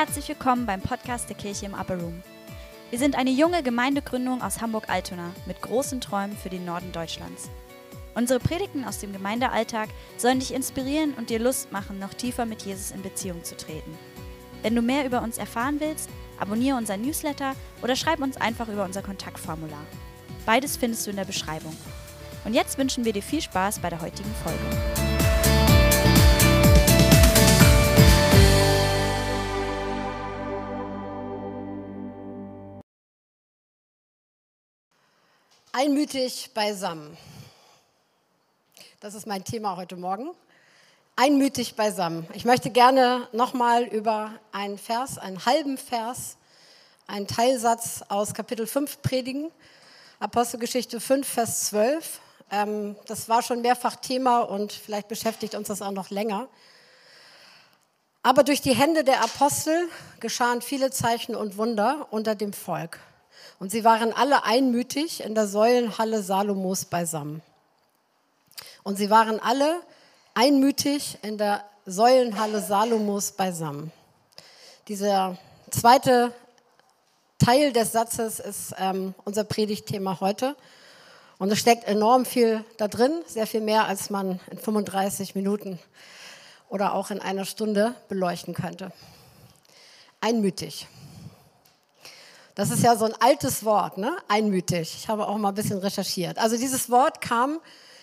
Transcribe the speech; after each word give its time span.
herzlich 0.00 0.30
willkommen 0.30 0.64
beim 0.64 0.80
Podcast 0.80 1.28
der 1.28 1.36
Kirche 1.36 1.66
im 1.66 1.74
Upper 1.74 2.00
Room. 2.00 2.22
Wir 2.88 2.98
sind 2.98 3.18
eine 3.18 3.28
junge 3.28 3.62
Gemeindegründung 3.62 4.40
aus 4.40 4.62
Hamburg-Altona 4.62 5.32
mit 5.44 5.60
großen 5.60 6.00
Träumen 6.00 6.34
für 6.38 6.48
den 6.48 6.64
Norden 6.64 6.90
Deutschlands. 6.90 7.50
Unsere 8.14 8.40
Predigten 8.40 8.86
aus 8.86 8.96
dem 8.96 9.12
Gemeindealltag 9.12 9.90
sollen 10.16 10.38
dich 10.38 10.54
inspirieren 10.54 11.12
und 11.18 11.28
dir 11.28 11.38
Lust 11.38 11.70
machen, 11.70 11.98
noch 11.98 12.14
tiefer 12.14 12.46
mit 12.46 12.62
Jesus 12.62 12.92
in 12.92 13.02
Beziehung 13.02 13.44
zu 13.44 13.58
treten. 13.58 13.92
Wenn 14.62 14.74
du 14.74 14.80
mehr 14.80 15.04
über 15.04 15.20
uns 15.20 15.36
erfahren 15.36 15.80
willst, 15.80 16.08
abonniere 16.38 16.78
unseren 16.78 17.02
Newsletter 17.02 17.54
oder 17.82 17.94
schreib 17.94 18.22
uns 18.22 18.38
einfach 18.38 18.68
über 18.68 18.86
unser 18.86 19.02
Kontaktformular. 19.02 19.84
Beides 20.46 20.78
findest 20.78 21.06
du 21.06 21.10
in 21.10 21.16
der 21.16 21.26
Beschreibung. 21.26 21.76
Und 22.46 22.54
jetzt 22.54 22.78
wünschen 22.78 23.04
wir 23.04 23.12
dir 23.12 23.22
viel 23.22 23.42
Spaß 23.42 23.80
bei 23.80 23.90
der 23.90 24.00
heutigen 24.00 24.34
Folge. 24.42 25.09
Einmütig 35.72 36.50
beisammen. 36.52 37.16
Das 38.98 39.14
ist 39.14 39.28
mein 39.28 39.44
Thema 39.44 39.76
heute 39.76 39.94
Morgen. 39.94 40.32
Einmütig 41.14 41.76
beisammen. 41.76 42.26
Ich 42.32 42.44
möchte 42.44 42.70
gerne 42.70 43.28
nochmal 43.30 43.84
über 43.84 44.32
einen 44.50 44.78
Vers, 44.78 45.16
einen 45.16 45.46
halben 45.46 45.78
Vers, 45.78 46.38
einen 47.06 47.28
Teilsatz 47.28 48.02
aus 48.08 48.34
Kapitel 48.34 48.66
5 48.66 49.00
predigen. 49.00 49.52
Apostelgeschichte 50.18 50.98
5, 50.98 51.28
Vers 51.28 51.66
12. 51.66 52.20
Ähm, 52.50 52.96
das 53.06 53.28
war 53.28 53.40
schon 53.40 53.60
mehrfach 53.60 53.94
Thema 53.94 54.40
und 54.40 54.72
vielleicht 54.72 55.06
beschäftigt 55.06 55.54
uns 55.54 55.68
das 55.68 55.82
auch 55.82 55.92
noch 55.92 56.10
länger. 56.10 56.48
Aber 58.24 58.42
durch 58.42 58.60
die 58.60 58.74
Hände 58.74 59.04
der 59.04 59.22
Apostel 59.22 59.88
geschahen 60.18 60.62
viele 60.62 60.90
Zeichen 60.90 61.36
und 61.36 61.56
Wunder 61.56 62.08
unter 62.10 62.34
dem 62.34 62.52
Volk. 62.52 62.98
Und 63.60 63.70
sie 63.70 63.84
waren 63.84 64.14
alle 64.14 64.42
einmütig 64.44 65.22
in 65.22 65.34
der 65.34 65.46
Säulenhalle 65.46 66.22
Salomos 66.22 66.86
beisammen. 66.86 67.42
Und 68.82 68.96
sie 68.96 69.10
waren 69.10 69.38
alle 69.38 69.82
einmütig 70.34 71.18
in 71.22 71.36
der 71.36 71.62
Säulenhalle 71.84 72.62
Salomos 72.62 73.32
beisammen. 73.32 73.92
Dieser 74.88 75.36
zweite 75.70 76.32
Teil 77.38 77.72
des 77.74 77.92
Satzes 77.92 78.40
ist 78.40 78.74
ähm, 78.78 79.14
unser 79.24 79.44
Predigtthema 79.44 80.20
heute. 80.20 80.56
Und 81.38 81.52
es 81.52 81.58
steckt 81.58 81.84
enorm 81.84 82.24
viel 82.24 82.64
da 82.78 82.88
drin, 82.88 83.12
sehr 83.26 83.46
viel 83.46 83.60
mehr, 83.60 83.84
als 83.84 84.08
man 84.08 84.40
in 84.50 84.56
35 84.58 85.34
Minuten 85.34 85.78
oder 86.70 86.94
auch 86.94 87.10
in 87.10 87.20
einer 87.20 87.44
Stunde 87.44 87.94
beleuchten 88.08 88.54
könnte. 88.54 88.90
Einmütig. 90.22 90.86
Das 92.54 92.70
ist 92.70 92.82
ja 92.82 92.96
so 92.96 93.04
ein 93.04 93.14
altes 93.20 93.64
Wort, 93.64 93.98
ne? 93.98 94.16
einmütig. 94.28 94.94
Ich 94.96 95.08
habe 95.08 95.26
auch 95.26 95.36
mal 95.38 95.48
ein 95.50 95.54
bisschen 95.54 95.78
recherchiert. 95.78 96.38
Also 96.38 96.56
dieses 96.56 96.90
Wort 96.90 97.20
kam 97.20 97.60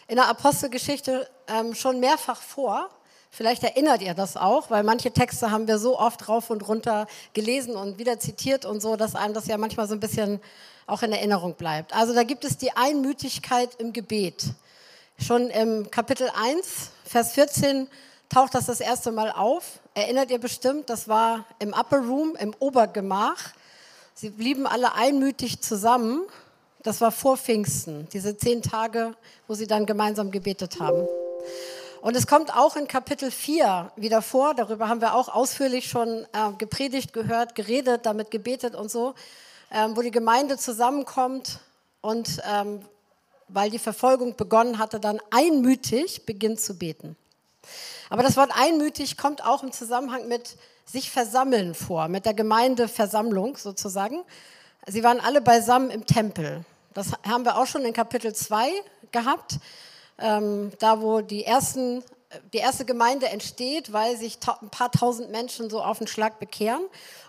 in 0.07 0.15
der 0.15 0.27
Apostelgeschichte 0.27 1.29
ähm, 1.47 1.75
schon 1.75 1.99
mehrfach 1.99 2.41
vor. 2.41 2.89
Vielleicht 3.29 3.63
erinnert 3.63 4.01
ihr 4.01 4.13
das 4.13 4.37
auch, 4.37 4.69
weil 4.69 4.83
manche 4.83 5.11
Texte 5.11 5.51
haben 5.51 5.67
wir 5.67 5.77
so 5.77 5.99
oft 5.99 6.27
rauf 6.29 6.49
und 6.49 6.67
runter 6.67 7.07
gelesen 7.33 7.75
und 7.75 7.99
wieder 7.99 8.19
zitiert 8.19 8.65
und 8.65 8.81
so, 8.81 8.95
dass 8.95 9.15
einem 9.15 9.33
das 9.33 9.47
ja 9.47 9.57
manchmal 9.57 9.87
so 9.87 9.93
ein 9.93 9.99
bisschen 9.99 10.39
auch 10.87 11.03
in 11.03 11.11
Erinnerung 11.11 11.53
bleibt. 11.55 11.93
Also 11.93 12.13
da 12.13 12.23
gibt 12.23 12.45
es 12.45 12.57
die 12.57 12.71
Einmütigkeit 12.71 13.75
im 13.79 13.91
Gebet. 13.91 14.45
Schon 15.19 15.49
im 15.49 15.91
Kapitel 15.91 16.29
1, 16.33 16.91
Vers 17.03 17.33
14 17.33 17.87
taucht 18.29 18.55
das 18.55 18.67
das 18.67 18.79
erste 18.79 19.11
Mal 19.11 19.31
auf. 19.31 19.79
Erinnert 19.93 20.31
ihr 20.31 20.39
bestimmt, 20.39 20.89
das 20.89 21.07
war 21.07 21.45
im 21.59 21.73
Upper 21.73 21.99
Room, 21.99 22.35
im 22.39 22.55
Obergemach. 22.59 23.53
Sie 24.19 24.31
blieben 24.31 24.65
alle 24.65 24.95
einmütig 24.95 25.61
zusammen. 25.61 26.23
Das 26.81 27.01
war 27.01 27.11
vor 27.11 27.37
Pfingsten, 27.37 28.07
diese 28.11 28.35
zehn 28.35 28.63
Tage, 28.63 29.13
wo 29.47 29.53
sie 29.53 29.67
dann 29.67 29.85
gemeinsam 29.85 30.31
gebetet 30.31 30.79
haben. 30.79 31.07
Und 32.01 32.15
es 32.15 32.25
kommt 32.25 32.51
auch 32.51 32.75
in 32.75 32.87
Kapitel 32.87 33.29
4 33.29 33.91
wieder 33.95 34.23
vor, 34.23 34.55
darüber 34.55 34.89
haben 34.89 35.01
wir 35.01 35.13
auch 35.13 35.29
ausführlich 35.29 35.87
schon 35.87 36.25
äh, 36.33 36.51
gepredigt, 36.57 37.13
gehört, 37.13 37.53
geredet, 37.53 38.07
damit 38.07 38.31
gebetet 38.31 38.73
und 38.73 38.89
so, 38.89 39.13
ähm, 39.69 39.95
wo 39.95 40.01
die 40.01 40.09
Gemeinde 40.09 40.57
zusammenkommt 40.57 41.59
und 42.01 42.41
ähm, 42.51 42.81
weil 43.49 43.69
die 43.69 43.77
Verfolgung 43.77 44.35
begonnen 44.35 44.79
hatte, 44.79 44.99
dann 44.99 45.21
einmütig 45.29 46.25
beginnt 46.25 46.59
zu 46.59 46.79
beten. 46.79 47.15
Aber 48.09 48.23
das 48.23 48.35
Wort 48.35 48.49
einmütig 48.55 49.15
kommt 49.15 49.45
auch 49.45 49.61
im 49.61 49.71
Zusammenhang 49.71 50.27
mit 50.27 50.57
sich 50.89 51.11
versammeln 51.11 51.75
vor, 51.75 52.07
mit 52.07 52.25
der 52.25 52.33
Gemeindeversammlung 52.33 53.57
sozusagen. 53.57 54.23
Sie 54.87 55.03
waren 55.03 55.19
alle 55.19 55.41
beisammen 55.41 55.89
im 55.89 56.05
Tempel. 56.05 56.63
Das 56.93 57.11
haben 57.27 57.43
wir 57.43 57.57
auch 57.57 57.67
schon 57.67 57.83
in 57.83 57.93
Kapitel 57.93 58.33
2 58.33 58.71
gehabt, 59.11 59.59
ähm, 60.17 60.71
da 60.79 61.01
wo 61.01 61.21
die, 61.21 61.43
ersten, 61.43 62.03
die 62.53 62.57
erste 62.57 62.85
Gemeinde 62.85 63.27
entsteht, 63.27 63.91
weil 63.91 64.17
sich 64.17 64.39
ein 64.61 64.69
paar 64.69 64.91
tausend 64.91 65.29
Menschen 65.29 65.69
so 65.69 65.81
auf 65.83 65.99
den 65.99 66.07
Schlag 66.07 66.39
bekehren. 66.39 66.83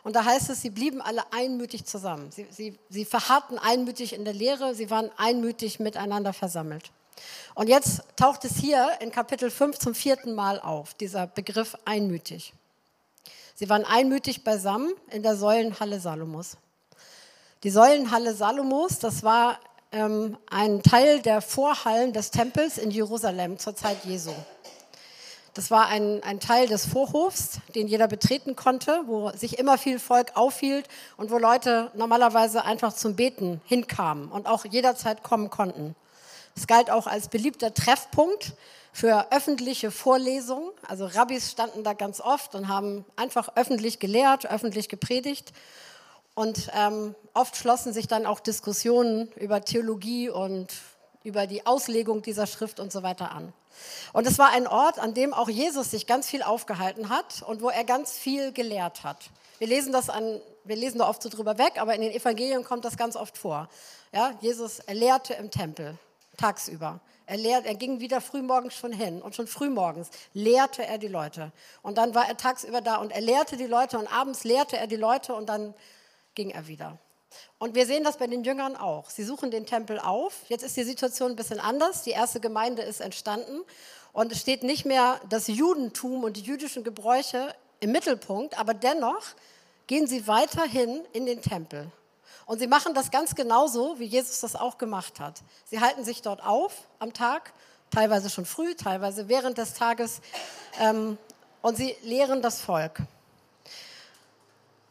Und 0.04 0.14
da 0.16 0.25
heißt 0.25 0.50
es, 0.50 0.62
sie 0.62 0.70
blieben 0.70 1.02
alle 1.02 1.22
einmütig 1.32 1.84
zusammen. 1.84 2.30
Sie, 2.30 2.46
sie, 2.50 2.78
sie 2.88 3.04
verharrten 3.04 3.58
einmütig 3.58 4.12
in 4.12 4.25
der 4.25 4.34
Lehre, 4.34 4.75
sie 4.75 4.88
waren 4.88 5.10
einmütig 5.16 5.80
miteinander 5.80 6.32
versammelt. 6.32 6.90
Und 7.54 7.69
jetzt 7.69 8.02
taucht 8.14 8.44
es 8.44 8.56
hier 8.56 8.88
in 9.00 9.10
Kapitel 9.10 9.50
5 9.50 9.78
zum 9.78 9.94
vierten 9.94 10.34
Mal 10.34 10.60
auf, 10.60 10.94
dieser 10.94 11.26
Begriff 11.26 11.76
einmütig. 11.84 12.54
Sie 13.58 13.69
waren 13.69 13.84
einmütig 13.84 14.44
beisammen 14.44 14.94
in 15.10 15.24
der 15.24 15.34
Säulenhalle 15.34 15.98
Salomos. 15.98 16.58
Die 17.64 17.70
Säulenhalle 17.70 18.32
Salomos, 18.32 19.00
das 19.00 19.24
war 19.24 19.58
ähm, 19.91 20.38
ein 20.48 20.80
Teil 20.84 21.20
der 21.22 21.41
Vorhallen 21.41 22.12
des 22.12 22.30
Tempels 22.30 22.78
in 22.78 22.92
Jerusalem 22.92 23.58
zur 23.58 23.74
Zeit 23.74 24.04
Jesu. 24.04 24.30
Das 25.54 25.72
war 25.72 25.88
ein, 25.88 26.22
ein 26.22 26.38
Teil 26.38 26.69
des 26.69 26.86
Vorhofs, 26.86 27.58
den 27.74 27.88
jeder 27.88 28.06
betreten 28.06 28.54
konnte, 28.54 29.02
wo 29.06 29.32
sich 29.32 29.58
immer 29.58 29.76
viel 29.76 29.98
Volk 29.98 30.36
aufhielt 30.36 30.86
und 31.16 31.32
wo 31.32 31.38
Leute 31.38 31.90
normalerweise 31.94 32.64
einfach 32.64 32.92
zum 32.92 33.16
Beten 33.16 33.60
hinkamen 33.64 34.28
und 34.30 34.46
auch 34.46 34.66
jederzeit 34.66 35.25
kommen 35.25 35.50
konnten. 35.50 35.96
Es 36.54 36.69
galt 36.69 36.92
auch 36.92 37.08
als 37.08 37.26
beliebter 37.26 37.75
Treffpunkt 37.75 38.52
für 38.98 39.31
öffentliche 39.31 39.92
Vorlesungen. 39.92 40.72
Also 40.88 41.06
Rabbis 41.06 41.53
standen 41.53 41.84
da 41.84 41.92
ganz 41.92 42.20
oft 42.20 42.56
und 42.56 42.66
haben 42.66 43.04
einfach 43.14 43.50
öffentlich 43.54 44.00
gelehrt, 44.00 44.50
öffentlich 44.50 44.88
gepredigt. 44.88 45.53
Und 46.34 46.69
ähm, 46.75 47.14
oft 47.32 47.54
schlossen 47.54 47.92
sich 47.92 48.08
dann 48.08 48.26
auch 48.26 48.41
Diskussionen 48.41 49.31
über 49.37 49.60
Theologie 49.60 50.31
und 50.31 50.72
über 51.22 51.47
die 51.47 51.64
Auslegung 51.64 52.22
dieser 52.22 52.48
Schrift 52.48 52.81
und 52.81 52.91
so 52.91 53.04
weiter 53.04 53.31
an. 53.31 53.53
Und 54.12 54.26
es 54.26 54.37
war 54.37 54.50
ein 54.50 54.66
Ort, 54.66 54.98
an 54.98 55.14
dem 55.14 55.32
auch 55.32 55.48
Jesus 55.48 55.92
sich 55.92 56.08
ganz 56.08 56.28
viel 56.28 56.42
aufgehalten 56.42 57.08
hat 57.08 57.42
und 57.42 57.62
wo 57.62 57.70
er 57.70 57.84
ganz 57.84 58.19
viel 58.19 58.50
gelehrt 58.50 59.04
hat. 59.04 59.31
Wir 59.58 59.69
lesen 59.69 59.92
das 59.92 60.10
an, 60.10 60.41
wir 60.64 60.75
lesen 60.75 60.98
da 60.98 61.08
oft 61.08 61.22
so 61.22 61.28
drüber 61.28 61.56
weg, 61.56 61.75
aber 61.81 61.94
in 61.94 62.00
den 62.00 62.10
Evangelien 62.10 62.64
kommt 62.64 62.84
das 62.84 62.97
ganz 62.97 63.14
oft 63.14 63.38
vor. 63.38 63.69
Ja, 64.12 64.32
Jesus 64.41 64.81
lehrte 64.91 65.34
im 65.34 65.53
Tempel 65.53 65.97
tagsüber. 66.37 66.98
Er, 67.28 67.37
lehrt, 67.37 67.66
er 67.66 67.75
ging 67.75 68.00
wieder 68.00 68.22
frühmorgens 68.22 68.75
schon 68.75 68.91
hin 68.91 69.21
und 69.21 69.34
schon 69.34 69.47
frühmorgens 69.47 70.09
lehrte 70.33 70.87
er 70.87 70.97
die 70.97 71.09
Leute. 71.09 71.53
Und 71.83 71.99
dann 71.99 72.15
war 72.15 72.27
er 72.27 72.39
tagsüber 72.39 72.81
da 72.81 72.97
und 72.97 73.12
er 73.12 73.21
lehrte 73.21 73.59
die 73.59 73.66
Leute 73.66 73.99
und 73.99 74.11
abends 74.11 74.44
lehrte 74.44 74.78
er 74.78 74.87
die 74.87 74.97
Leute 74.97 75.34
und 75.34 75.47
dann 75.47 75.75
ging 76.34 76.49
er 76.49 76.67
wieder. 76.69 76.97
Und 77.59 77.75
wir 77.75 77.84
sehen 77.84 78.03
das 78.03 78.17
bei 78.17 78.27
den 78.27 78.44
Jüngern 78.44 78.77
auch. 78.77 79.11
Sie 79.11 79.25
suchen 79.25 79.50
den 79.50 79.67
Tempel 79.67 79.99
auf. 79.99 80.41
Jetzt 80.49 80.62
ist 80.62 80.78
die 80.78 80.84
Situation 80.84 81.33
ein 81.33 81.37
bisschen 81.37 81.61
anders. 81.61 82.02
Die 82.02 82.12
erste 82.12 82.41
Gemeinde 82.41 82.81
ist 82.81 83.02
entstanden 83.02 83.61
und 84.14 84.32
es 84.32 84.41
steht 84.41 84.62
nicht 84.62 84.87
mehr 84.87 85.20
das 85.29 85.49
Judentum 85.49 86.25
und 86.25 86.38
die 86.38 86.43
jüdischen 86.43 86.82
Gebräuche 86.82 87.55
im 87.81 87.93
Mittelpunkt, 87.93 88.58
aber 88.58 88.73
dennoch 88.73 89.23
gehen 89.87 90.06
sie 90.06 90.26
weiterhin 90.26 91.05
in 91.12 91.26
den 91.26 91.43
Tempel. 91.43 91.93
Und 92.49 92.61
sie 92.61 92.67
machen 92.67 92.95
das 92.95 93.11
ganz 93.11 93.35
genauso, 93.35 93.99
wie 93.99 94.06
Jesus 94.06 94.41
das 94.41 94.56
auch 94.56 94.79
gemacht 94.79 95.21
hat. 95.21 95.43
Sie 95.67 95.81
halten 95.81 96.03
sich 96.03 96.23
dort 96.23 96.43
auf 96.43 96.73
am 96.99 97.12
Tag, 97.12 97.53
teilweise 97.91 98.31
schon 98.31 98.47
früh, 98.47 98.75
teilweise 98.75 99.29
während 99.29 99.59
des 99.59 99.75
Tages, 99.75 100.23
ähm, 100.81 101.19
und 101.61 101.77
sie 101.77 101.95
lehren 102.03 102.41
das 102.41 102.62
Volk. 102.62 103.03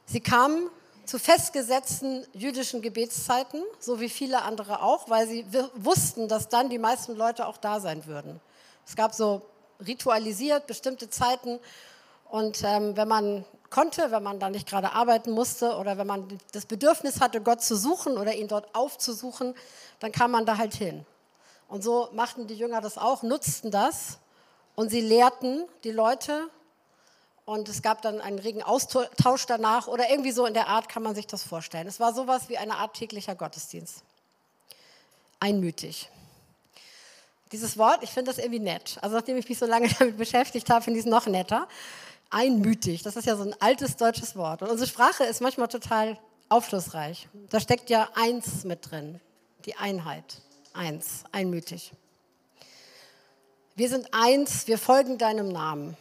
Sie 0.06 0.20
kamen 0.20 0.70
zu 1.06 1.18
festgesetzten 1.18 2.28
jüdischen 2.34 2.84
Gebetszeiten, 2.84 3.64
so 3.80 4.00
wie 4.00 4.10
viele 4.10 4.44
andere 4.44 4.84
auch, 4.84 5.10
weil 5.10 5.28
sie 5.28 5.44
wussten, 5.74 6.28
dass 6.28 6.50
dann 6.50 6.70
die 6.70 6.78
meisten 6.78 7.16
Leute 7.16 7.48
auch 7.48 7.58
da 7.58 7.80
sein 7.80 8.06
würden. 8.06 8.40
Es 8.86 8.96
gab 8.96 9.16
so 9.16 9.42
ritualisiert 9.84 10.68
bestimmte 10.68 11.10
Zeiten 11.10 11.60
und 12.30 12.62
ähm, 12.64 12.96
wenn 12.96 13.08
man 13.08 13.46
konnte, 13.70 14.12
wenn 14.12 14.24
man 14.24 14.40
da 14.40 14.50
nicht 14.50 14.68
gerade 14.68 14.94
arbeiten 14.94 15.32
musste 15.32 15.76
oder 15.76 15.98
wenn 15.98 16.08
man 16.08 16.40
das 16.52 16.66
Bedürfnis 16.66 17.20
hatte, 17.20 17.42
Gott 17.42 17.62
zu 17.62 17.76
suchen 17.76 18.18
oder 18.18 18.34
ihn 18.34 18.48
dort 18.48 18.74
aufzusuchen, 18.74 19.56
dann 20.00 20.12
kam 20.12 20.32
man 20.32 20.46
da 20.46 20.58
halt 20.58 20.74
hin. 20.74 21.06
Und 21.68 21.84
so 21.84 22.10
machten 22.14 22.48
die 22.48 22.56
Jünger 22.56 22.82
das 22.82 22.98
auch, 22.98 23.24
nutzten 23.24 23.72
das 23.72 24.20
und 24.76 24.90
sie 24.90 25.02
lehrten 25.02 25.66
die 25.84 25.92
Leute 25.92 26.50
und 27.46 27.70
es 27.70 27.82
gab 27.82 28.02
dann 28.02 28.22
einen 28.22 28.40
regen 28.40 28.62
Austausch 28.62 29.46
danach 29.46 29.88
oder 29.88 30.10
irgendwie 30.10 30.32
so 30.32 30.46
in 30.46 30.54
der 30.54 30.68
Art 30.68 30.90
kann 30.90 31.04
man 31.04 31.16
sich 31.16 31.28
das 31.28 31.44
vorstellen. 31.44 31.88
Es 31.88 32.00
war 32.00 32.14
sowas 32.14 32.50
wie 32.50 32.58
eine 32.58 32.76
Art 32.76 32.94
täglicher 32.94 33.36
Gottesdienst. 33.36 34.04
Einmütig. 35.40 36.10
Dieses 37.52 37.78
Wort, 37.78 38.04
ich 38.04 38.10
finde 38.10 38.32
das 38.32 38.38
irgendwie 38.38 38.60
nett. 38.60 38.98
Also 39.02 39.16
nachdem 39.16 39.38
ich 39.38 39.48
mich 39.48 39.58
so 39.58 39.66
lange 39.66 39.88
damit 40.00 40.18
beschäftigt 40.18 40.70
habe, 40.70 40.84
finde 40.84 41.00
ich 41.00 41.06
es 41.06 41.10
noch 41.10 41.26
netter. 41.26 41.68
Einmütig, 42.30 43.04
das 43.04 43.16
ist 43.16 43.26
ja 43.26 43.36
so 43.36 43.44
ein 43.44 43.56
altes 43.62 43.96
deutsches 43.96 44.36
Wort. 44.36 44.62
Und 44.62 44.70
unsere 44.70 44.90
Sprache 44.90 45.24
ist 45.24 45.42
manchmal 45.42 45.68
total 45.68 46.18
aufschlussreich. 46.50 47.30
Da 47.50 47.60
steckt 47.60 47.90
ja 47.90 48.10
eins 48.16 48.64
mit 48.64 48.92
drin, 48.92 49.20
die 49.66 49.76
Einheit. 49.76 50.42
Eins, 50.74 51.24
einmütig. 51.32 51.94
Wir 53.76 53.90
sind 53.90 54.08
eins, 54.12 54.68
wir 54.68 54.78
folgen 54.78 55.18
deinem 55.18 55.50
Namen. 55.50 55.96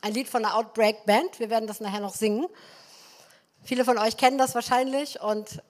Ein 0.00 0.14
Lied 0.14 0.28
von 0.28 0.42
der 0.42 0.56
Outbreak 0.56 1.04
Band, 1.04 1.40
wir 1.40 1.50
werden 1.50 1.66
das 1.66 1.80
nachher 1.80 2.00
noch 2.00 2.14
singen. 2.14 2.46
Viele 3.62 3.84
von 3.84 3.98
euch 3.98 4.16
kennen 4.16 4.38
das 4.38 4.54
wahrscheinlich 4.54 5.20
und 5.20 5.62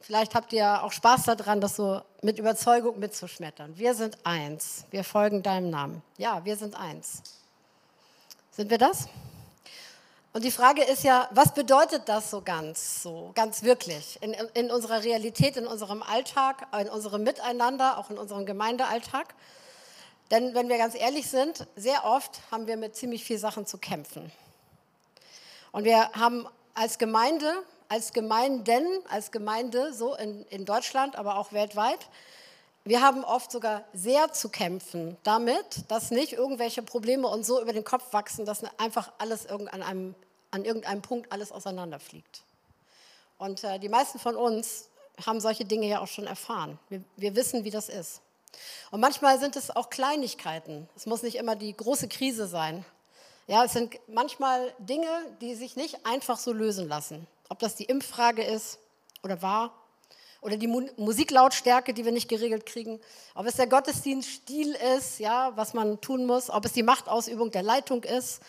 vielleicht 0.00 0.34
habt 0.34 0.52
ihr 0.52 0.82
auch 0.82 0.92
Spaß 0.92 1.24
daran, 1.24 1.60
das 1.60 1.76
so 1.76 2.00
mit 2.22 2.38
Überzeugung 2.38 2.98
mitzuschmettern. 2.98 3.76
Wir 3.76 3.94
sind 3.94 4.18
eins, 4.24 4.86
wir 4.90 5.04
folgen 5.04 5.42
deinem 5.42 5.70
Namen. 5.70 6.02
Ja, 6.16 6.44
wir 6.44 6.56
sind 6.56 6.74
eins. 6.74 7.22
Sind 8.50 8.70
wir 8.70 8.78
das? 8.78 9.08
Und 10.34 10.42
die 10.42 10.50
Frage 10.50 10.82
ist 10.82 11.04
ja, 11.04 11.28
was 11.30 11.54
bedeutet 11.54 12.08
das 12.08 12.32
so 12.32 12.40
ganz, 12.40 13.04
so 13.04 13.30
ganz 13.36 13.62
wirklich 13.62 14.18
in, 14.20 14.32
in 14.32 14.68
unserer 14.72 15.04
Realität, 15.04 15.56
in 15.56 15.64
unserem 15.64 16.02
Alltag, 16.02 16.66
in 16.80 16.88
unserem 16.88 17.22
Miteinander, 17.22 17.98
auch 17.98 18.10
in 18.10 18.18
unserem 18.18 18.44
Gemeindealltag? 18.44 19.32
Denn 20.32 20.52
wenn 20.52 20.68
wir 20.68 20.76
ganz 20.76 20.96
ehrlich 20.96 21.30
sind, 21.30 21.68
sehr 21.76 22.04
oft 22.04 22.40
haben 22.50 22.66
wir 22.66 22.76
mit 22.76 22.96
ziemlich 22.96 23.22
vielen 23.22 23.38
Sachen 23.38 23.64
zu 23.64 23.78
kämpfen. 23.78 24.32
Und 25.70 25.84
wir 25.84 26.10
haben 26.14 26.48
als 26.74 26.98
Gemeinde, 26.98 27.54
als 27.88 28.12
Gemeinden, 28.12 28.84
als 29.08 29.30
Gemeinde 29.30 29.92
so 29.92 30.16
in, 30.16 30.44
in 30.46 30.64
Deutschland, 30.64 31.14
aber 31.14 31.38
auch 31.38 31.52
weltweit, 31.52 32.08
wir 32.84 33.00
haben 33.00 33.24
oft 33.24 33.50
sogar 33.50 33.84
sehr 33.92 34.32
zu 34.32 34.48
kämpfen 34.50 35.16
damit, 35.22 35.90
dass 35.90 36.10
nicht 36.10 36.34
irgendwelche 36.34 36.82
Probleme 36.82 37.28
uns 37.28 37.46
so 37.46 37.60
über 37.60 37.72
den 37.72 37.84
Kopf 37.84 38.12
wachsen, 38.12 38.44
dass 38.44 38.62
einfach 38.78 39.12
alles 39.18 39.46
an 39.46 39.68
einem 39.68 40.14
an 40.54 40.64
irgendeinem 40.64 41.02
Punkt 41.02 41.32
alles 41.32 41.50
auseinanderfliegt. 41.50 42.44
Und 43.38 43.64
äh, 43.64 43.80
die 43.80 43.88
meisten 43.88 44.20
von 44.20 44.36
uns 44.36 44.88
haben 45.26 45.40
solche 45.40 45.64
Dinge 45.64 45.88
ja 45.88 46.00
auch 46.00 46.06
schon 46.06 46.28
erfahren. 46.28 46.78
Wir, 46.88 47.02
wir 47.16 47.34
wissen, 47.34 47.64
wie 47.64 47.70
das 47.70 47.88
ist. 47.88 48.20
Und 48.92 49.00
manchmal 49.00 49.40
sind 49.40 49.56
es 49.56 49.74
auch 49.74 49.90
Kleinigkeiten. 49.90 50.88
Es 50.94 51.06
muss 51.06 51.24
nicht 51.24 51.36
immer 51.36 51.56
die 51.56 51.76
große 51.76 52.06
Krise 52.06 52.46
sein. 52.46 52.84
Ja, 53.48 53.64
es 53.64 53.72
sind 53.72 53.98
manchmal 54.06 54.72
Dinge, 54.78 55.08
die 55.40 55.56
sich 55.56 55.74
nicht 55.74 56.06
einfach 56.06 56.38
so 56.38 56.52
lösen 56.52 56.88
lassen. 56.88 57.26
Ob 57.48 57.58
das 57.58 57.74
die 57.74 57.84
Impffrage 57.84 58.44
ist 58.44 58.78
oder 59.24 59.42
war, 59.42 59.72
oder 60.44 60.58
die 60.58 60.66
Mu 60.66 60.82
Musiklautstärke, 60.96 61.94
die 61.94 62.04
wir 62.04 62.12
nicht 62.12 62.28
geregelt 62.28 62.66
kriegen, 62.66 63.00
ob 63.34 63.46
es 63.46 63.56
der 63.56 63.66
Gottesdienststil 63.66 64.76
ist, 64.96 65.18
ja, 65.18 65.52
was 65.56 65.72
man 65.72 66.00
tun 66.02 66.26
muss, 66.26 66.50
ob 66.50 66.66
es 66.66 66.72
die 66.72 66.82
Machtausübung 66.82 67.50
der 67.50 67.62
Leitung 67.62 68.04
ist, 68.04 68.42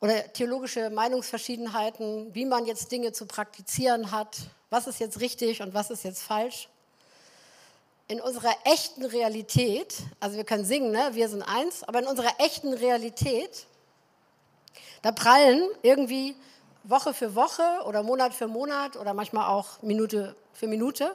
oder 0.00 0.32
theologische 0.32 0.90
Meinungsverschiedenheiten, 0.90 2.32
wie 2.34 2.44
man 2.44 2.66
jetzt 2.66 2.92
Dinge 2.92 3.12
zu 3.12 3.26
praktizieren 3.26 4.12
hat, 4.12 4.36
was 4.70 4.86
ist 4.86 5.00
jetzt 5.00 5.20
richtig 5.20 5.62
und 5.62 5.72
was 5.72 5.90
ist 5.90 6.04
jetzt 6.04 6.22
falsch. 6.22 6.68
In 8.06 8.20
unserer 8.20 8.54
echten 8.64 9.04
Realität, 9.04 9.94
also 10.20 10.36
wir 10.36 10.44
können 10.44 10.64
singen, 10.64 10.92
ne? 10.92 11.10
wir 11.12 11.28
sind 11.28 11.42
eins, 11.42 11.84
aber 11.84 12.00
in 12.00 12.06
unserer 12.06 12.32
echten 12.38 12.74
Realität, 12.74 13.66
da 15.02 15.10
prallen 15.10 15.68
irgendwie 15.82 16.36
Woche 16.84 17.14
für 17.14 17.34
Woche 17.34 17.82
oder 17.86 18.02
Monat 18.02 18.34
für 18.34 18.48
Monat 18.48 18.96
oder 18.96 19.14
manchmal 19.14 19.48
auch 19.48 19.82
Minute 19.82 20.36
für 20.52 20.66
Minute 20.66 21.14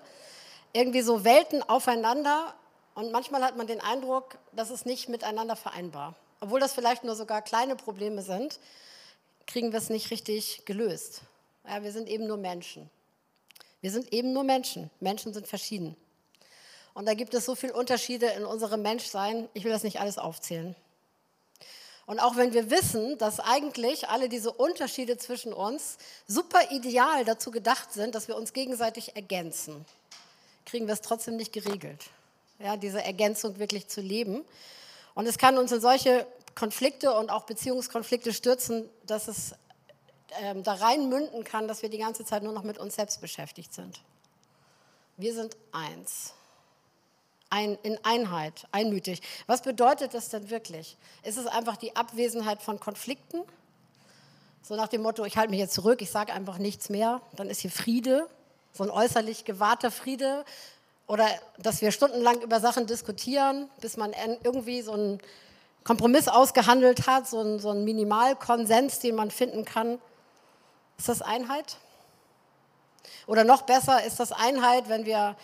irgendwie 0.73 1.01
so 1.01 1.23
Welten 1.23 1.61
aufeinander 1.67 2.53
und 2.95 3.11
manchmal 3.11 3.43
hat 3.43 3.57
man 3.57 3.67
den 3.67 3.81
Eindruck, 3.81 4.37
das 4.51 4.69
ist 4.69 4.85
nicht 4.85 5.09
miteinander 5.09 5.55
vereinbar 5.55 6.15
obwohl 6.43 6.59
das 6.59 6.73
vielleicht 6.73 7.05
nur 7.05 7.15
sogar 7.15 7.41
kleine 7.41 7.77
Probleme 7.77 8.21
sind, 8.21 8.59
kriegen 9.47 9.71
wir 9.71 9.79
es 9.79 9.89
nicht 9.89 10.11
richtig 10.11 10.65
gelöst. 10.65 11.21
Ja, 11.65 11.81
wir 11.83 11.93
sind 11.93 12.09
eben 12.09 12.27
nur 12.27 12.35
Menschen. 12.35 12.89
Wir 13.79 13.91
sind 13.91 14.11
eben 14.11 14.33
nur 14.33 14.43
Menschen. 14.43 14.89
Menschen 14.99 15.33
sind 15.33 15.47
verschieden. 15.47 15.95
Und 16.93 17.05
da 17.05 17.13
gibt 17.13 17.33
es 17.33 17.45
so 17.45 17.55
viele 17.55 17.73
Unterschiede 17.73 18.25
in 18.25 18.43
unserem 18.43 18.81
Menschsein. 18.81 19.47
Ich 19.53 19.63
will 19.63 19.71
das 19.71 19.83
nicht 19.83 20.01
alles 20.01 20.17
aufzählen. 20.17 20.75
Und 22.05 22.19
auch 22.19 22.35
wenn 22.35 22.53
wir 22.53 22.69
wissen, 22.69 23.17
dass 23.17 23.39
eigentlich 23.39 24.09
alle 24.09 24.27
diese 24.27 24.51
Unterschiede 24.51 25.17
zwischen 25.17 25.53
uns 25.53 25.97
super 26.27 26.71
ideal 26.71 27.23
dazu 27.23 27.49
gedacht 27.49 27.93
sind, 27.93 28.13
dass 28.13 28.27
wir 28.27 28.35
uns 28.35 28.51
gegenseitig 28.51 29.15
ergänzen, 29.15 29.85
kriegen 30.65 30.87
wir 30.87 30.93
es 30.93 31.01
trotzdem 31.01 31.37
nicht 31.37 31.53
geregelt. 31.53 32.09
Ja, 32.59 32.77
diese 32.77 33.01
Ergänzung 33.01 33.57
wirklich 33.57 33.87
zu 33.87 34.01
leben. 34.01 34.43
Und 35.15 35.27
es 35.27 35.37
kann 35.37 35.57
uns 35.57 35.71
in 35.71 35.81
solche 35.81 36.25
Konflikte 36.55 37.13
und 37.13 37.29
auch 37.29 37.43
Beziehungskonflikte 37.43 38.33
stürzen, 38.33 38.89
dass 39.05 39.27
es 39.27 39.55
ähm, 40.41 40.63
da 40.63 40.73
rein 40.73 41.09
münden 41.09 41.43
kann, 41.43 41.67
dass 41.67 41.81
wir 41.81 41.89
die 41.89 41.97
ganze 41.97 42.25
Zeit 42.25 42.43
nur 42.43 42.53
noch 42.53 42.63
mit 42.63 42.77
uns 42.77 42.95
selbst 42.95 43.21
beschäftigt 43.21 43.73
sind. 43.73 44.01
Wir 45.17 45.33
sind 45.33 45.55
eins. 45.71 46.33
Ein, 47.53 47.77
in 47.83 47.99
Einheit, 48.01 48.65
einmütig. 48.71 49.21
Was 49.45 49.61
bedeutet 49.61 50.15
das 50.15 50.29
denn 50.29 50.49
wirklich? 50.49 50.97
Ist 51.21 51.37
es 51.37 51.45
einfach 51.45 51.77
die 51.77 51.95
Abwesenheit 51.95 52.63
von 52.63 52.79
Konflikten? 52.79 53.43
So 54.63 54.75
nach 54.75 54.87
dem 54.87 55.03
Motto, 55.03 55.23
ich 55.23 55.37
halte 55.37 55.51
mich 55.51 55.59
jetzt 55.59 55.75
zurück, 55.75 56.01
ich 56.01 56.09
sage 56.09 56.33
einfach 56.33 56.57
nichts 56.57 56.89
mehr, 56.89 57.21
dann 57.35 57.51
ist 57.51 57.59
hier 57.59 57.69
Friede, 57.69 58.27
so 58.71 58.83
ein 58.83 58.89
äußerlich 58.89 59.45
gewahrter 59.45 59.91
Friede, 59.91 60.45
oder 61.05 61.27
dass 61.59 61.81
wir 61.81 61.91
stundenlang 61.91 62.41
über 62.41 62.59
Sachen 62.59 62.87
diskutieren, 62.87 63.69
bis 63.81 63.97
man 63.97 64.13
irgendwie 64.41 64.81
so 64.81 64.93
einen 64.93 65.19
Kompromiss 65.83 66.27
ausgehandelt 66.27 67.05
hat, 67.05 67.27
so 67.27 67.39
einen, 67.39 67.59
so 67.59 67.69
einen 67.69 67.83
Minimalkonsens, 67.83 68.97
den 68.97 69.13
man 69.13 69.29
finden 69.29 69.63
kann. 69.63 69.99
Ist 70.97 71.07
das 71.07 71.21
Einheit? 71.21 71.77
Oder 73.27 73.43
noch 73.43 73.61
besser, 73.61 74.03
ist 74.03 74.19
das 74.19 74.31
Einheit, 74.31 74.89
wenn 74.89 75.05
wir 75.05 75.35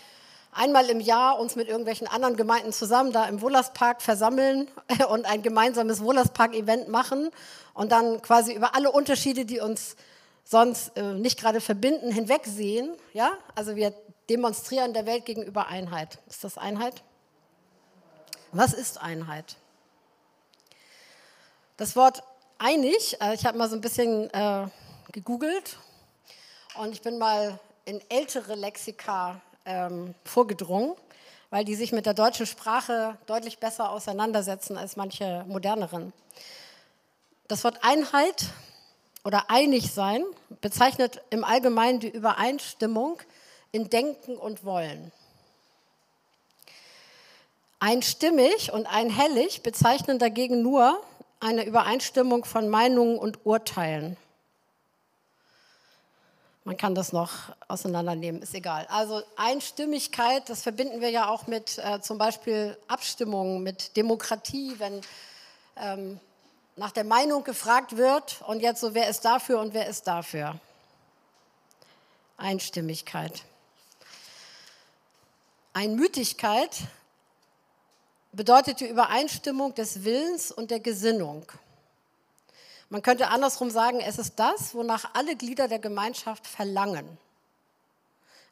einmal 0.52 0.90
im 0.90 1.00
Jahr 1.00 1.40
uns 1.40 1.56
mit 1.56 1.68
irgendwelchen 1.68 2.08
anderen 2.08 2.36
Gemeinden 2.36 2.74
zusammen 2.74 3.12
da 3.12 3.26
im 3.26 3.42
Wohlerspark 3.42 4.02
versammeln 4.02 4.68
und 5.10 5.26
ein 5.26 5.42
gemeinsames 5.42 6.02
Wohlerspark-Event 6.02 6.90
machen 6.90 7.32
und 7.74 7.92
dann 7.92 8.22
quasi 8.22 8.54
über 8.54 8.76
alle 8.76 8.92
Unterschiede, 8.92 9.46
die 9.46 9.60
uns 9.60 9.96
sonst 10.44 10.98
äh, 10.98 11.14
nicht 11.14 11.40
gerade 11.40 11.62
verbinden, 11.62 12.12
hinwegsehen. 12.12 12.96
Ja? 13.14 13.32
Also 13.56 13.76
wir 13.76 13.94
demonstrieren 14.30 14.94
der 14.94 15.06
Welt 15.06 15.26
gegenüber 15.26 15.68
Einheit. 15.68 16.20
Ist 16.28 16.44
das 16.44 16.58
Einheit? 16.58 17.04
Was 18.52 18.74
ist 18.74 19.00
Einheit? 19.00 19.58
Das 21.78 21.96
Wort 21.96 22.24
einig, 22.58 23.22
äh, 23.22 23.36
ich 23.36 23.46
habe 23.46 23.58
mal 23.58 23.70
so 23.70 23.76
ein 23.76 23.82
bisschen 23.82 24.30
äh, 24.32 24.68
gegoogelt 25.12 25.78
und 26.76 26.92
ich 26.92 27.02
bin 27.02 27.18
mal 27.18 27.60
in 27.86 28.02
ältere 28.10 28.56
Lexika 28.56 29.40
ähm, 29.66 30.14
vorgedrungen, 30.24 30.96
weil 31.50 31.66
die 31.66 31.76
sich 31.76 31.92
mit 31.92 32.06
der 32.06 32.14
deutschen 32.14 32.46
Sprache 32.46 33.18
deutlich 33.26 33.60
besser 33.60 33.92
auseinandersetzen 33.92 34.78
als 34.78 34.96
manche 34.96 35.46
moderneren. 35.48 36.14
Das 37.48 37.64
Wort 37.64 37.80
Einheit 37.82 38.46
oder 39.24 39.50
einig 39.50 39.92
sein 39.92 40.24
bezeichnet 40.62 41.22
im 41.30 41.44
Allgemeinen 41.44 42.00
die 42.00 42.10
Übereinstimmung 42.10 43.20
in 43.72 43.90
Denken 43.90 44.38
und 44.38 44.64
Wollen. 44.66 45.12
Einstimmig 47.80 48.74
und 48.74 48.86
einhellig 48.88 49.64
bezeichnen 49.64 50.20
dagegen 50.20 50.62
nur 50.62 51.02
eine 51.40 51.66
Übereinstimmung 51.66 52.44
von 52.44 52.68
Meinungen 52.70 53.18
und 53.18 53.46
Urteilen. 53.46 54.18
Man 56.70 56.78
kann 56.78 56.94
das 56.94 57.14
noch 57.14 57.32
auseinandernehmen, 57.68 58.44
ist 58.44 58.54
egal. 58.54 58.86
Also 58.92 59.24
Einstimmigkeit, 59.38 60.48
das 60.50 60.62
verbinden 60.62 61.02
wir 61.02 61.10
ja 61.10 61.28
auch 61.28 61.48
mit 61.48 61.80
äh, 61.80 62.00
zum 62.00 62.20
Beispiel 62.20 62.78
Abstimmungen, 62.88 63.64
mit 63.64 63.98
Demokratie, 63.98 64.76
wenn 64.78 65.02
ähm, 65.78 66.20
nach 66.76 66.92
der 66.92 67.06
Meinung 67.06 67.44
gefragt 67.44 67.98
wird 67.98 68.44
und 68.46 68.60
jetzt 68.60 68.82
so, 68.82 68.94
wer 68.94 69.10
ist 69.10 69.26
dafür 69.26 69.60
und 69.62 69.74
wer 69.74 69.88
ist 69.88 70.06
dafür. 70.06 70.60
Einstimmigkeit. 72.38 73.42
Einmütigkeit 75.74 76.82
bedeutet 78.32 78.80
die 78.80 78.90
Übereinstimmung 78.90 79.74
des 79.74 80.04
Willens 80.04 80.52
und 80.52 80.70
der 80.70 80.82
Gesinnung. 80.82 81.48
Man 82.90 83.04
könnte 83.04 83.28
andersrum 83.28 83.70
sagen, 83.70 84.00
es 84.00 84.18
ist 84.18 84.40
das, 84.40 84.74
wonach 84.74 85.14
alle 85.14 85.36
Glieder 85.36 85.68
der 85.68 85.80
Gemeinschaft 85.80 86.48
verlangen. 86.48 87.18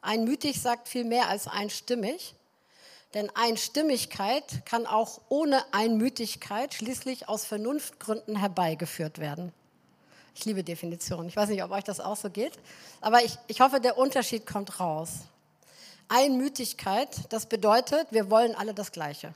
Einmütig 0.00 0.62
sagt 0.62 0.88
viel 0.88 1.04
mehr 1.04 1.28
als 1.28 1.48
einstimmig, 1.48 2.34
denn 3.14 3.30
Einstimmigkeit 3.34 4.64
kann 4.64 4.86
auch 4.86 5.20
ohne 5.28 5.62
Einmütigkeit 5.72 6.72
schließlich 6.72 7.28
aus 7.28 7.44
Vernunftgründen 7.46 8.36
herbeigeführt 8.36 9.18
werden. 9.18 9.52
Ich 10.36 10.44
liebe 10.44 10.62
Definitionen. 10.62 11.28
Ich 11.28 11.36
weiß 11.36 11.48
nicht, 11.48 11.64
ob 11.64 11.72
euch 11.72 11.82
das 11.82 11.98
auch 11.98 12.16
so 12.16 12.30
geht, 12.30 12.52
aber 13.00 13.24
ich, 13.24 13.36
ich 13.48 13.60
hoffe, 13.60 13.80
der 13.80 13.98
Unterschied 13.98 14.46
kommt 14.46 14.78
raus. 14.78 15.22
Einmütigkeit, 16.08 17.08
das 17.30 17.46
bedeutet, 17.46 18.06
wir 18.12 18.30
wollen 18.30 18.54
alle 18.54 18.72
das 18.72 18.92
Gleiche. 18.92 19.34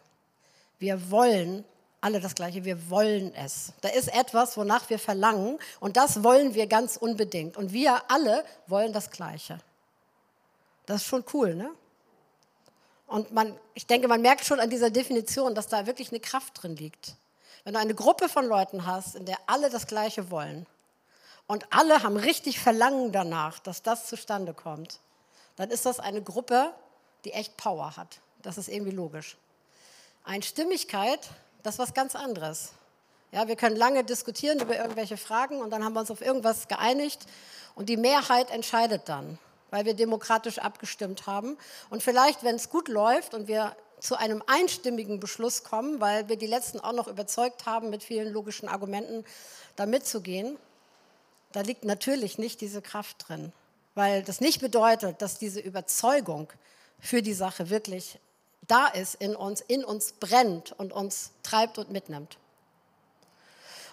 Wir 0.78 1.11
wollen 1.11 1.64
alle 2.02 2.21
das 2.21 2.35
Gleiche, 2.35 2.64
wir 2.64 2.90
wollen 2.90 3.35
es. 3.35 3.73
Da 3.80 3.88
ist 3.88 4.12
etwas, 4.12 4.56
wonach 4.56 4.90
wir 4.90 4.99
verlangen 4.99 5.59
und 5.80 5.97
das 5.97 6.23
wollen 6.23 6.52
wir 6.54 6.66
ganz 6.66 6.97
unbedingt. 6.97 7.56
Und 7.56 7.73
wir 7.73 8.11
alle 8.11 8.44
wollen 8.66 8.92
das 8.92 9.11
Gleiche. 9.11 9.59
Das 10.85 11.02
ist 11.02 11.06
schon 11.06 11.25
cool, 11.32 11.54
ne? 11.54 11.71
Und 13.06 13.30
man, 13.32 13.56
ich 13.75 13.87
denke, 13.87 14.09
man 14.09 14.21
merkt 14.21 14.44
schon 14.44 14.59
an 14.59 14.71
dieser 14.71 14.90
Definition, 14.90 15.54
dass 15.54 15.68
da 15.68 15.87
wirklich 15.87 16.11
eine 16.11 16.21
Kraft 16.21 16.62
drin 16.62 16.76
liegt. 16.76 17.14
Wenn 17.62 17.75
du 17.75 17.80
eine 17.80 17.94
Gruppe 17.94 18.28
von 18.28 18.47
Leuten 18.47 18.87
hast, 18.87 19.14
in 19.14 19.26
der 19.26 19.38
alle 19.47 19.71
das 19.71 19.87
Gleiche 19.87 20.30
wollen 20.30 20.66
und 21.47 21.66
alle 21.73 22.02
haben 22.02 22.16
richtig 22.16 22.59
Verlangen 22.59 23.12
danach, 23.12 23.59
dass 23.61 23.82
das 23.82 24.09
zustande 24.09 24.54
kommt, 24.54 24.99
dann 25.56 25.71
ist 25.71 25.87
das 25.87 26.00
eine 26.00 26.23
Gruppe, 26.23 26.73
die 27.25 27.32
echt 27.32 27.56
Power 27.56 27.97
hat. 27.97 28.21
Das 28.40 28.59
ist 28.59 28.68
irgendwie 28.68 28.92
logisch. 28.92 29.37
Einstimmigkeit, 30.25 31.30
das 31.62 31.75
ist 31.75 31.78
was 31.78 31.95
ganz 31.95 32.14
anderes. 32.14 32.73
Ja, 33.31 33.49
wir 33.49 33.57
können 33.57 33.76
lange 33.76 34.04
diskutieren 34.04 34.61
über 34.61 34.76
irgendwelche 34.76 35.16
Fragen 35.16 35.61
und 35.61 35.71
dann 35.71 35.85
haben 35.85 35.95
wir 35.95 36.00
uns 36.00 36.11
auf 36.11 36.21
irgendwas 36.21 36.69
geeinigt 36.69 37.26
und 37.75 37.88
die 37.88 37.97
Mehrheit 37.97 38.50
entscheidet 38.50 39.09
dann 39.09 39.38
weil 39.73 39.87
wir 39.87 39.95
demokratisch 39.95 40.59
abgestimmt 40.59 41.26
haben. 41.26 41.57
Und 41.90 42.02
vielleicht, 42.02 42.45
wenn 42.45 42.54
es 42.57 42.69
gut 42.69 42.88
läuft 42.88 43.35
und 43.35 43.49
wir 43.49 43.75
zu 43.99 44.16
einem 44.16 44.42
einstimmigen 44.47 45.19
Beschluss 45.19 45.64
kommen, 45.64 45.99
weil 46.00 46.28
wir 46.28 46.37
die 46.37 46.47
letzten 46.47 46.78
auch 46.78 46.92
noch 46.92 47.09
überzeugt 47.09 47.64
haben, 47.64 47.88
mit 47.88 48.04
vielen 48.04 48.33
logischen 48.33 48.69
Argumenten 48.69 49.25
da 49.75 49.87
mitzugehen, 49.87 50.59
da 51.52 51.62
liegt 51.62 51.85
natürlich 51.85 52.38
nicht 52.38 52.61
diese 52.61 52.83
Kraft 52.83 53.28
drin, 53.28 53.52
weil 53.95 54.23
das 54.23 54.40
nicht 54.40 54.61
bedeutet, 54.61 55.23
dass 55.23 55.38
diese 55.38 55.61
Überzeugung 55.61 56.52
für 57.00 57.23
die 57.23 57.35
Sache 57.35 57.71
wirklich 57.71 58.19
da 58.62 58.87
ist 58.87 59.16
in 59.16 59.35
uns, 59.37 59.61
in 59.61 59.85
uns 59.85 60.12
brennt 60.12 60.73
und 60.73 60.92
uns 60.92 61.33
treibt 61.42 61.78
und 61.78 61.90
mitnimmt. 61.90 62.38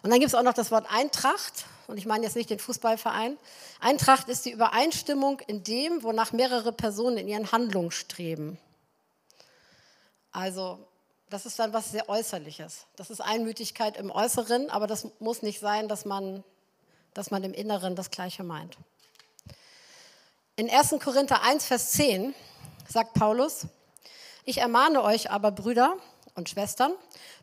Und 0.02 0.12
dann 0.12 0.20
gibt 0.20 0.32
es 0.32 0.36
auch 0.36 0.44
noch 0.44 0.54
das 0.54 0.72
Wort 0.72 0.86
Eintracht. 0.90 1.66
Und 1.88 1.98
ich 1.98 2.06
meine 2.06 2.24
jetzt 2.24 2.36
nicht 2.36 2.50
den 2.50 2.60
Fußballverein. 2.60 3.38
Eintracht 3.80 4.30
ist 4.30 4.46
die 4.46 4.52
Übereinstimmung 4.52 5.40
in 5.48 5.64
dem, 5.64 6.04
wonach 6.04 6.32
mehrere 6.32 6.72
Personen 6.72 7.18
in 7.18 7.28
ihren 7.28 7.52
Handlungen 7.52 7.92
streben. 7.92 8.58
Also, 10.32 10.88
das 11.30 11.46
ist 11.46 11.58
dann 11.60 11.74
was 11.74 11.92
sehr 11.92 12.08
Äußerliches. 12.08 12.86
Das 12.96 13.10
ist 13.10 13.22
Einmütigkeit 13.22 13.98
im 13.98 14.12
Äußeren, 14.12 14.70
aber 14.70 14.88
das 14.88 15.08
muss 15.20 15.42
nicht 15.42 15.60
sein, 15.60 15.88
dass 15.88 16.06
man, 16.06 16.44
dass 17.14 17.32
man 17.32 17.44
im 17.44 17.54
Inneren 17.54 17.96
das 17.96 18.12
Gleiche 18.12 18.44
meint. 18.44 18.78
In 20.56 20.70
1. 20.70 20.96
Korinther 21.04 21.42
1, 21.42 21.66
Vers 21.66 21.92
10 21.92 22.36
sagt 22.88 23.14
Paulus, 23.14 23.66
ich 24.50 24.58
ermahne 24.58 25.04
euch 25.04 25.30
aber, 25.30 25.52
Brüder, 25.52 25.96
und 26.36 26.50
Schwestern, 26.50 26.94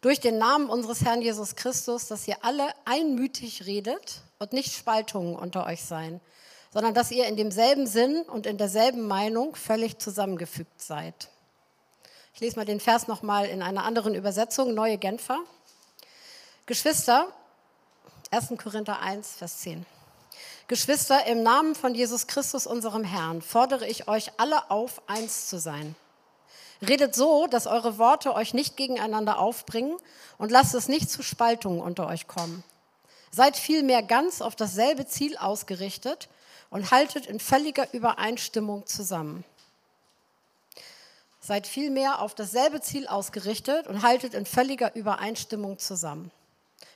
durch 0.00 0.20
den 0.20 0.38
Namen 0.38 0.68
unseres 0.68 1.04
Herrn 1.04 1.22
Jesus 1.22 1.54
Christus, 1.54 2.08
dass 2.08 2.26
ihr 2.26 2.44
alle 2.44 2.66
einmütig 2.84 3.66
redet 3.66 4.22
und 4.38 4.52
nicht 4.52 4.74
Spaltungen 4.74 5.36
unter 5.36 5.66
euch 5.66 5.84
seien, 5.84 6.20
sondern 6.72 6.94
dass 6.94 7.10
ihr 7.10 7.26
in 7.26 7.36
demselben 7.36 7.86
Sinn 7.86 8.22
und 8.22 8.46
in 8.46 8.58
derselben 8.58 9.06
Meinung 9.06 9.54
völlig 9.54 9.98
zusammengefügt 9.98 10.80
seid. 10.80 11.28
Ich 12.34 12.40
lese 12.40 12.56
mal 12.56 12.64
den 12.64 12.80
Vers 12.80 13.06
nochmal 13.06 13.46
in 13.46 13.62
einer 13.62 13.84
anderen 13.84 14.14
Übersetzung, 14.14 14.74
Neue 14.74 14.98
Genfer. 14.98 15.38
Geschwister, 16.66 17.28
1. 18.30 18.52
Korinther 18.62 19.00
1, 19.00 19.36
Vers 19.36 19.58
10. 19.60 19.86
Geschwister, 20.68 21.26
im 21.26 21.42
Namen 21.42 21.74
von 21.74 21.94
Jesus 21.94 22.26
Christus, 22.26 22.66
unserem 22.66 23.04
Herrn, 23.04 23.42
fordere 23.42 23.86
ich 23.86 24.08
euch 24.08 24.32
alle 24.38 24.70
auf, 24.70 25.00
eins 25.06 25.48
zu 25.48 25.58
sein 25.58 25.94
Redet 26.86 27.14
so, 27.14 27.46
dass 27.46 27.66
eure 27.66 27.98
Worte 27.98 28.34
euch 28.34 28.54
nicht 28.54 28.76
gegeneinander 28.76 29.38
aufbringen 29.38 29.96
und 30.38 30.50
lasst 30.50 30.74
es 30.74 30.88
nicht 30.88 31.10
zu 31.10 31.22
Spaltungen 31.22 31.80
unter 31.80 32.06
euch 32.06 32.26
kommen. 32.26 32.62
Seid 33.30 33.56
vielmehr 33.56 34.02
ganz 34.02 34.40
auf 34.40 34.56
dasselbe 34.56 35.06
Ziel 35.06 35.36
ausgerichtet 35.36 36.28
und 36.70 36.90
haltet 36.90 37.26
in 37.26 37.40
völliger 37.40 37.92
Übereinstimmung 37.92 38.86
zusammen. 38.86 39.44
Seid 41.40 41.66
vielmehr 41.66 42.20
auf 42.20 42.34
dasselbe 42.34 42.80
Ziel 42.80 43.06
ausgerichtet 43.06 43.86
und 43.86 44.02
haltet 44.02 44.34
in 44.34 44.46
völliger 44.46 44.94
Übereinstimmung 44.94 45.78
zusammen. 45.78 46.30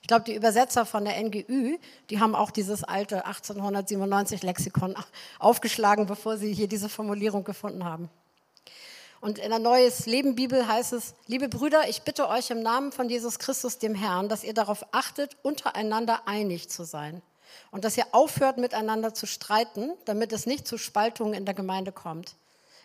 Ich 0.03 0.09
glaube, 0.09 0.25
die 0.25 0.35
Übersetzer 0.35 0.87
von 0.87 1.05
der 1.05 1.23
NGÜ, 1.23 1.79
die 2.11 2.21
haben 2.21 2.35
auch 2.35 2.51
dieses 2.51 2.83
alte 2.85 3.27
1897 3.27 4.43
Lexikon 4.43 4.97
aufgeschlagen, 5.39 6.07
bevor 6.07 6.37
sie 6.37 6.53
hier 6.53 6.69
diese 6.69 6.89
Formulierung 6.89 7.45
gefunden 7.45 7.85
haben. 7.85 8.11
Und 9.21 9.39
in 9.39 9.51
der 9.51 9.59
Neues 9.59 10.07
Leben 10.07 10.35
Bibel 10.35 10.67
heißt 10.67 10.95
es, 10.95 11.15
liebe 11.27 11.49
Brüder, 11.49 11.89
ich 11.89 12.03
bitte 12.03 12.29
euch 12.29 12.51
im 12.51 12.63
Namen 12.63 12.91
von 12.91 13.11
Jesus 13.11 13.39
Christus, 13.39 13.79
dem 13.79 13.95
Herrn, 13.95 14.31
dass 14.31 14.45
ihr 14.45 14.55
darauf 14.55 14.87
achtet, 14.93 15.37
untereinander 15.43 16.27
einig 16.27 16.71
zu 16.71 16.85
sein. 16.85 17.21
Und 17.71 17.85
dass 17.85 17.99
ihr 17.99 18.07
aufhört, 18.13 18.57
miteinander 18.57 19.13
zu 19.13 19.27
streiten, 19.27 19.93
damit 20.07 20.33
es 20.33 20.47
nicht 20.47 20.67
zu 20.67 20.79
Spaltungen 20.79 21.35
in 21.35 21.45
der 21.45 21.55
Gemeinde 21.55 21.93
kommt. 21.93 22.35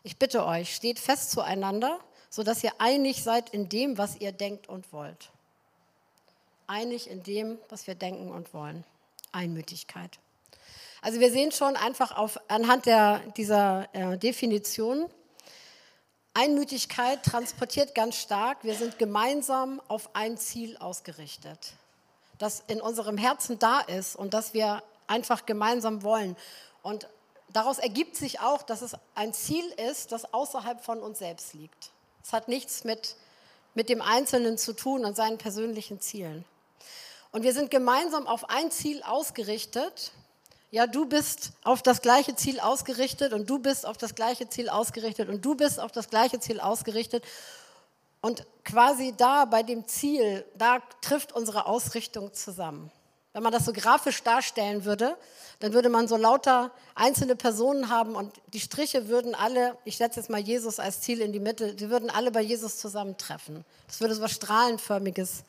Ich 0.04 0.18
bitte 0.18 0.46
euch, 0.46 0.76
steht 0.76 1.00
fest 1.00 1.32
zueinander, 1.32 2.00
sodass 2.30 2.64
ihr 2.64 2.74
einig 2.80 3.24
seid 3.24 3.52
in 3.52 3.70
dem, 3.70 3.98
was 3.98 4.18
ihr 4.18 4.34
denkt 4.34 4.68
und 4.68 4.92
wollt. 4.92 5.30
Einig 6.68 7.10
in 7.10 7.24
dem, 7.24 7.60
was 7.70 7.88
wir 7.88 7.96
denken 7.96 8.30
und 8.30 8.54
wollen. 8.54 8.84
Einmütigkeit. 9.32 10.20
Also 11.02 11.20
wir 11.20 11.32
sehen 11.32 11.52
schon 11.52 11.76
einfach 11.76 12.18
auf, 12.18 12.40
anhand 12.50 12.88
der, 12.88 13.20
dieser 13.38 13.88
äh, 13.94 14.18
Definition, 14.18 15.06
Einmütigkeit 16.38 17.24
transportiert 17.24 17.96
ganz 17.96 18.18
stark, 18.18 18.64
wir 18.66 18.76
sind 18.76 19.00
gemeinsam 19.00 19.82
auf 19.88 20.10
ein 20.14 20.38
Ziel 20.38 20.76
ausgerichtet, 20.78 21.74
das 22.38 22.62
in 22.68 22.82
unserem 22.82 23.18
Herzen 23.18 23.58
da 23.58 23.80
ist 23.80 24.18
und 24.18 24.34
das 24.34 24.54
wir 24.54 24.84
einfach 25.08 25.46
gemeinsam 25.46 26.04
wollen. 26.04 26.36
Und 26.84 27.08
daraus 27.54 27.78
ergibt 27.78 28.18
sich 28.18 28.42
auch, 28.42 28.64
dass 28.64 28.82
es 28.82 28.98
ein 29.16 29.34
Ziel 29.34 29.66
ist, 29.90 30.12
das 30.12 30.34
außerhalb 30.34 30.84
von 30.84 31.00
uns 31.00 31.20
selbst 31.20 31.54
liegt. 31.54 31.92
Es 32.22 32.34
hat 32.34 32.50
nichts 32.50 32.84
mit, 32.84 33.16
mit 33.74 33.88
dem 33.88 34.02
Einzelnen 34.02 34.58
zu 34.58 34.74
tun 34.74 35.06
und 35.06 35.16
seinen 35.16 35.38
persönlichen 35.38 36.02
Zielen. 36.02 36.44
Und 37.32 37.44
wir 37.44 37.54
sind 37.54 37.72
gemeinsam 37.72 38.28
auf 38.28 38.50
ein 38.50 38.72
Ziel 38.72 39.02
ausgerichtet 39.04 40.12
ja, 40.72 40.88
du 40.88 41.06
bist 41.06 41.52
auf 41.64 41.82
das 41.82 42.02
gleiche 42.02 42.36
Ziel 42.36 42.60
ausgerichtet 42.60 43.34
und 43.34 43.50
du 43.50 43.60
bist 43.60 43.86
auf 43.86 43.98
das 43.98 44.16
gleiche 44.16 44.50
Ziel 44.50 44.70
ausgerichtet 44.70 45.30
und 45.30 45.44
du 45.46 45.56
bist 45.56 45.80
auf 45.80 45.92
das 45.92 46.10
gleiche 46.10 46.40
Ziel 46.40 46.60
ausgerichtet. 46.60 47.24
Und 48.22 48.46
quasi 48.64 49.14
da 49.16 49.46
bei 49.46 49.64
dem 49.64 49.88
Ziel, 49.88 50.46
da 50.58 50.80
trifft 51.02 51.32
unsere 51.32 51.68
Ausrichtung 51.68 52.34
zusammen. 52.34 52.92
Wenn 53.34 53.44
man 53.44 53.52
das 53.52 53.66
so 53.66 53.74
grafisch 53.74 54.24
darstellen 54.24 54.86
würde, 54.86 55.18
dann 55.60 55.74
würde 55.74 55.90
man 55.90 56.08
so 56.08 56.16
lauter 56.16 56.72
einzelne 56.96 57.36
Personen 57.36 57.90
haben 57.90 58.16
und 58.16 58.34
die 58.54 58.62
Striche 58.62 59.10
würden 59.10 59.36
alle, 59.36 59.78
ich 59.84 59.98
setze 59.98 60.22
jetzt 60.22 60.30
mal 60.30 60.40
Jesus 60.40 60.80
als 60.80 61.02
Ziel 61.02 61.20
in 61.20 61.34
die 61.34 61.42
Mitte, 61.42 61.76
die 61.76 61.90
würden 61.90 62.10
alle 62.10 62.32
bei 62.32 62.42
Jesus 62.42 62.78
zusammentreffen. 62.78 63.66
Das 63.88 64.00
würde 64.00 64.16
so 64.16 64.22
was 64.22 64.32
Strahlenförmiges 64.32 65.44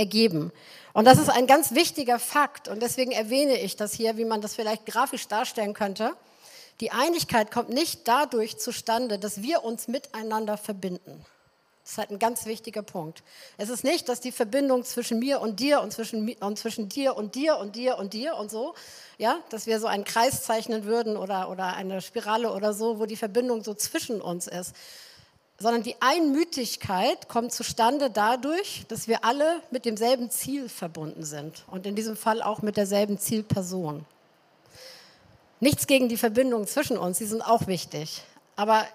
ergeben. 0.00 0.50
Und 0.92 1.04
das 1.04 1.18
ist 1.18 1.28
ein 1.28 1.46
ganz 1.46 1.74
wichtiger 1.74 2.18
Fakt 2.18 2.66
und 2.66 2.82
deswegen 2.82 3.12
erwähne 3.12 3.60
ich 3.60 3.76
das 3.76 3.92
hier, 3.92 4.16
wie 4.16 4.24
man 4.24 4.40
das 4.40 4.56
vielleicht 4.56 4.86
grafisch 4.86 5.28
darstellen 5.28 5.74
könnte. 5.74 6.16
Die 6.80 6.90
Einigkeit 6.90 7.52
kommt 7.52 7.68
nicht 7.68 8.08
dadurch 8.08 8.58
zustande, 8.58 9.18
dass 9.18 9.42
wir 9.42 9.62
uns 9.62 9.86
miteinander 9.86 10.56
verbinden. 10.56 11.24
Das 11.82 11.92
ist 11.92 11.98
halt 11.98 12.10
ein 12.10 12.18
ganz 12.18 12.46
wichtiger 12.46 12.82
Punkt. 12.82 13.22
Es 13.58 13.68
ist 13.68 13.84
nicht, 13.84 14.08
dass 14.08 14.20
die 14.20 14.32
Verbindung 14.32 14.84
zwischen 14.84 15.18
mir 15.18 15.40
und 15.40 15.60
dir 15.60 15.80
und 15.80 15.92
zwischen, 15.92 16.32
und 16.34 16.58
zwischen 16.58 16.88
dir 16.88 17.16
und 17.16 17.34
dir 17.34 17.56
und 17.58 17.76
dir 17.76 17.98
und 17.98 18.14
dir 18.14 18.36
und 18.36 18.50
so, 18.50 18.74
ja, 19.18 19.38
dass 19.50 19.66
wir 19.66 19.80
so 19.80 19.86
einen 19.86 20.04
Kreis 20.04 20.42
zeichnen 20.42 20.84
würden 20.84 21.16
oder, 21.16 21.50
oder 21.50 21.74
eine 21.74 22.00
Spirale 22.00 22.52
oder 22.52 22.72
so, 22.72 22.98
wo 22.98 23.06
die 23.06 23.16
Verbindung 23.16 23.62
so 23.62 23.74
zwischen 23.74 24.20
uns 24.20 24.46
ist, 24.46 24.74
sondern 25.60 25.82
die 25.82 25.94
Einmütigkeit 26.00 27.28
kommt 27.28 27.52
zustande 27.52 28.10
dadurch, 28.10 28.84
dass 28.88 29.06
wir 29.06 29.24
alle 29.24 29.60
mit 29.70 29.84
demselben 29.84 30.30
Ziel 30.30 30.70
verbunden 30.70 31.22
sind 31.22 31.64
und 31.70 31.86
in 31.86 31.94
diesem 31.94 32.16
Fall 32.16 32.42
auch 32.42 32.62
mit 32.62 32.78
derselben 32.78 33.18
Zielperson. 33.18 34.06
Nichts 35.60 35.86
gegen 35.86 36.08
die 36.08 36.16
Verbindungen 36.16 36.66
zwischen 36.66 36.96
uns, 36.96 37.18
sie 37.18 37.26
sind 37.26 37.42
auch 37.42 37.66
wichtig, 37.66 38.22
aber 38.56 38.86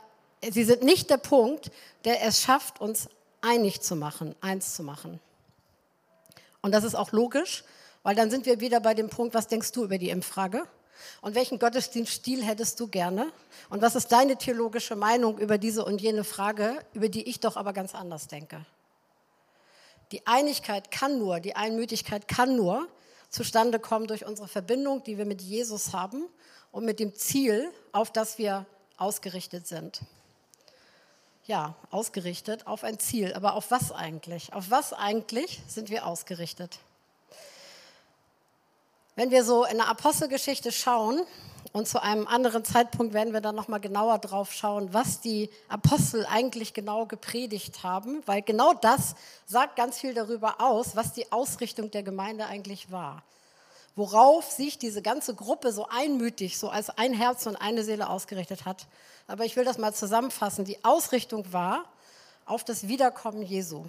sie 0.42 0.64
sind 0.64 0.82
nicht 0.82 1.12
der 1.12 1.18
Punkt, 1.18 1.72
der 2.04 2.24
es 2.24 2.42
schafft, 2.42 2.82
uns 2.82 3.10
einig 3.42 3.82
zu 3.82 3.96
machen, 3.96 4.36
eins 4.42 4.74
zu 4.74 4.82
machen. 4.82 5.20
Und 6.64 6.72
das 6.72 6.84
ist 6.84 6.96
auch 6.96 7.12
logisch, 7.12 7.64
weil 8.02 8.16
dann 8.16 8.32
sind 8.32 8.48
wir 8.48 8.60
wieder 8.60 8.80
bei 8.80 8.96
dem 8.96 9.10
Punkt, 9.10 9.36
was 9.36 9.48
denkst 9.48 9.72
du 9.72 9.84
über 9.84 10.00
die 10.00 10.10
Impffrage? 10.10 10.64
Und 11.22 11.36
welchen 11.36 11.60
Gottesdienststil 11.60 12.44
hättest 12.44 12.80
du 12.80 12.88
gerne? 12.88 13.32
Und 13.70 13.82
was 13.82 13.96
ist 13.96 14.12
deine 14.12 14.38
theologische 14.38 14.96
Meinung 14.96 15.38
über 15.38 15.58
diese 15.58 15.86
und 15.86 16.02
jene 16.02 16.24
Frage, 16.24 16.80
über 16.94 17.10
die 17.10 17.28
ich 17.30 17.40
doch 17.40 17.58
aber 17.58 17.74
ganz 17.74 17.96
anders 17.96 18.28
denke? 18.28 18.66
Die 20.12 20.26
Einigkeit 20.28 20.92
kann 20.92 21.18
nur, 21.18 21.40
die 21.40 21.56
Einmütigkeit 21.56 22.28
kann 22.28 22.56
nur 22.56 22.88
zustande 23.30 23.80
kommen 23.80 24.08
durch 24.08 24.26
unsere 24.26 24.48
Verbindung, 24.48 25.04
die 25.04 25.18
wir 25.18 25.26
mit 25.26 25.42
Jesus 25.42 25.94
haben 25.94 26.28
und 26.72 26.86
mit 26.86 27.00
dem 27.00 27.16
Ziel, 27.16 27.72
auf 27.92 28.12
das 28.12 28.38
wir 28.38 28.66
ausgerichtet 28.98 29.68
sind. 29.68 30.02
Ja, 31.46 31.76
ausgerichtet 31.92 32.66
auf 32.66 32.84
ein 32.84 32.98
Ziel. 32.98 33.34
Aber 33.34 33.54
auf 33.54 33.72
was 33.72 33.92
eigentlich? 33.92 34.54
Auf 34.54 34.72
was 34.72 34.94
eigentlich 34.94 35.62
sind 35.68 35.90
wir 35.90 36.08
ausgerichtet? 36.08 36.80
Wenn 39.16 39.32
wir 39.32 39.46
so 39.46 39.66
in 39.66 39.78
der 39.78 39.88
Apostelgeschichte 39.88 40.72
schauen, 40.72 41.22
und 41.76 41.90
zu 41.90 42.02
einem 42.02 42.26
anderen 42.26 42.64
Zeitpunkt 42.64 43.14
werden 43.14 43.34
wir 43.34 43.42
dann 43.42 43.54
nochmal 43.54 43.82
genauer 43.82 44.20
drauf 44.20 44.54
schauen, 44.54 44.94
was 44.94 45.20
die 45.20 45.50
Apostel 45.68 46.26
eigentlich 46.26 46.74
genau 46.74 47.06
gepredigt 47.06 47.84
haben, 47.84 48.24
weil 48.26 48.42
genau 48.42 48.74
das 48.74 49.16
sagt 49.46 49.76
ganz 49.76 50.00
viel 50.00 50.14
darüber 50.14 50.62
aus, 50.62 50.96
was 50.96 51.12
die 51.12 51.34
Ausrichtung 51.34 51.92
der 51.92 52.02
Gemeinde 52.02 52.46
eigentlich 52.46 52.94
war. 52.94 53.24
Worauf 53.98 54.50
sich 54.50 54.78
diese 54.78 55.02
ganze 55.02 55.36
Gruppe 55.36 55.74
so 55.74 55.86
einmütig, 55.90 56.58
so 56.58 56.70
als 56.70 56.90
ein 56.92 57.14
Herz 57.14 57.46
und 57.46 57.58
eine 57.58 57.84
Seele 57.84 58.10
ausgerichtet 58.10 58.64
hat. 58.64 58.88
Aber 59.28 59.44
ich 59.44 59.58
will 59.58 59.66
das 59.66 59.78
mal 59.78 59.94
zusammenfassen. 59.94 60.64
Die 60.64 60.82
Ausrichtung 60.86 61.52
war 61.52 61.84
auf 62.46 62.64
das 62.64 62.88
Wiederkommen 62.88 63.42
Jesu. 63.42 63.84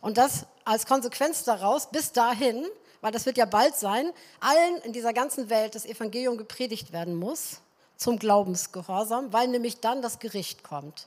Und 0.00 0.18
das 0.18 0.46
als 0.64 0.86
Konsequenz 0.86 1.44
daraus 1.44 1.90
bis 1.90 2.10
dahin 2.10 2.66
weil 3.02 3.12
das 3.12 3.26
wird 3.26 3.36
ja 3.36 3.44
bald 3.44 3.76
sein, 3.76 4.10
allen 4.40 4.76
in 4.78 4.94
dieser 4.94 5.12
ganzen 5.12 5.50
Welt 5.50 5.74
das 5.74 5.84
Evangelium 5.84 6.38
gepredigt 6.38 6.92
werden 6.92 7.14
muss 7.14 7.60
zum 7.98 8.18
Glaubensgehorsam, 8.18 9.32
weil 9.32 9.48
nämlich 9.48 9.80
dann 9.80 10.00
das 10.00 10.18
Gericht 10.18 10.62
kommt. 10.62 11.06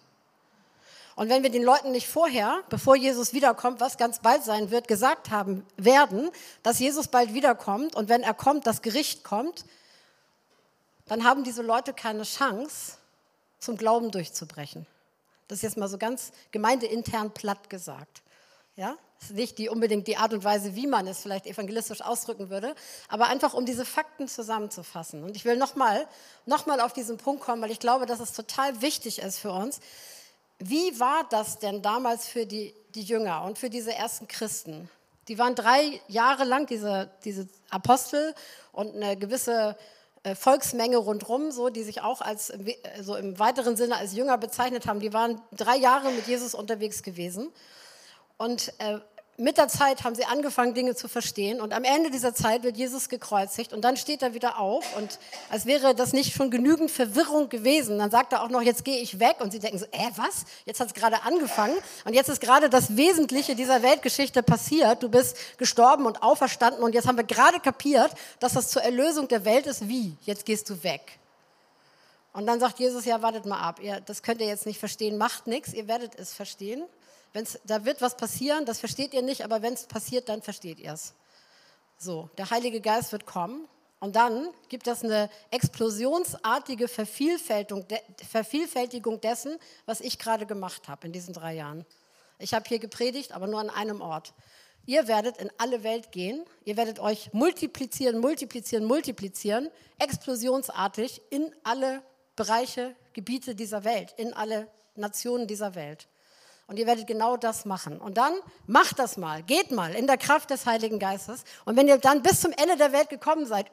Und 1.15 1.29
wenn 1.29 1.43
wir 1.43 1.49
den 1.49 1.63
Leuten 1.63 1.91
nicht 1.91 2.07
vorher, 2.07 2.61
bevor 2.69 2.95
Jesus 2.97 3.33
wiederkommt, 3.33 3.79
was 3.79 3.97
ganz 3.97 4.19
bald 4.19 4.43
sein 4.43 4.69
wird, 4.69 4.87
gesagt 4.87 5.31
haben 5.31 5.65
werden, 5.77 6.29
dass 6.61 6.79
Jesus 6.79 7.07
bald 7.07 7.33
wiederkommt 7.33 7.95
und 7.95 8.09
wenn 8.09 8.21
er 8.21 8.33
kommt, 8.33 8.67
das 8.67 8.81
Gericht 8.81 9.23
kommt, 9.23 9.65
dann 11.07 11.23
haben 11.23 11.43
diese 11.43 11.61
Leute 11.61 11.93
keine 11.93 12.23
Chance, 12.23 12.97
zum 13.59 13.77
Glauben 13.77 14.11
durchzubrechen. 14.11 14.85
Das 15.47 15.59
ist 15.59 15.63
jetzt 15.63 15.77
mal 15.77 15.87
so 15.87 15.97
ganz 15.97 16.31
gemeindeintern 16.51 17.31
platt 17.31 17.69
gesagt. 17.69 18.21
Ja? 18.75 18.97
Das 19.19 19.29
ist 19.29 19.35
nicht 19.35 19.57
die, 19.57 19.69
unbedingt 19.69 20.07
die 20.07 20.17
Art 20.17 20.33
und 20.33 20.43
Weise, 20.43 20.75
wie 20.75 20.87
man 20.87 21.07
es 21.07 21.19
vielleicht 21.19 21.45
evangelistisch 21.47 22.01
ausdrücken 22.01 22.49
würde, 22.49 22.75
aber 23.07 23.27
einfach 23.27 23.53
um 23.53 23.65
diese 23.65 23.85
Fakten 23.85 24.27
zusammenzufassen. 24.27 25.23
Und 25.23 25.35
ich 25.35 25.45
will 25.45 25.57
nochmal 25.57 26.07
noch 26.45 26.65
mal 26.65 26.79
auf 26.79 26.93
diesen 26.93 27.17
Punkt 27.17 27.41
kommen, 27.41 27.61
weil 27.61 27.71
ich 27.71 27.79
glaube, 27.79 28.05
dass 28.05 28.19
es 28.19 28.33
total 28.33 28.81
wichtig 28.81 29.19
ist 29.19 29.39
für 29.39 29.51
uns. 29.51 29.79
Wie 30.59 30.99
war 30.99 31.25
das 31.29 31.59
denn 31.59 31.81
damals 31.81 32.27
für 32.27 32.45
die, 32.45 32.73
die 32.93 33.03
Jünger 33.03 33.43
und 33.43 33.57
für 33.57 33.69
diese 33.69 33.93
ersten 33.93 34.27
Christen? 34.27 34.89
Die 35.27 35.39
waren 35.39 35.55
drei 35.55 35.99
Jahre 36.07 36.43
lang, 36.43 36.67
diese, 36.67 37.09
diese 37.23 37.47
Apostel 37.69 38.35
und 38.71 38.95
eine 38.95 39.17
gewisse 39.17 39.75
äh, 40.23 40.35
Volksmenge 40.35 40.97
rundherum, 40.97 41.51
so, 41.51 41.69
die 41.69 41.83
sich 41.83 42.01
auch 42.01 42.21
als, 42.21 42.53
so 43.01 43.15
im 43.15 43.37
weiteren 43.39 43.75
Sinne 43.75 43.97
als 43.97 44.13
Jünger 44.13 44.37
bezeichnet 44.37 44.87
haben. 44.87 44.99
Die 44.99 45.13
waren 45.13 45.41
drei 45.51 45.77
Jahre 45.77 46.11
mit 46.11 46.27
Jesus 46.27 46.53
unterwegs 46.53 47.03
gewesen. 47.03 47.51
Und 48.37 48.73
äh, 48.79 48.99
mit 49.37 49.57
der 49.57 49.67
Zeit 49.67 50.05
haben 50.05 50.15
sie 50.15 50.23
angefangen, 50.23 50.73
Dinge 50.73 50.95
zu 50.95 51.09
verstehen. 51.09 51.59
Und 51.59 51.73
am 51.73 51.83
Ende 51.83 52.09
dieser 52.09 52.33
Zeit 52.33 52.63
wird 52.63 52.77
Jesus 52.77 53.09
gekreuzigt. 53.09 53.73
Und 53.73 53.81
dann 53.81 53.97
steht 53.97 54.21
er 54.21 54.33
wieder 54.33 54.59
auf. 54.59 54.95
Und 54.95 55.19
als 55.49 55.65
wäre 55.65 55.93
das 55.93 56.13
nicht 56.13 56.33
schon 56.33 56.49
genügend 56.49 56.89
Verwirrung 56.89 57.49
gewesen, 57.49 57.97
dann 57.97 58.09
sagt 58.09 58.31
er 58.31 58.43
auch 58.43 58.49
noch, 58.49 58.61
jetzt 58.61 58.85
gehe 58.85 58.99
ich 58.99 59.19
weg. 59.19 59.37
Und 59.41 59.51
sie 59.51 59.59
denken 59.59 59.77
so, 59.77 59.85
äh, 59.87 60.09
was? 60.15 60.45
Jetzt 60.63 60.79
hat 60.79 60.87
es 60.87 60.93
gerade 60.93 61.23
angefangen. 61.23 61.75
Und 62.05 62.13
jetzt 62.13 62.29
ist 62.29 62.39
gerade 62.39 62.69
das 62.69 62.95
Wesentliche 62.95 63.55
dieser 63.55 63.83
Weltgeschichte 63.83 64.41
passiert. 64.41 65.03
Du 65.03 65.09
bist 65.09 65.35
gestorben 65.57 66.05
und 66.05 66.23
auferstanden. 66.23 66.81
Und 66.81 66.95
jetzt 66.95 67.07
haben 67.07 67.17
wir 67.17 67.25
gerade 67.25 67.59
kapiert, 67.59 68.11
dass 68.39 68.53
das 68.53 68.69
zur 68.69 68.83
Erlösung 68.83 69.27
der 69.27 69.43
Welt 69.43 69.67
ist. 69.67 69.87
Wie? 69.89 70.15
Jetzt 70.21 70.45
gehst 70.45 70.69
du 70.69 70.81
weg. 70.81 71.19
Und 72.31 72.47
dann 72.47 72.61
sagt 72.61 72.79
Jesus, 72.79 73.03
ja, 73.03 73.21
wartet 73.21 73.45
mal 73.45 73.59
ab. 73.59 73.81
Ihr, 73.81 73.99
das 73.99 74.23
könnt 74.23 74.39
ihr 74.39 74.47
jetzt 74.47 74.65
nicht 74.65 74.79
verstehen. 74.79 75.17
Macht 75.17 75.45
nichts. 75.47 75.73
Ihr 75.73 75.89
werdet 75.89 76.15
es 76.15 76.33
verstehen. 76.33 76.85
Wenn's, 77.35 77.59
da 77.65 77.83
wird 77.83 78.01
was 78.01 78.15
passieren, 78.15 78.65
das 78.65 78.79
versteht 78.79 79.13
ihr 79.13 79.21
nicht, 79.21 79.43
aber 79.43 79.61
wenn 79.61 79.73
es 79.73 79.87
passiert, 79.87 80.29
dann 80.29 80.41
versteht 80.41 80.79
ihr 80.79 80.93
es. 80.93 81.13
So, 81.97 82.29
der 82.37 82.49
Heilige 82.49 82.79
Geist 82.79 83.11
wird 83.11 83.25
kommen 83.25 83.67
und 83.99 84.15
dann 84.15 84.51
gibt 84.69 84.87
es 84.87 85.03
eine 85.03 85.29
explosionsartige 85.51 86.87
Vervielfältigung, 86.87 87.85
Vervielfältigung 88.25 89.19
dessen, 89.19 89.59
was 89.85 89.99
ich 89.99 90.17
gerade 90.17 90.45
gemacht 90.45 90.87
habe 90.87 91.07
in 91.07 91.11
diesen 91.11 91.33
drei 91.33 91.55
Jahren. 91.55 91.85
Ich 92.39 92.53
habe 92.53 92.63
hier 92.69 92.79
gepredigt, 92.79 93.33
aber 93.33 93.47
nur 93.47 93.59
an 93.59 93.69
einem 93.69 93.99
Ort. 93.99 94.33
Ihr 94.85 95.09
werdet 95.09 95.35
in 95.35 95.51
alle 95.57 95.83
Welt 95.83 96.13
gehen, 96.13 96.45
ihr 96.63 96.77
werdet 96.77 96.99
euch 96.99 97.33
multiplizieren, 97.33 98.19
multiplizieren, 98.19 98.85
multiplizieren, 98.85 99.69
explosionsartig 99.99 101.21
in 101.31 101.53
alle 101.65 102.01
Bereiche, 102.37 102.95
Gebiete 103.11 103.55
dieser 103.55 103.83
Welt, 103.83 104.13
in 104.15 104.33
alle 104.33 104.69
Nationen 104.95 105.47
dieser 105.47 105.75
Welt. 105.75 106.07
Und 106.67 106.79
ihr 106.79 106.87
werdet 106.87 107.05
genau 107.05 107.37
das 107.37 107.65
machen. 107.65 107.99
Und 107.99 108.17
dann 108.17 108.33
macht 108.65 108.97
das 108.97 109.17
mal, 109.17 109.43
geht 109.43 109.69
mal 109.69 109.93
in 109.93 110.07
der 110.07 110.17
Kraft 110.17 110.49
des 110.49 110.65
Heiligen 110.65 110.97
Geistes. 110.97 111.43
Und 111.63 111.75
wenn 111.75 111.87
ihr 111.87 111.99
dann 111.99 112.23
bis 112.23 112.41
zum 112.41 112.51
Ende 112.53 112.75
der 112.75 112.91
Welt 112.91 113.09
gekommen 113.09 113.45
seid, 113.45 113.67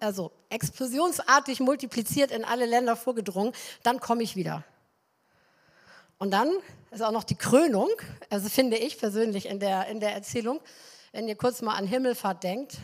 also 0.00 0.32
explosionsartig 0.48 1.60
multipliziert 1.60 2.30
in 2.30 2.44
alle 2.44 2.64
Länder 2.64 2.96
vorgedrungen, 2.96 3.52
dann 3.82 4.00
komme 4.00 4.22
ich 4.22 4.34
wieder. 4.34 4.64
Und 6.18 6.30
dann 6.30 6.50
ist 6.90 7.02
auch 7.02 7.10
noch 7.10 7.24
die 7.24 7.34
Krönung, 7.34 7.90
also 8.30 8.48
finde 8.48 8.76
ich 8.76 8.98
persönlich 8.98 9.46
in 9.46 9.58
der, 9.60 9.88
in 9.88 10.00
der 10.00 10.14
Erzählung, 10.14 10.60
wenn 11.10 11.28
ihr 11.28 11.36
kurz 11.36 11.60
mal 11.60 11.74
an 11.74 11.86
Himmelfahrt 11.86 12.44
denkt, 12.44 12.78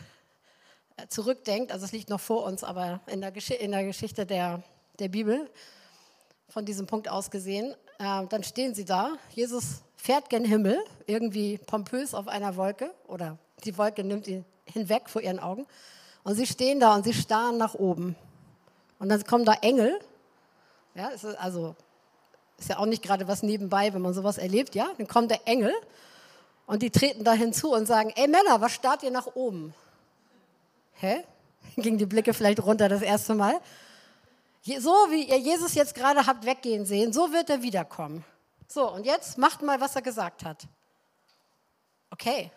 äh, 0.97 1.07
zurückdenkt, 1.07 1.71
also 1.71 1.85
es 1.85 1.91
liegt 1.91 2.09
noch 2.09 2.19
vor 2.19 2.43
uns, 2.43 2.63
aber 2.63 2.99
in 3.07 3.21
der, 3.21 3.31
Gesch 3.31 3.51
in 3.51 3.71
der 3.71 3.85
Geschichte 3.85 4.25
der, 4.25 4.61
der 4.99 5.07
Bibel, 5.07 5.49
von 6.49 6.65
diesem 6.65 6.85
Punkt 6.85 7.07
aus 7.07 7.31
gesehen, 7.31 7.75
dann 7.99 8.43
stehen 8.43 8.73
sie 8.73 8.85
da. 8.85 9.11
Jesus 9.31 9.81
fährt 9.97 10.29
gen 10.29 10.45
Himmel, 10.45 10.79
irgendwie 11.05 11.57
pompös 11.57 12.13
auf 12.13 12.27
einer 12.27 12.55
Wolke 12.55 12.91
oder 13.07 13.37
die 13.65 13.77
Wolke 13.77 14.03
nimmt 14.03 14.27
ihn 14.27 14.45
hinweg 14.65 15.09
vor 15.09 15.21
ihren 15.21 15.39
Augen. 15.39 15.67
Und 16.23 16.35
sie 16.35 16.47
stehen 16.47 16.79
da 16.79 16.95
und 16.95 17.03
sie 17.03 17.13
starren 17.13 17.57
nach 17.57 17.73
oben. 17.73 18.15
Und 18.99 19.09
dann 19.09 19.23
kommen 19.25 19.45
da 19.45 19.53
Engel. 19.61 19.99
Ja, 20.95 21.09
ist 21.09 21.25
also 21.25 21.75
ist 22.57 22.69
ja 22.69 22.77
auch 22.77 22.85
nicht 22.85 23.03
gerade 23.03 23.27
was 23.27 23.43
nebenbei, 23.43 23.93
wenn 23.93 24.01
man 24.01 24.13
sowas 24.13 24.37
erlebt, 24.37 24.75
ja? 24.75 24.89
Dann 24.97 25.07
kommen 25.07 25.27
der 25.27 25.47
Engel 25.47 25.73
und 26.65 26.81
die 26.81 26.89
treten 26.89 27.23
da 27.23 27.33
hinzu 27.33 27.73
und 27.73 27.85
sagen: 27.85 28.11
Ey 28.15 28.27
Männer, 28.27 28.61
was 28.61 28.73
starrt 28.73 29.03
ihr 29.03 29.11
nach 29.11 29.27
oben? 29.35 29.73
Hä? 30.93 31.23
Gingen 31.75 31.97
die 31.97 32.05
Blicke 32.05 32.33
vielleicht 32.33 32.63
runter 32.63 32.89
das 32.89 33.01
erste 33.01 33.35
Mal. 33.35 33.59
So 34.61 34.91
wie 35.09 35.23
ihr 35.23 35.37
Jesus 35.37 35.73
jetzt 35.73 35.95
gerade 35.95 36.25
habt 36.25 36.45
weggehen 36.45 36.85
sehen, 36.85 37.13
so 37.13 37.31
wird 37.31 37.49
er 37.49 37.61
wiederkommen. 37.61 38.25
So, 38.67 38.91
und 38.91 39.05
jetzt 39.05 39.37
macht 39.37 39.61
mal, 39.61 39.79
was 39.81 39.95
er 39.95 40.01
gesagt 40.01 40.43
hat. 40.43 40.67
Okay. 42.11 42.51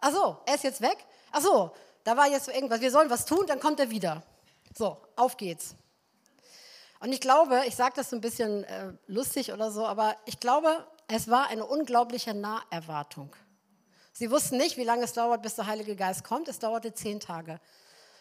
Ach 0.00 0.12
so, 0.12 0.38
er 0.46 0.54
ist 0.54 0.64
jetzt 0.64 0.80
weg? 0.80 0.96
Ach 1.32 1.40
so, 1.40 1.72
da 2.04 2.16
war 2.16 2.28
jetzt 2.28 2.48
irgendwas. 2.48 2.80
Wir 2.80 2.90
sollen 2.90 3.10
was 3.10 3.26
tun, 3.26 3.44
dann 3.46 3.60
kommt 3.60 3.80
er 3.80 3.90
wieder. 3.90 4.22
So, 4.76 4.96
auf 5.16 5.36
geht's. 5.36 5.74
Und 7.00 7.12
ich 7.12 7.20
glaube, 7.20 7.62
ich 7.66 7.76
sage 7.76 7.94
das 7.96 8.10
so 8.10 8.16
ein 8.16 8.20
bisschen 8.20 8.64
äh, 8.64 8.92
lustig 9.06 9.52
oder 9.52 9.70
so, 9.70 9.86
aber 9.86 10.16
ich 10.26 10.38
glaube, 10.38 10.86
es 11.08 11.28
war 11.28 11.48
eine 11.48 11.66
unglaubliche 11.66 12.34
Naherwartung. 12.34 13.34
Sie 14.12 14.30
wussten 14.30 14.58
nicht, 14.58 14.76
wie 14.76 14.84
lange 14.84 15.04
es 15.04 15.14
dauert, 15.14 15.42
bis 15.42 15.56
der 15.56 15.66
Heilige 15.66 15.96
Geist 15.96 16.24
kommt. 16.24 16.48
Es 16.48 16.58
dauerte 16.58 16.92
zehn 16.92 17.20
Tage. 17.20 17.58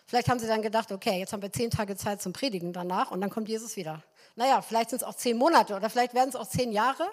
Vielleicht 0.09 0.27
haben 0.27 0.39
sie 0.39 0.47
dann 0.47 0.63
gedacht, 0.63 0.91
okay, 0.91 1.19
jetzt 1.19 1.33
haben 1.33 1.43
wir 1.43 1.53
zehn 1.53 1.69
Tage 1.69 1.95
Zeit 1.95 2.19
zum 2.19 2.33
Predigen 2.33 2.73
danach 2.73 3.11
und 3.11 3.21
dann 3.21 3.29
kommt 3.29 3.47
Jesus 3.47 3.75
wieder. 3.75 4.01
Naja, 4.35 4.59
vielleicht 4.63 4.89
sind 4.89 5.03
es 5.03 5.07
auch 5.07 5.13
zehn 5.13 5.37
Monate 5.37 5.75
oder 5.75 5.87
vielleicht 5.87 6.15
werden 6.15 6.29
es 6.29 6.35
auch 6.35 6.47
zehn 6.47 6.71
Jahre. 6.71 7.07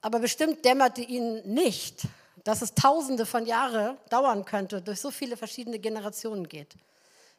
Aber 0.00 0.20
bestimmt 0.20 0.64
dämmerte 0.64 1.00
ihnen 1.00 1.52
nicht, 1.52 2.02
dass 2.44 2.62
es 2.62 2.74
tausende 2.74 3.26
von 3.26 3.44
Jahren 3.44 3.98
dauern 4.08 4.44
könnte, 4.44 4.80
durch 4.80 5.00
so 5.00 5.10
viele 5.10 5.36
verschiedene 5.36 5.80
Generationen 5.80 6.48
geht. 6.48 6.76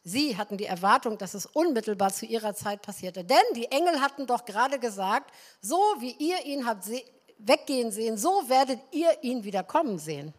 Sie 0.04 0.36
hatten 0.36 0.58
die 0.58 0.66
Erwartung, 0.66 1.18
dass 1.18 1.34
es 1.34 1.46
unmittelbar 1.46 2.12
zu 2.12 2.26
ihrer 2.26 2.54
Zeit 2.54 2.82
passierte. 2.82 3.24
Denn 3.24 3.38
die 3.56 3.72
Engel 3.72 4.02
hatten 4.02 4.28
doch 4.28 4.44
gerade 4.44 4.80
gesagt, 4.80 5.32
so 5.62 5.78
wie 6.00 6.12
ihr 6.20 6.44
ihn 6.44 6.66
habt 6.66 6.84
weggehen 7.38 7.90
sehen, 7.94 8.18
so 8.18 8.50
werdet 8.50 8.82
ihr 8.92 9.24
ihn 9.24 9.46
wieder 9.46 9.64
kommen 9.64 9.98
sehen. 9.98 10.34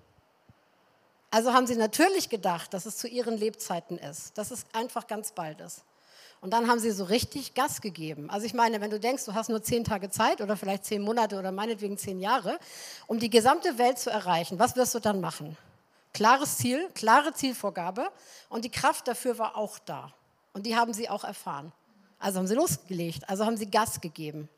Also 1.31 1.53
haben 1.53 1.67
sie 1.67 1.77
natürlich 1.77 2.29
gedacht, 2.29 2.75
dass 2.75 2.87
es 2.87 2.97
zu 2.97 3.07
ihren 3.07 3.37
Lebzeiten 3.37 3.99
ist, 3.99 4.37
dass 4.37 4.51
es 4.51 4.65
einfach 4.73 5.07
ganz 5.07 5.33
bald 5.33 5.61
ist. 5.61 5.85
Und 6.41 6.53
dann 6.53 6.69
haben 6.69 6.79
sie 6.79 6.91
so 6.91 7.05
richtig 7.05 7.55
Gas 7.55 7.83
gegeben. 7.83 8.31
Also 8.31 8.47
ich 8.47 8.55
meine, 8.55 8.81
wenn 8.81 8.91
du 8.91 8.99
denkst, 8.99 9.27
du 9.27 9.35
hast 9.35 9.51
nur 9.51 9.63
zehn 9.63 9.85
Tage 9.85 10.11
Zeit 10.11 10.41
oder 10.41 10.57
vielleicht 10.57 10.87
zehn 10.87 11.03
Monate 11.03 11.39
oder 11.39 11.53
meinetwegen 11.53 11.99
zehn 11.99 12.19
Jahre, 12.19 12.59
um 13.07 13.19
die 13.19 13.29
gesamte 13.29 13.77
Welt 13.77 13.99
zu 13.99 14.11
erreichen, 14.11 14.59
was 14.59 14.75
wirst 14.75 14.95
du 14.95 15.01
dann 15.01 15.21
machen? 15.21 15.57
Klares 16.15 16.57
Ziel, 16.57 16.89
klare 16.95 17.35
Zielvorgabe 17.35 18.11
und 18.49 18.65
die 18.65 18.71
Kraft 18.71 19.07
dafür 19.07 19.39
war 19.39 19.57
auch 19.57 19.79
da. 19.79 20.13
Und 20.55 20.65
die 20.67 20.77
haben 20.77 20.95
sie 20.95 21.09
auch 21.09 21.25
erfahren. 21.25 21.73
Also 22.19 22.39
haben 22.39 22.47
sie 22.47 22.55
losgelegt, 22.55 23.29
also 23.29 23.45
haben 23.45 23.57
sie 23.57 23.71
Gas 23.71 24.01
gegeben. 24.01 24.49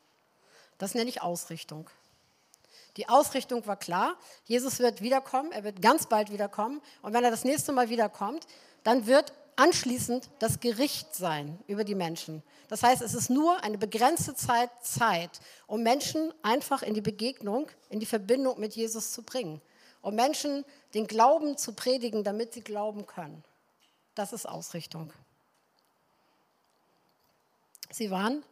Das 0.79 0.95
nenne 0.95 1.11
ich 1.11 1.21
Ausrichtung. 1.21 1.91
Die 2.97 3.09
Ausrichtung 3.09 3.67
war 3.67 3.77
klar. 3.77 4.17
Jesus 4.45 4.79
wird 4.79 5.01
wiederkommen, 5.01 5.53
er 5.53 5.65
wird 5.65 5.81
ganz 5.81 6.07
bald 6.07 6.31
wiederkommen. 6.31 6.81
Und 7.01 7.15
wenn 7.15 7.25
er 7.25 7.31
das 7.31 7.45
nächste 7.45 7.73
Mal 7.73 7.89
wiederkommt, 7.89 8.47
dann 8.85 9.07
wird 9.07 9.33
anschließend 9.57 10.29
das 10.39 10.61
Gericht 10.61 11.15
sein 11.15 11.59
über 11.67 11.85
die 11.85 11.95
Menschen. 11.95 12.43
Das 12.69 12.83
heißt, 12.83 13.03
es 13.03 13.15
ist 13.15 13.31
nur 13.31 13.63
eine 13.63 13.79
begrenzte 13.79 14.35
Zeit 14.35 14.71
Zeit, 14.83 15.41
um 15.67 15.83
Menschen 15.83 16.33
einfach 16.43 16.83
in 16.83 16.95
die 16.95 17.01
Begegnung, 17.01 17.69
in 17.91 18.01
die 18.01 18.07
Verbindung 18.07 18.59
mit 18.59 18.75
Jesus 18.75 19.13
zu 19.13 19.23
bringen. 19.23 19.61
Um 20.01 20.15
Menschen 20.15 20.65
den 20.95 21.07
Glauben 21.07 21.57
zu 21.57 21.75
predigen, 21.75 22.25
damit 22.25 22.55
sie 22.55 22.63
glauben 22.63 23.07
können. 23.07 23.45
Das 24.15 24.33
ist 24.33 24.47
Ausrichtung. 24.47 25.13
Sie 27.91 28.11
waren 28.11 28.43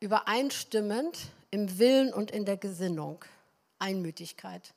übereinstimmend 0.00 1.18
im 1.50 1.78
Willen 1.78 2.12
und 2.12 2.30
in 2.30 2.44
der 2.44 2.56
Gesinnung. 2.56 3.24
Einmütigkeit. 3.78 4.74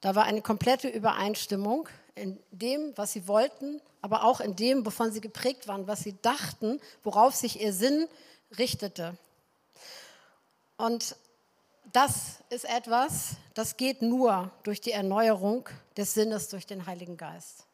Da 0.00 0.14
war 0.14 0.24
eine 0.24 0.42
komplette 0.42 0.88
Übereinstimmung 0.88 1.88
in 2.14 2.38
dem, 2.50 2.92
was 2.96 3.12
sie 3.12 3.28
wollten, 3.28 3.80
aber 4.02 4.24
auch 4.24 4.40
in 4.40 4.56
dem, 4.56 4.86
wovon 4.86 5.12
sie 5.12 5.20
geprägt 5.20 5.68
waren, 5.68 5.86
was 5.86 6.00
sie 6.00 6.14
dachten, 6.22 6.80
worauf 7.02 7.34
sich 7.34 7.60
ihr 7.60 7.72
Sinn 7.72 8.06
richtete. 8.58 9.16
Und 10.76 11.16
das 11.92 12.38
ist 12.50 12.64
etwas, 12.64 13.36
das 13.54 13.76
geht 13.76 14.02
nur 14.02 14.50
durch 14.62 14.80
die 14.80 14.92
Erneuerung 14.92 15.68
des 15.96 16.14
Sinnes 16.14 16.48
durch 16.48 16.66
den 16.66 16.86
Heiligen 16.86 17.16
Geist. 17.16 17.66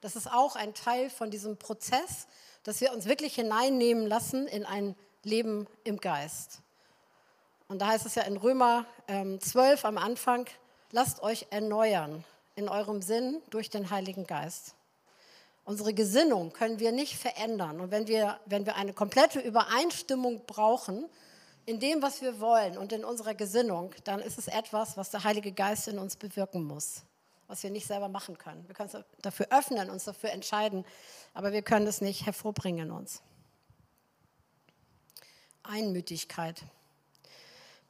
Das 0.00 0.16
ist 0.16 0.30
auch 0.30 0.56
ein 0.56 0.74
Teil 0.74 1.10
von 1.10 1.30
diesem 1.30 1.56
Prozess, 1.56 2.26
dass 2.62 2.80
wir 2.80 2.92
uns 2.92 3.06
wirklich 3.06 3.34
hineinnehmen 3.34 4.06
lassen 4.06 4.46
in 4.46 4.64
ein 4.64 4.94
Leben 5.22 5.66
im 5.84 5.98
Geist. 5.98 6.60
Und 7.68 7.80
da 7.80 7.88
heißt 7.88 8.06
es 8.06 8.14
ja 8.14 8.22
in 8.22 8.36
Römer 8.36 8.86
ähm, 9.08 9.40
12 9.40 9.84
am 9.84 9.98
Anfang, 9.98 10.46
lasst 10.92 11.22
euch 11.22 11.46
erneuern 11.50 12.24
in 12.54 12.68
eurem 12.68 13.02
Sinn 13.02 13.42
durch 13.50 13.70
den 13.70 13.90
Heiligen 13.90 14.26
Geist. 14.26 14.74
Unsere 15.64 15.92
Gesinnung 15.92 16.52
können 16.52 16.78
wir 16.78 16.92
nicht 16.92 17.16
verändern. 17.16 17.80
Und 17.80 17.90
wenn 17.90 18.06
wir, 18.06 18.38
wenn 18.46 18.66
wir 18.66 18.76
eine 18.76 18.92
komplette 18.92 19.40
Übereinstimmung 19.40 20.46
brauchen 20.46 21.06
in 21.66 21.80
dem, 21.80 22.02
was 22.02 22.22
wir 22.22 22.38
wollen 22.38 22.78
und 22.78 22.92
in 22.92 23.04
unserer 23.04 23.34
Gesinnung, 23.34 23.92
dann 24.04 24.20
ist 24.20 24.38
es 24.38 24.46
etwas, 24.46 24.96
was 24.96 25.10
der 25.10 25.24
Heilige 25.24 25.50
Geist 25.50 25.88
in 25.88 25.98
uns 25.98 26.14
bewirken 26.14 26.62
muss, 26.62 27.02
was 27.48 27.64
wir 27.64 27.70
nicht 27.70 27.88
selber 27.88 28.08
machen 28.08 28.38
können. 28.38 28.64
Wir 28.68 28.76
können 28.76 28.90
uns 28.90 29.04
dafür 29.22 29.48
öffnen, 29.50 29.90
uns 29.90 30.04
dafür 30.04 30.30
entscheiden, 30.30 30.84
aber 31.34 31.50
wir 31.50 31.62
können 31.62 31.88
es 31.88 32.00
nicht 32.00 32.26
hervorbringen 32.26 32.86
in 32.86 32.92
uns. 32.92 33.22
Einmütigkeit. 35.64 36.62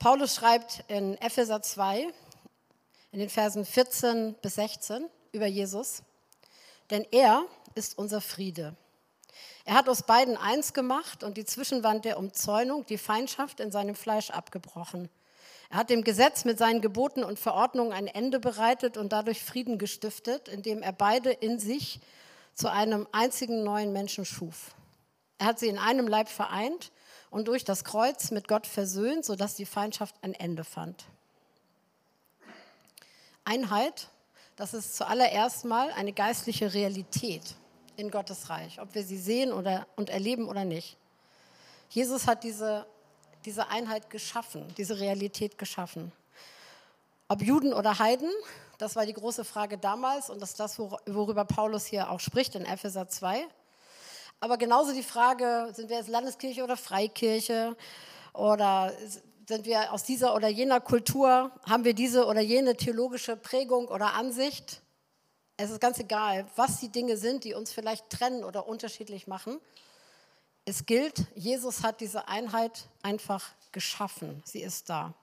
Paulus 0.06 0.36
schreibt 0.36 0.84
in 0.86 1.20
Epheser 1.20 1.62
2, 1.62 2.06
in 3.10 3.18
den 3.18 3.28
Versen 3.28 3.64
14 3.64 4.36
bis 4.40 4.54
16 4.54 5.04
über 5.32 5.46
Jesus, 5.46 6.04
denn 6.90 7.04
er 7.10 7.44
ist 7.74 7.98
unser 7.98 8.20
Friede. 8.20 8.76
Er 9.64 9.74
hat 9.74 9.88
aus 9.88 10.04
beiden 10.04 10.36
eins 10.36 10.74
gemacht 10.74 11.24
und 11.24 11.36
die 11.36 11.44
Zwischenwand 11.44 12.04
der 12.04 12.18
Umzäunung, 12.18 12.86
die 12.86 12.98
Feindschaft 12.98 13.58
in 13.58 13.72
seinem 13.72 13.96
Fleisch 13.96 14.30
abgebrochen. 14.30 15.08
Er 15.70 15.78
hat 15.78 15.90
dem 15.90 16.04
Gesetz 16.04 16.44
mit 16.44 16.56
seinen 16.56 16.82
Geboten 16.82 17.24
und 17.24 17.40
Verordnungen 17.40 17.92
ein 17.92 18.06
Ende 18.06 18.38
bereitet 18.38 18.96
und 18.96 19.12
dadurch 19.12 19.42
Frieden 19.42 19.76
gestiftet, 19.76 20.46
indem 20.46 20.84
er 20.84 20.92
beide 20.92 21.32
in 21.32 21.58
sich 21.58 21.98
zu 22.54 22.70
einem 22.70 23.08
einzigen 23.10 23.64
neuen 23.64 23.92
Menschen 23.92 24.24
schuf. 24.24 24.76
Er 25.38 25.46
hat 25.46 25.58
sie 25.58 25.66
in 25.66 25.78
einem 25.78 26.06
Leib 26.06 26.28
vereint 26.28 26.92
und 27.30 27.48
durch 27.48 27.64
das 27.64 27.84
Kreuz 27.84 28.30
mit 28.30 28.48
Gott 28.48 28.66
versöhnt, 28.66 29.24
sodass 29.24 29.54
die 29.54 29.66
Feindschaft 29.66 30.14
ein 30.22 30.34
Ende 30.34 30.64
fand. 30.64 31.04
Einheit, 33.44 34.08
das 34.56 34.74
ist 34.74 34.96
zuallererst 34.96 35.64
mal 35.64 35.90
eine 35.92 36.12
geistliche 36.12 36.72
Realität 36.72 37.54
in 37.96 38.10
Gottes 38.10 38.50
Reich, 38.50 38.80
ob 38.80 38.94
wir 38.94 39.04
sie 39.04 39.18
sehen 39.18 39.52
oder, 39.52 39.86
und 39.96 40.10
erleben 40.10 40.48
oder 40.48 40.64
nicht. 40.64 40.96
Jesus 41.90 42.26
hat 42.26 42.42
diese, 42.42 42.86
diese 43.44 43.68
Einheit 43.68 44.10
geschaffen, 44.10 44.66
diese 44.76 44.98
Realität 44.98 45.58
geschaffen. 45.58 46.12
Ob 47.28 47.42
Juden 47.42 47.72
oder 47.72 47.98
Heiden, 47.98 48.30
das 48.78 48.96
war 48.96 49.06
die 49.06 49.12
große 49.12 49.44
Frage 49.44 49.78
damals 49.78 50.30
und 50.30 50.40
das 50.40 50.50
ist 50.50 50.60
das, 50.60 50.78
worüber 50.78 51.44
Paulus 51.44 51.86
hier 51.86 52.10
auch 52.10 52.20
spricht 52.20 52.54
in 52.54 52.64
Epheser 52.64 53.08
2. 53.08 53.46
Aber 54.40 54.58
genauso 54.58 54.92
die 54.92 55.02
Frage, 55.02 55.70
sind 55.74 55.88
wir 55.88 55.96
jetzt 55.96 56.08
Landeskirche 56.08 56.62
oder 56.62 56.76
Freikirche 56.76 57.76
oder 58.32 58.92
sind 59.48 59.64
wir 59.64 59.92
aus 59.92 60.02
dieser 60.02 60.34
oder 60.34 60.48
jener 60.48 60.80
Kultur, 60.80 61.52
haben 61.68 61.84
wir 61.84 61.94
diese 61.94 62.26
oder 62.26 62.40
jene 62.40 62.76
theologische 62.76 63.36
Prägung 63.36 63.88
oder 63.88 64.14
Ansicht? 64.14 64.82
Es 65.56 65.70
ist 65.70 65.80
ganz 65.80 65.98
egal, 65.98 66.46
was 66.56 66.80
die 66.80 66.90
Dinge 66.90 67.16
sind, 67.16 67.44
die 67.44 67.54
uns 67.54 67.72
vielleicht 67.72 68.10
trennen 68.10 68.44
oder 68.44 68.68
unterschiedlich 68.68 69.26
machen. 69.26 69.58
Es 70.66 70.84
gilt, 70.84 71.26
Jesus 71.34 71.82
hat 71.82 72.00
diese 72.00 72.28
Einheit 72.28 72.88
einfach 73.02 73.52
geschaffen. 73.72 74.42
Sie 74.44 74.60
ist 74.60 74.90
da. 74.90 75.14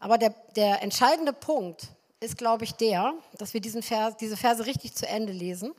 Aber 0.00 0.18
der, 0.18 0.30
der 0.56 0.82
entscheidende 0.82 1.32
Punkt 1.32 1.88
ist, 2.18 2.36
glaube 2.36 2.64
ich, 2.64 2.72
der, 2.72 3.14
dass 3.38 3.54
wir 3.54 3.60
diesen 3.60 3.82
Vers, 3.82 4.16
diese 4.16 4.36
Verse 4.36 4.66
richtig 4.66 4.94
zu 4.94 5.06
Ende 5.06 5.32
lesen. 5.32 5.72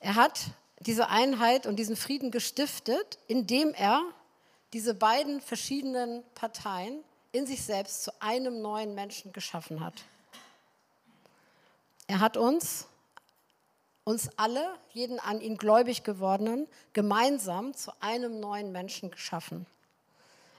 Er 0.00 0.14
hat 0.14 0.40
diese 0.80 1.08
Einheit 1.08 1.66
und 1.66 1.76
diesen 1.76 1.96
Frieden 1.96 2.30
gestiftet, 2.30 3.18
indem 3.26 3.74
er 3.74 4.02
diese 4.72 4.94
beiden 4.94 5.40
verschiedenen 5.40 6.22
Parteien 6.34 7.02
in 7.32 7.46
sich 7.46 7.62
selbst 7.62 8.04
zu 8.04 8.12
einem 8.20 8.62
neuen 8.62 8.94
Menschen 8.94 9.32
geschaffen 9.32 9.84
hat. 9.84 9.94
Er 12.06 12.20
hat 12.20 12.36
uns, 12.36 12.86
uns 14.04 14.30
alle, 14.36 14.74
jeden 14.92 15.20
an 15.20 15.40
ihn 15.40 15.58
gläubig 15.58 16.04
gewordenen, 16.04 16.66
gemeinsam 16.92 17.74
zu 17.74 17.92
einem 18.00 18.40
neuen 18.40 18.72
Menschen 18.72 19.10
geschaffen. 19.10 19.66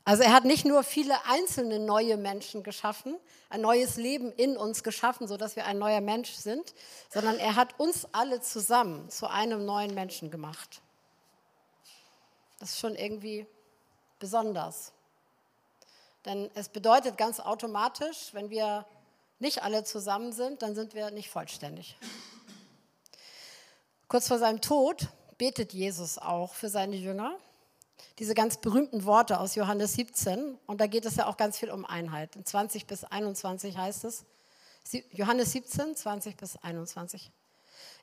Also 0.09 0.23
er 0.23 0.33
hat 0.33 0.43
nicht 0.43 0.65
nur 0.65 0.81
viele 0.83 1.23
einzelne 1.25 1.77
neue 1.77 2.17
Menschen 2.17 2.63
geschaffen, 2.63 3.15
ein 3.51 3.61
neues 3.61 3.95
Leben 3.95 4.31
in 4.31 4.57
uns 4.57 4.81
geschaffen, 4.81 5.27
sodass 5.27 5.55
wir 5.55 5.67
ein 5.67 5.77
neuer 5.77 6.01
Mensch 6.01 6.31
sind, 6.31 6.73
sondern 7.09 7.37
er 7.37 7.55
hat 7.55 7.79
uns 7.79 8.07
alle 8.11 8.41
zusammen 8.41 9.07
zu 9.11 9.29
einem 9.29 9.67
neuen 9.67 9.93
Menschen 9.93 10.31
gemacht. 10.31 10.81
Das 12.57 12.71
ist 12.71 12.79
schon 12.79 12.95
irgendwie 12.95 13.45
besonders. 14.17 14.93
Denn 16.25 16.49
es 16.55 16.69
bedeutet 16.69 17.15
ganz 17.15 17.39
automatisch, 17.39 18.33
wenn 18.33 18.49
wir 18.49 18.87
nicht 19.37 19.61
alle 19.61 19.83
zusammen 19.83 20.33
sind, 20.33 20.63
dann 20.63 20.73
sind 20.73 20.95
wir 20.95 21.11
nicht 21.11 21.29
vollständig. 21.29 21.99
Kurz 24.07 24.27
vor 24.27 24.39
seinem 24.39 24.59
Tod 24.59 25.07
betet 25.37 25.71
Jesus 25.71 26.17
auch 26.17 26.55
für 26.55 26.69
seine 26.69 26.95
Jünger 26.95 27.37
diese 28.19 28.33
ganz 28.33 28.57
berühmten 28.57 29.05
Worte 29.05 29.39
aus 29.39 29.55
Johannes 29.55 29.93
17. 29.93 30.57
Und 30.65 30.81
da 30.81 30.87
geht 30.87 31.05
es 31.05 31.15
ja 31.15 31.27
auch 31.27 31.37
ganz 31.37 31.57
viel 31.57 31.71
um 31.71 31.85
Einheit. 31.85 32.35
In 32.35 32.45
20 32.45 32.85
bis 32.85 33.03
21 33.03 33.77
heißt 33.77 34.03
es, 34.03 34.25
Johannes 35.11 35.51
17, 35.51 35.95
20 35.95 36.37
bis 36.37 36.57
21. 36.57 37.31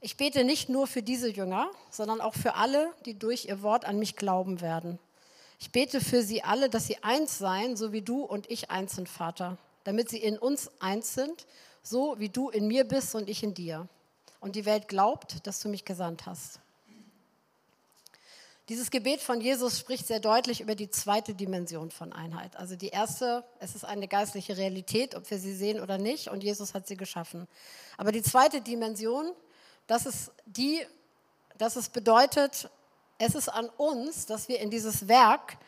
Ich 0.00 0.16
bete 0.16 0.44
nicht 0.44 0.68
nur 0.68 0.86
für 0.86 1.02
diese 1.02 1.28
Jünger, 1.28 1.70
sondern 1.90 2.20
auch 2.20 2.34
für 2.34 2.54
alle, 2.54 2.92
die 3.04 3.18
durch 3.18 3.46
ihr 3.46 3.62
Wort 3.62 3.84
an 3.84 3.98
mich 3.98 4.16
glauben 4.16 4.60
werden. 4.60 4.98
Ich 5.58 5.72
bete 5.72 6.00
für 6.00 6.22
sie 6.22 6.42
alle, 6.42 6.68
dass 6.68 6.86
sie 6.86 7.02
eins 7.02 7.38
seien, 7.38 7.76
so 7.76 7.92
wie 7.92 8.02
du 8.02 8.22
und 8.22 8.50
ich 8.50 8.70
eins 8.70 8.94
sind, 8.96 9.08
Vater, 9.08 9.56
damit 9.84 10.10
sie 10.10 10.18
in 10.18 10.38
uns 10.38 10.70
eins 10.80 11.14
sind, 11.14 11.46
so 11.82 12.18
wie 12.18 12.28
du 12.28 12.50
in 12.50 12.68
mir 12.68 12.84
bist 12.84 13.14
und 13.14 13.28
ich 13.28 13.42
in 13.42 13.54
dir. 13.54 13.88
Und 14.40 14.54
die 14.54 14.66
Welt 14.66 14.86
glaubt, 14.88 15.46
dass 15.46 15.60
du 15.60 15.68
mich 15.68 15.84
gesandt 15.84 16.26
hast. 16.26 16.60
Dieses 18.68 18.90
Gebet 18.90 19.20
von 19.20 19.40
Jesus 19.40 19.78
spricht 19.78 20.08
sehr 20.08 20.18
deutlich 20.18 20.60
über 20.60 20.74
die 20.74 20.90
zweite 20.90 21.34
Dimension 21.34 21.92
von 21.92 22.12
Einheit. 22.12 22.56
Also 22.56 22.74
die 22.74 22.88
erste, 22.88 23.44
es 23.60 23.76
ist 23.76 23.84
eine 23.84 24.08
geistliche 24.08 24.56
Realität, 24.56 25.14
ob 25.14 25.30
wir 25.30 25.38
sie 25.38 25.54
sehen 25.54 25.80
oder 25.80 25.98
nicht, 25.98 26.28
und 26.28 26.42
Jesus 26.42 26.74
hat 26.74 26.88
sie 26.88 26.96
geschaffen. 26.96 27.46
Aber 27.96 28.10
die 28.10 28.22
zweite 28.22 28.60
Dimension, 28.60 29.32
das 29.86 30.04
ist 30.04 30.32
die, 30.46 30.84
dass 31.58 31.76
es 31.76 31.88
bedeutet, 31.88 32.68
es 33.18 33.36
ist 33.36 33.48
an 33.48 33.68
uns, 33.76 34.26
dass 34.26 34.48
wir 34.48 34.58
in 34.58 34.70
dieses 34.70 35.06
Werk 35.06 35.58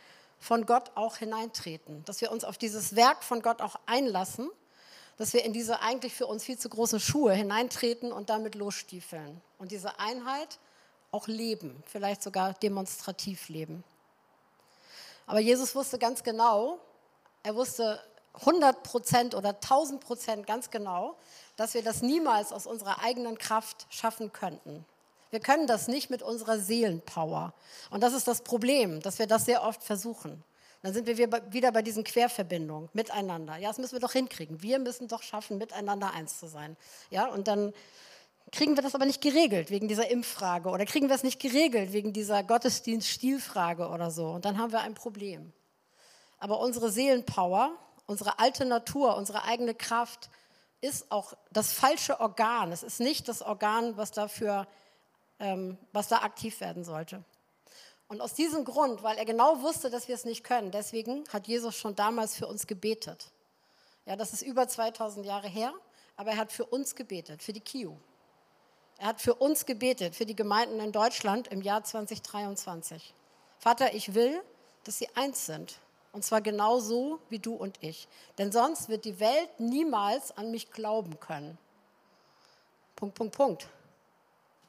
von 0.41 0.67
Gott 0.67 0.91
auch 0.97 1.19
hineintreten, 1.19 2.05
dass 2.05 2.21
wir 2.21 2.33
uns 2.33 2.43
auf 2.43 2.59
dieses 2.59 2.97
Werk 2.97 3.23
von 3.23 3.43
Gott 3.43 3.61
auch 3.61 3.77
einlassen, 3.87 4.51
dass 5.19 5.33
wir 5.35 5.45
in 5.45 5.53
diese 5.53 5.81
eigentlich 5.83 6.15
für 6.15 6.27
uns 6.27 6.43
viel 6.43 6.59
zu 6.59 6.69
große 6.69 6.99
Schuhe 6.99 7.33
hineintreten 7.33 8.11
und 8.11 8.29
damit 8.29 8.57
losstiefeln. 8.57 9.41
Und 9.59 9.71
diese 9.71 10.01
Einheit 10.01 10.59
auch 11.11 11.27
leben, 11.27 11.83
vielleicht 11.87 12.23
sogar 12.23 12.55
demonstrativ 12.55 13.49
leben. 13.49 13.85
Aber 15.27 15.41
Jesus 15.41 15.75
wusste 15.75 15.99
ganz 15.99 16.23
genau, 16.23 16.79
er 17.43 17.55
wusste 17.55 18.01
100 18.35 18.83
Prozent 18.83 19.35
oder 19.35 19.51
1000 19.51 20.01
Prozent 20.01 20.47
ganz 20.47 20.71
genau, 20.71 21.17
dass 21.57 21.75
wir 21.75 21.83
das 21.83 22.03
niemals 22.03 22.53
aus 22.53 22.67
unserer 22.67 23.03
eigenen 23.03 23.37
Kraft 23.39 23.87
schaffen 23.91 24.33
könnten. 24.33 24.85
Wir 25.31 25.41
können 25.41 25.67
das 25.67 25.89
nicht 25.89 26.09
mit 26.09 26.23
unserer 26.23 26.59
Seelenpower. 26.59 27.53
Und 27.91 28.03
das 28.03 28.15
ist 28.15 28.29
das 28.29 28.43
Problem, 28.43 29.01
dass 29.03 29.19
wir 29.19 29.27
das 29.27 29.45
sehr 29.45 29.63
oft 29.63 29.83
versuchen. 29.83 30.43
Dann 30.83 30.95
sind 30.95 31.07
wir 31.07 31.19
wieder 31.19 31.73
bei 31.73 31.83
diesen 31.83 32.05
Querverbindungen 32.05 32.89
miteinander. 32.93 33.57
Ja, 33.57 33.69
das 33.69 33.79
müssen 33.79 33.95
wir 33.95 34.01
doch 34.01 34.13
hinkriegen. 34.13 34.63
Wir 34.63 34.79
müssen 34.79 35.09
doch 35.09 35.23
schaffen, 35.23 35.59
miteinander 35.59 36.13
eins 36.13 36.39
zu 36.39 36.47
sein. 36.47 36.77
Ja, 37.11 37.27
und 37.27 37.49
dann 37.49 37.75
kriegen 38.53 38.77
wir 38.77 38.83
das 38.83 38.95
aber 38.95 39.07
nicht 39.07 39.21
geregelt 39.21 39.71
wegen 39.71 39.89
dieser 39.89 40.11
Impffrage 40.11 40.69
oder 40.69 40.85
kriegen 40.87 41.09
wir 41.09 41.15
es 41.15 41.23
nicht 41.23 41.41
geregelt 41.41 41.93
wegen 41.93 42.13
dieser 42.13 42.43
Gottesdienst-Stilfrage 42.43 43.89
oder 43.89 44.11
so. 44.11 44.31
Und 44.31 44.45
dann 44.45 44.59
haben 44.59 44.73
wir 44.73 44.81
ein 44.81 44.95
Problem. 44.95 45.53
Aber 46.39 46.61
unsere 46.61 46.91
Seelenpower, 46.91 47.73
unsere 48.07 48.39
alte 48.39 48.65
Natur, 48.65 49.17
unsere 49.17 49.45
eigene 49.45 49.75
Kraft 49.75 50.31
ist 50.81 51.11
auch 51.11 51.35
das 51.51 51.73
falsche 51.73 52.21
Organ. 52.21 52.73
Es 52.73 52.83
ist 52.83 53.01
nicht 53.01 53.29
das 53.29 53.43
Organ, 53.43 53.97
was 53.97 54.13
dafür, 54.13 54.67
ähm, 55.41 55.77
was 55.93 56.09
da 56.09 56.19
aktiv 56.19 56.61
werden 56.61 56.85
sollte. 56.85 57.25
Und 58.07 58.23
aus 58.23 58.35
diesem 58.35 58.65
Grund, 58.65 59.03
weil 59.03 59.19
er 59.19 59.27
genau 59.27 59.61
wusste, 59.61 59.91
dass 59.91 60.09
wir 60.09 60.15
es 60.15 60.25
nicht 60.25 60.43
können, 60.43 60.71
deswegen 60.71 61.25
hat 61.31 61.47
Jesus 61.47 61.77
schon 61.77 61.95
damals 61.95 62.37
für 62.37 62.47
uns 62.47 62.67
gebetet. 62.67 63.33
Ja, 64.07 64.17
das 64.17 64.33
ist 64.33 64.43
über 64.43 64.67
2000 64.67 65.27
Jahre 65.27 65.49
her, 65.49 65.75
aber 66.17 66.31
er 66.31 66.37
hat 66.39 66.53
für 66.53 66.65
uns 66.65 66.95
gebetet, 66.95 67.43
für 67.43 67.53
die 67.53 67.61
KIU. 67.61 67.97
Er 68.99 69.07
hat 69.07 69.21
für 69.21 69.35
uns 69.35 69.65
gebetet, 69.65 70.17
für 70.17 70.27
die 70.27 70.35
Gemeinden 70.35 70.81
in 70.81 70.91
Deutschland 70.91 71.49
im 71.49 71.63
Jahr 71.63 71.85
2023. 71.85 73.15
Vater, 73.59 73.95
ich 73.95 74.15
will, 74.15 74.43
dass 74.85 74.99
sie 74.99 75.09
eins 75.15 75.47
sind. 75.47 75.79
Und 76.13 76.25
zwar 76.25 76.41
genauso 76.41 77.21
wie 77.29 77.39
du 77.39 77.55
und 77.55 77.77
ich. 77.81 78.09
Denn 78.39 78.51
sonst 78.51 78.89
wird 78.89 79.05
die 79.05 79.21
Welt 79.21 79.49
niemals 79.59 80.37
an 80.37 80.51
mich 80.51 80.73
glauben 80.73 81.21
können. 81.21 81.59
Punkt, 82.97 83.15
Punkt, 83.15 83.37
Punkt. 83.37 83.69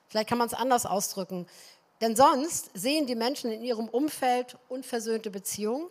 Vielleicht 0.10 0.30
kann 0.30 0.38
man 0.38 0.48
es 0.48 0.54
anders 0.54 0.86
ausdrücken. 0.86 1.48
Denn 2.02 2.16
sonst 2.16 2.70
sehen 2.76 3.08
die 3.08 3.16
Menschen 3.16 3.52
in 3.52 3.64
ihrem 3.64 3.90
Umfeld 3.90 4.58
unversöhnte 4.68 5.32
Beziehungen, 5.32 5.90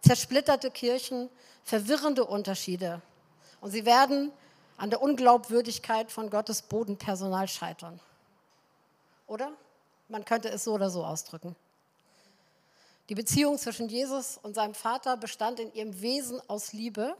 zersplitterte 0.00 0.70
Kirchen, 0.70 1.30
verwirrende 1.62 2.24
Unterschiede. 2.24 3.00
Und 3.60 3.70
sie 3.70 3.86
werden 3.86 4.32
an 4.76 4.90
der 4.90 5.02
Unglaubwürdigkeit 5.02 6.12
von 6.12 6.30
Gottes 6.30 6.62
Bodenpersonal 6.62 7.48
scheitern. 7.48 8.00
Oder? 9.26 9.52
Man 10.08 10.24
könnte 10.24 10.48
es 10.50 10.64
so 10.64 10.74
oder 10.74 10.90
so 10.90 11.04
ausdrücken. 11.04 11.56
Die 13.08 13.14
Beziehung 13.14 13.58
zwischen 13.58 13.88
Jesus 13.88 14.38
und 14.42 14.54
seinem 14.54 14.74
Vater 14.74 15.16
bestand 15.16 15.60
in 15.60 15.72
ihrem 15.72 16.00
Wesen 16.00 16.40
aus 16.48 16.72
Liebe, 16.72 17.16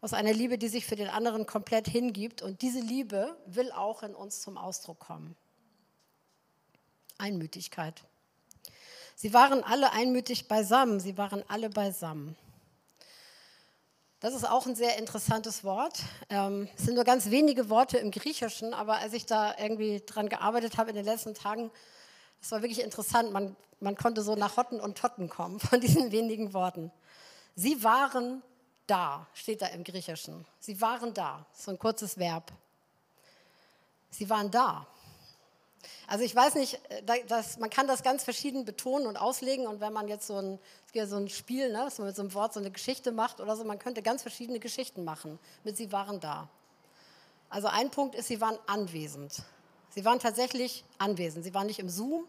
aus 0.00 0.12
einer 0.12 0.32
Liebe, 0.32 0.58
die 0.58 0.68
sich 0.68 0.86
für 0.86 0.96
den 0.96 1.08
anderen 1.08 1.46
komplett 1.46 1.88
hingibt. 1.88 2.42
Und 2.42 2.62
diese 2.62 2.80
Liebe 2.80 3.36
will 3.46 3.72
auch 3.72 4.02
in 4.02 4.14
uns 4.14 4.42
zum 4.42 4.56
Ausdruck 4.56 5.00
kommen. 5.00 5.36
Einmütigkeit. 7.16 8.02
Sie 9.16 9.32
waren 9.34 9.64
alle 9.64 9.92
einmütig 9.92 10.46
beisammen, 10.46 11.00
sie 11.00 11.18
waren 11.18 11.42
alle 11.48 11.70
beisammen. 11.70 12.36
Das 14.20 14.34
ist 14.34 14.48
auch 14.48 14.66
ein 14.66 14.74
sehr 14.74 14.98
interessantes 14.98 15.62
Wort. 15.62 16.00
Ähm, 16.28 16.68
es 16.76 16.86
sind 16.86 16.96
nur 16.96 17.04
ganz 17.04 17.30
wenige 17.30 17.70
Worte 17.70 17.98
im 17.98 18.10
Griechischen, 18.10 18.74
aber 18.74 18.98
als 18.98 19.12
ich 19.12 19.26
da 19.26 19.54
irgendwie 19.56 20.02
dran 20.04 20.28
gearbeitet 20.28 20.76
habe 20.76 20.90
in 20.90 20.96
den 20.96 21.04
letzten 21.04 21.34
Tagen, 21.34 21.70
es 22.42 22.50
war 22.50 22.60
wirklich 22.60 22.82
interessant. 22.82 23.32
Man, 23.32 23.54
man 23.78 23.94
konnte 23.94 24.22
so 24.22 24.34
nach 24.34 24.56
Hotten 24.56 24.80
und 24.80 24.98
Totten 24.98 25.28
kommen 25.28 25.60
von 25.60 25.80
diesen 25.80 26.10
wenigen 26.10 26.52
Worten. 26.52 26.90
Sie 27.54 27.84
waren 27.84 28.42
da, 28.88 29.28
steht 29.34 29.62
da 29.62 29.66
im 29.68 29.84
Griechischen. 29.84 30.44
Sie 30.58 30.80
waren 30.80 31.14
da, 31.14 31.46
so 31.52 31.70
ein 31.70 31.78
kurzes 31.78 32.18
Verb. 32.18 32.50
Sie 34.10 34.28
waren 34.28 34.50
da. 34.50 34.88
Also 36.06 36.24
ich 36.24 36.34
weiß 36.34 36.54
nicht, 36.54 36.80
äh, 36.88 37.24
das, 37.26 37.58
man 37.58 37.70
kann 37.70 37.86
das 37.86 38.02
ganz 38.02 38.24
verschieden 38.24 38.64
betonen 38.64 39.06
und 39.06 39.16
auslegen 39.16 39.66
und 39.66 39.80
wenn 39.80 39.92
man 39.92 40.08
jetzt 40.08 40.26
so 40.26 40.36
ein, 40.36 40.58
so 41.06 41.16
ein 41.16 41.28
Spiel, 41.28 41.72
ne, 41.72 41.84
dass 41.84 41.98
man 41.98 42.08
mit 42.08 42.16
so 42.16 42.22
einem 42.22 42.34
Wort 42.34 42.54
so 42.54 42.60
eine 42.60 42.70
Geschichte 42.70 43.12
macht 43.12 43.40
oder 43.40 43.56
so, 43.56 43.64
man 43.64 43.78
könnte 43.78 44.02
ganz 44.02 44.22
verschiedene 44.22 44.60
Geschichten 44.60 45.04
machen 45.04 45.38
mit 45.64 45.76
Sie 45.76 45.92
waren 45.92 46.20
da. 46.20 46.48
Also 47.50 47.68
ein 47.68 47.90
Punkt 47.90 48.14
ist, 48.14 48.28
Sie 48.28 48.40
waren 48.40 48.58
anwesend. 48.66 49.42
Sie 49.90 50.04
waren 50.04 50.18
tatsächlich 50.18 50.84
anwesend. 50.98 51.44
Sie 51.44 51.54
waren 51.54 51.66
nicht 51.66 51.78
im 51.78 51.88
Zoom, 51.88 52.26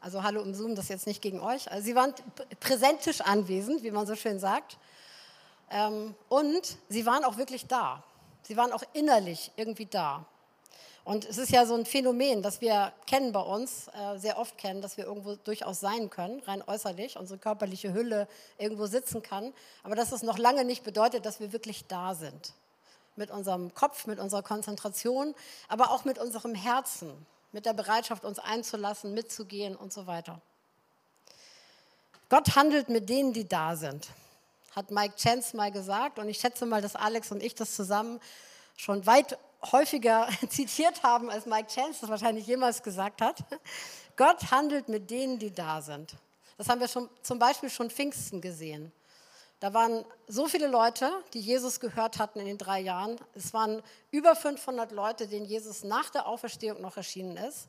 also 0.00 0.22
hallo 0.22 0.42
im 0.42 0.54
Zoom, 0.54 0.74
das 0.74 0.84
ist 0.84 0.90
jetzt 0.90 1.06
nicht 1.06 1.22
gegen 1.22 1.40
euch. 1.40 1.70
Also 1.70 1.84
Sie 1.84 1.94
waren 1.94 2.12
präsentisch 2.60 3.22
anwesend, 3.22 3.82
wie 3.82 3.90
man 3.90 4.06
so 4.06 4.14
schön 4.14 4.38
sagt. 4.38 4.76
Ähm, 5.70 6.14
und 6.28 6.76
Sie 6.90 7.06
waren 7.06 7.24
auch 7.24 7.38
wirklich 7.38 7.66
da. 7.66 8.04
Sie 8.42 8.56
waren 8.56 8.72
auch 8.72 8.82
innerlich 8.92 9.50
irgendwie 9.56 9.86
da. 9.86 10.26
Und 11.04 11.26
es 11.26 11.36
ist 11.36 11.52
ja 11.52 11.66
so 11.66 11.74
ein 11.74 11.84
Phänomen, 11.84 12.40
das 12.40 12.62
wir 12.62 12.92
kennen 13.06 13.32
bei 13.32 13.40
uns, 13.40 13.88
äh, 13.88 14.16
sehr 14.18 14.38
oft 14.38 14.56
kennen, 14.56 14.80
dass 14.80 14.96
wir 14.96 15.04
irgendwo 15.04 15.36
durchaus 15.36 15.80
sein 15.80 16.08
können, 16.08 16.40
rein 16.46 16.62
äußerlich, 16.66 17.18
unsere 17.18 17.38
körperliche 17.38 17.92
Hülle 17.92 18.26
irgendwo 18.56 18.86
sitzen 18.86 19.22
kann, 19.22 19.52
aber 19.82 19.96
dass 19.96 20.12
es 20.12 20.22
noch 20.22 20.38
lange 20.38 20.64
nicht 20.64 20.82
bedeutet, 20.82 21.26
dass 21.26 21.40
wir 21.40 21.52
wirklich 21.52 21.86
da 21.86 22.14
sind. 22.14 22.54
Mit 23.16 23.30
unserem 23.30 23.74
Kopf, 23.74 24.06
mit 24.06 24.18
unserer 24.18 24.42
Konzentration, 24.42 25.34
aber 25.68 25.90
auch 25.90 26.06
mit 26.06 26.18
unserem 26.18 26.54
Herzen, 26.54 27.10
mit 27.52 27.66
der 27.66 27.74
Bereitschaft, 27.74 28.24
uns 28.24 28.38
einzulassen, 28.38 29.12
mitzugehen 29.12 29.76
und 29.76 29.92
so 29.92 30.06
weiter. 30.06 30.40
Gott 32.30 32.56
handelt 32.56 32.88
mit 32.88 33.10
denen, 33.10 33.34
die 33.34 33.46
da 33.46 33.76
sind, 33.76 34.08
hat 34.74 34.90
Mike 34.90 35.16
Chance 35.16 35.54
mal 35.54 35.70
gesagt. 35.70 36.18
Und 36.18 36.28
ich 36.28 36.38
schätze 36.38 36.64
mal, 36.66 36.80
dass 36.82 36.96
Alex 36.96 37.30
und 37.30 37.42
ich 37.42 37.54
das 37.54 37.76
zusammen 37.76 38.20
schon 38.76 39.06
weit 39.06 39.38
häufiger 39.72 40.28
zitiert 40.48 41.02
haben, 41.02 41.30
als 41.30 41.46
Mike 41.46 41.68
Chance 41.68 42.00
das 42.02 42.10
wahrscheinlich 42.10 42.46
jemals 42.46 42.82
gesagt 42.82 43.20
hat. 43.20 43.38
Gott 44.16 44.50
handelt 44.50 44.88
mit 44.88 45.10
denen, 45.10 45.38
die 45.38 45.52
da 45.52 45.82
sind. 45.82 46.14
Das 46.56 46.68
haben 46.68 46.80
wir 46.80 46.88
schon, 46.88 47.08
zum 47.22 47.38
Beispiel 47.38 47.70
schon 47.70 47.90
Pfingsten 47.90 48.40
gesehen. 48.40 48.92
Da 49.60 49.72
waren 49.72 50.04
so 50.28 50.46
viele 50.46 50.66
Leute, 50.66 51.10
die 51.32 51.40
Jesus 51.40 51.80
gehört 51.80 52.18
hatten 52.18 52.38
in 52.38 52.46
den 52.46 52.58
drei 52.58 52.80
Jahren. 52.80 53.16
Es 53.34 53.54
waren 53.54 53.82
über 54.10 54.36
500 54.36 54.92
Leute, 54.92 55.26
denen 55.26 55.46
Jesus 55.46 55.84
nach 55.84 56.10
der 56.10 56.26
Auferstehung 56.26 56.80
noch 56.80 56.96
erschienen 56.96 57.36
ist. 57.36 57.68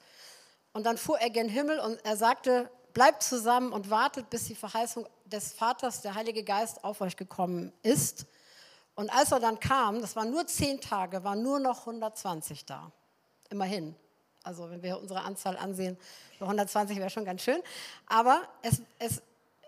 Und 0.74 0.86
dann 0.86 0.98
fuhr 0.98 1.20
er 1.20 1.30
gen 1.30 1.48
Himmel 1.48 1.80
und 1.80 2.04
er 2.04 2.18
sagte, 2.18 2.70
bleibt 2.94 3.24
zusammen 3.24 3.72
und 3.72 3.90
wartet, 3.90 4.30
bis 4.30 4.46
die 4.46 4.56
Verheißung 4.56 5.08
des 5.26 5.54
Vaters, 5.54 6.02
der 6.02 6.16
Heilige 6.16 6.44
Geist, 6.44 6.84
auf 6.84 7.02
euch 7.02 7.16
gekommen 7.16 7.72
ist. 7.82 8.26
Und 8.96 9.10
als 9.10 9.32
er 9.32 9.40
dann 9.40 9.60
kam, 9.60 10.02
das 10.02 10.16
waren 10.16 10.32
nur 10.32 10.48
zehn 10.48 10.80
Tage, 10.80 11.24
waren 11.24 11.44
nur 11.44 11.60
noch 11.60 11.82
120 11.82 12.66
da. 12.66 12.92
Immerhin. 13.50 13.96
Also 14.44 14.70
wenn 14.70 14.82
wir 14.84 15.00
unsere 15.00 15.22
Anzahl 15.22 15.58
ansehen, 15.58 15.98
120 16.40 16.98
wäre 16.98 17.10
schon 17.10 17.26
ganz 17.26 17.42
schön. 17.42 17.62
Aber 18.08 18.42
es, 18.62 18.82
es, 19.00 19.22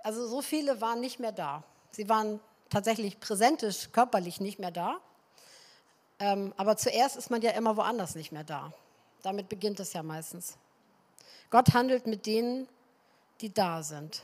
also 0.03 0.27
so 0.27 0.41
viele 0.41 0.79
waren 0.81 1.01
nicht 1.01 1.19
mehr 1.19 1.31
da. 1.31 1.63
Sie 1.91 2.07
waren 2.07 2.39
tatsächlich 2.69 3.19
präsentisch, 3.19 3.91
körperlich 3.91 4.39
nicht 4.39 4.59
mehr 4.59 4.71
da. 4.71 4.99
Ähm, 6.19 6.53
aber 6.57 6.77
zuerst 6.77 7.17
ist 7.17 7.29
man 7.29 7.41
ja 7.41 7.51
immer 7.51 7.75
woanders 7.75 8.15
nicht 8.15 8.31
mehr 8.31 8.43
da. 8.43 8.71
Damit 9.23 9.49
beginnt 9.49 9.79
es 9.79 9.93
ja 9.93 10.03
meistens. 10.03 10.57
Gott 11.49 11.73
handelt 11.73 12.07
mit 12.07 12.25
denen, 12.25 12.67
die 13.41 13.53
da 13.53 13.83
sind. 13.83 14.23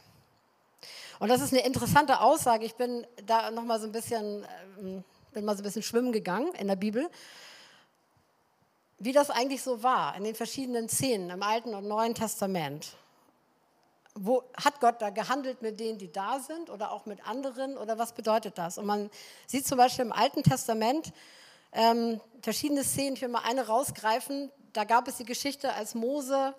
Und 1.20 1.30
das 1.30 1.42
ist 1.42 1.54
eine 1.54 1.66
interessante 1.66 2.20
Aussage. 2.20 2.66
Ich 2.66 2.76
bin 2.76 3.08
da 3.26 3.52
noch 3.52 3.64
mal 3.64 3.80
so 3.80 3.86
ein 3.86 3.92
bisschen, 3.92 4.46
ähm, 4.80 5.04
bin 5.34 5.46
mal 5.46 5.56
so 5.56 5.62
ein 5.62 5.64
bisschen 5.64 5.84
schwimmen 5.84 6.12
gegangen 6.12 6.54
in 6.56 6.68
der 6.68 6.76
Bibel, 6.76 7.10
wie 9.00 9.12
das 9.12 9.30
eigentlich 9.30 9.62
so 9.62 9.84
war 9.84 10.16
in 10.16 10.24
den 10.24 10.36
verschiedenen 10.36 10.90
Szenen 10.90 11.30
im 11.30 11.44
Alten 11.44 11.74
und 11.74 11.88
Neuen 11.88 12.16
Testament. 12.16 12.96
Wo 14.16 14.44
hat 14.62 14.80
Gott 14.80 15.02
da 15.02 15.10
gehandelt 15.10 15.62
mit 15.62 15.80
denen, 15.80 15.98
die 15.98 16.12
da 16.12 16.40
sind 16.40 16.70
oder 16.70 16.92
auch 16.92 17.06
mit 17.06 17.28
anderen 17.28 17.78
oder 17.78 17.98
was 17.98 18.14
bedeutet 18.14 18.58
das? 18.58 18.78
Und 18.78 18.86
man 18.86 19.10
sieht 19.48 19.66
zum 19.66 19.78
Beispiel 19.78 20.06
im 20.06 20.12
Alten 20.14 20.44
Testament 20.44 21.12
ähm, 21.72 22.22
verschiedene 22.42 22.84
Szenen, 22.84 23.16
ich 23.16 23.22
will 23.22 23.30
mal 23.30 23.44
eine 23.44 23.66
rausgreifen. 23.66 24.52
Da 24.74 24.84
gab 24.84 25.08
es 25.08 25.18
die 25.18 25.26
Geschichte, 25.26 25.74
als 25.74 25.96
Mose 25.96 26.54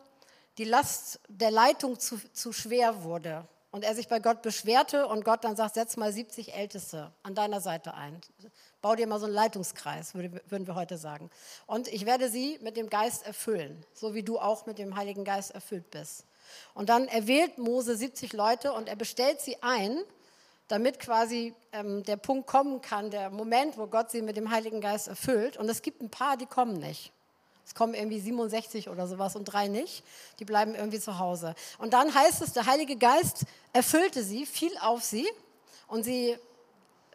die 0.59 0.65
Last 0.65 1.21
der 1.29 1.51
Leitung 1.51 1.99
zu, 1.99 2.19
zu 2.33 2.53
schwer 2.53 3.05
wurde 3.05 3.47
und 3.75 3.83
er 3.83 3.97
sich 3.97 4.07
bei 4.07 4.21
Gott 4.21 4.41
beschwerte 4.41 5.09
und 5.09 5.25
Gott 5.25 5.43
dann 5.43 5.57
sagt, 5.57 5.75
setz 5.75 5.97
mal 5.97 6.13
70 6.13 6.55
Älteste 6.55 7.11
an 7.25 7.35
deiner 7.35 7.61
Seite 7.61 7.95
ein. 7.95 8.21
Bau 8.81 8.95
dir 8.95 9.09
mal 9.09 9.19
so 9.19 9.27
einen 9.27 9.35
Leitungskreis, 9.35 10.15
würden 10.15 10.69
wir 10.69 10.77
heute 10.77 10.97
sagen. 10.97 11.29
Und 11.67 11.89
ich 11.89 12.07
werde 12.07 12.31
sie 12.31 12.57
mit 12.63 12.77
dem 12.77 12.89
Geist 12.89 13.27
erfüllen, 13.27 13.85
so 13.93 14.15
wie 14.15 14.23
du 14.23 14.39
auch 14.39 14.67
mit 14.67 14.79
dem 14.79 14.95
Heiligen 14.95 15.25
Geist 15.25 15.51
erfüllt 15.51 15.91
bist. 15.91 16.25
Und 16.75 16.89
dann 16.89 17.09
erwählt 17.09 17.59
Mose 17.59 17.97
70 17.97 18.33
Leute 18.33 18.73
und 18.73 18.89
er 18.89 18.95
bestellt 18.95 19.41
sie 19.41 19.61
ein, 19.61 19.99
damit 20.69 21.01
quasi 21.01 21.53
ähm, 21.73 22.05
der 22.05 22.17
Punkt 22.17 22.47
kommen 22.47 22.81
kann, 22.81 23.11
der 23.11 23.31
Moment, 23.31 23.77
wo 23.77 23.89
Gott 23.89 24.09
sie 24.09 24.23
mit 24.23 24.37
dem 24.37 24.53
Heiligen 24.53 24.81
Geist 24.81 25.09
erfüllt. 25.09 25.57
Und 25.57 25.69
es 25.69 25.83
gibt 25.83 26.01
ein 26.01 26.11
paar, 26.11 26.37
die 26.37 26.47
kommen 26.47 26.75
nicht. 26.75 27.13
Es 27.67 27.75
kommen 27.75 27.95
irgendwie 27.95 28.21
67 28.21 28.89
oder 28.89 29.07
sowas 29.07 29.37
und 29.37 29.45
drei 29.45 29.69
nicht. 29.69 30.05
Die 30.39 30.45
bleiben 30.45 30.75
irgendwie 30.75 31.01
zu 31.01 31.19
Hause. 31.19 31.55
Und 31.79 31.93
dann 31.93 32.15
heißt 32.15 32.43
es, 32.43 32.53
der 32.53 32.67
Heilige 32.67 32.97
Geist 32.97 33.45
erfüllte 33.73 34.23
sie, 34.23 34.47
fiel 34.47 34.73
auf 34.81 35.03
sie 35.03 35.27
und 35.87 36.05
sie, 36.05 36.37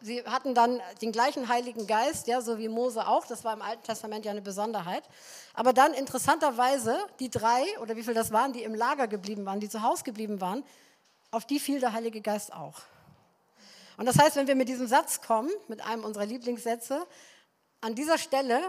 sie 0.02 0.22
hatten 0.24 0.54
dann 0.54 0.80
den 1.02 1.12
gleichen 1.12 1.48
Heiligen 1.48 1.86
Geist, 1.86 2.26
ja, 2.26 2.40
so 2.40 2.58
wie 2.58 2.68
Mose 2.68 3.06
auch. 3.06 3.26
Das 3.26 3.44
war 3.44 3.54
im 3.54 3.62
Alten 3.62 3.82
Testament 3.84 4.24
ja 4.24 4.32
eine 4.32 4.42
Besonderheit. 4.42 5.04
Aber 5.54 5.72
dann 5.72 5.94
interessanterweise, 5.94 6.98
die 7.20 7.30
drei 7.30 7.62
oder 7.80 7.96
wie 7.96 8.02
viel 8.02 8.14
das 8.14 8.32
waren, 8.32 8.52
die 8.52 8.64
im 8.64 8.74
Lager 8.74 9.06
geblieben 9.06 9.46
waren, 9.46 9.60
die 9.60 9.68
zu 9.68 9.82
Hause 9.82 10.02
geblieben 10.02 10.40
waren, 10.40 10.64
auf 11.30 11.46
die 11.46 11.60
fiel 11.60 11.78
der 11.78 11.92
Heilige 11.92 12.20
Geist 12.20 12.52
auch. 12.52 12.80
Und 13.96 14.06
das 14.06 14.18
heißt, 14.18 14.36
wenn 14.36 14.46
wir 14.46 14.56
mit 14.56 14.68
diesem 14.68 14.86
Satz 14.86 15.20
kommen, 15.20 15.50
mit 15.68 15.84
einem 15.84 16.04
unserer 16.04 16.24
Lieblingssätze, 16.24 17.06
an 17.82 17.94
dieser 17.94 18.18
Stelle 18.18 18.60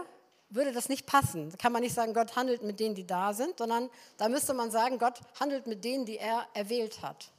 würde 0.54 0.72
das 0.72 0.88
nicht 0.88 1.06
passen. 1.06 1.50
Da 1.50 1.56
kann 1.56 1.72
man 1.72 1.82
nicht 1.82 1.94
sagen, 1.94 2.14
Gott 2.14 2.36
handelt 2.36 2.62
mit 2.62 2.78
denen, 2.78 2.94
die 2.94 3.06
da 3.06 3.32
sind, 3.32 3.58
sondern 3.58 3.90
da 4.18 4.28
müsste 4.28 4.54
man 4.54 4.70
sagen, 4.70 4.98
Gott 4.98 5.20
handelt 5.40 5.66
mit 5.66 5.84
denen, 5.84 6.04
die 6.04 6.18
er 6.18 6.46
erwählt 6.54 7.02
hat. 7.02 7.30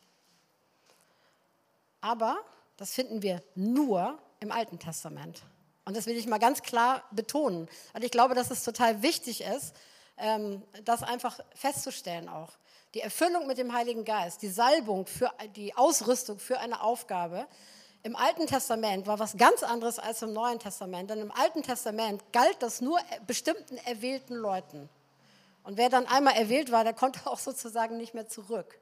Aber 2.01 2.37
das 2.77 2.93
finden 2.93 3.21
wir 3.21 3.41
nur 3.55 4.17
im 4.39 4.51
Alten 4.51 4.79
Testament. 4.79 5.43
Und 5.85 5.95
das 5.95 6.05
will 6.05 6.17
ich 6.17 6.27
mal 6.27 6.39
ganz 6.39 6.61
klar 6.61 7.03
betonen, 7.11 7.69
weil 7.93 8.03
ich 8.03 8.11
glaube, 8.11 8.35
dass 8.35 8.51
es 8.51 8.63
total 8.63 9.01
wichtig 9.01 9.41
ist, 9.41 9.75
ähm, 10.17 10.63
das 10.83 11.03
einfach 11.03 11.39
festzustellen 11.55 12.29
auch. 12.29 12.51
Die 12.93 13.01
Erfüllung 13.01 13.47
mit 13.47 13.57
dem 13.57 13.73
Heiligen 13.73 14.05
Geist, 14.05 14.41
die 14.41 14.49
Salbung, 14.49 15.07
für 15.07 15.31
die 15.55 15.75
Ausrüstung 15.75 16.39
für 16.39 16.59
eine 16.59 16.81
Aufgabe, 16.81 17.47
im 18.05 18.17
Alten 18.17 18.47
Testament 18.47 19.07
war 19.07 19.17
was 19.19 19.37
ganz 19.37 19.63
anderes 19.63 19.97
als 19.97 20.21
im 20.21 20.33
Neuen 20.33 20.59
Testament. 20.59 21.09
Denn 21.09 21.19
im 21.19 21.31
Alten 21.31 21.63
Testament 21.63 22.21
galt 22.33 22.57
das 22.59 22.81
nur 22.81 22.99
bestimmten 23.25 23.77
erwählten 23.77 24.35
Leuten. 24.35 24.89
Und 25.63 25.77
wer 25.77 25.87
dann 25.87 26.05
einmal 26.07 26.35
erwählt 26.35 26.69
war, 26.69 26.83
der 26.83 26.93
konnte 26.93 27.25
auch 27.25 27.39
sozusagen 27.39 27.95
nicht 27.95 28.13
mehr 28.13 28.27
zurück. 28.27 28.77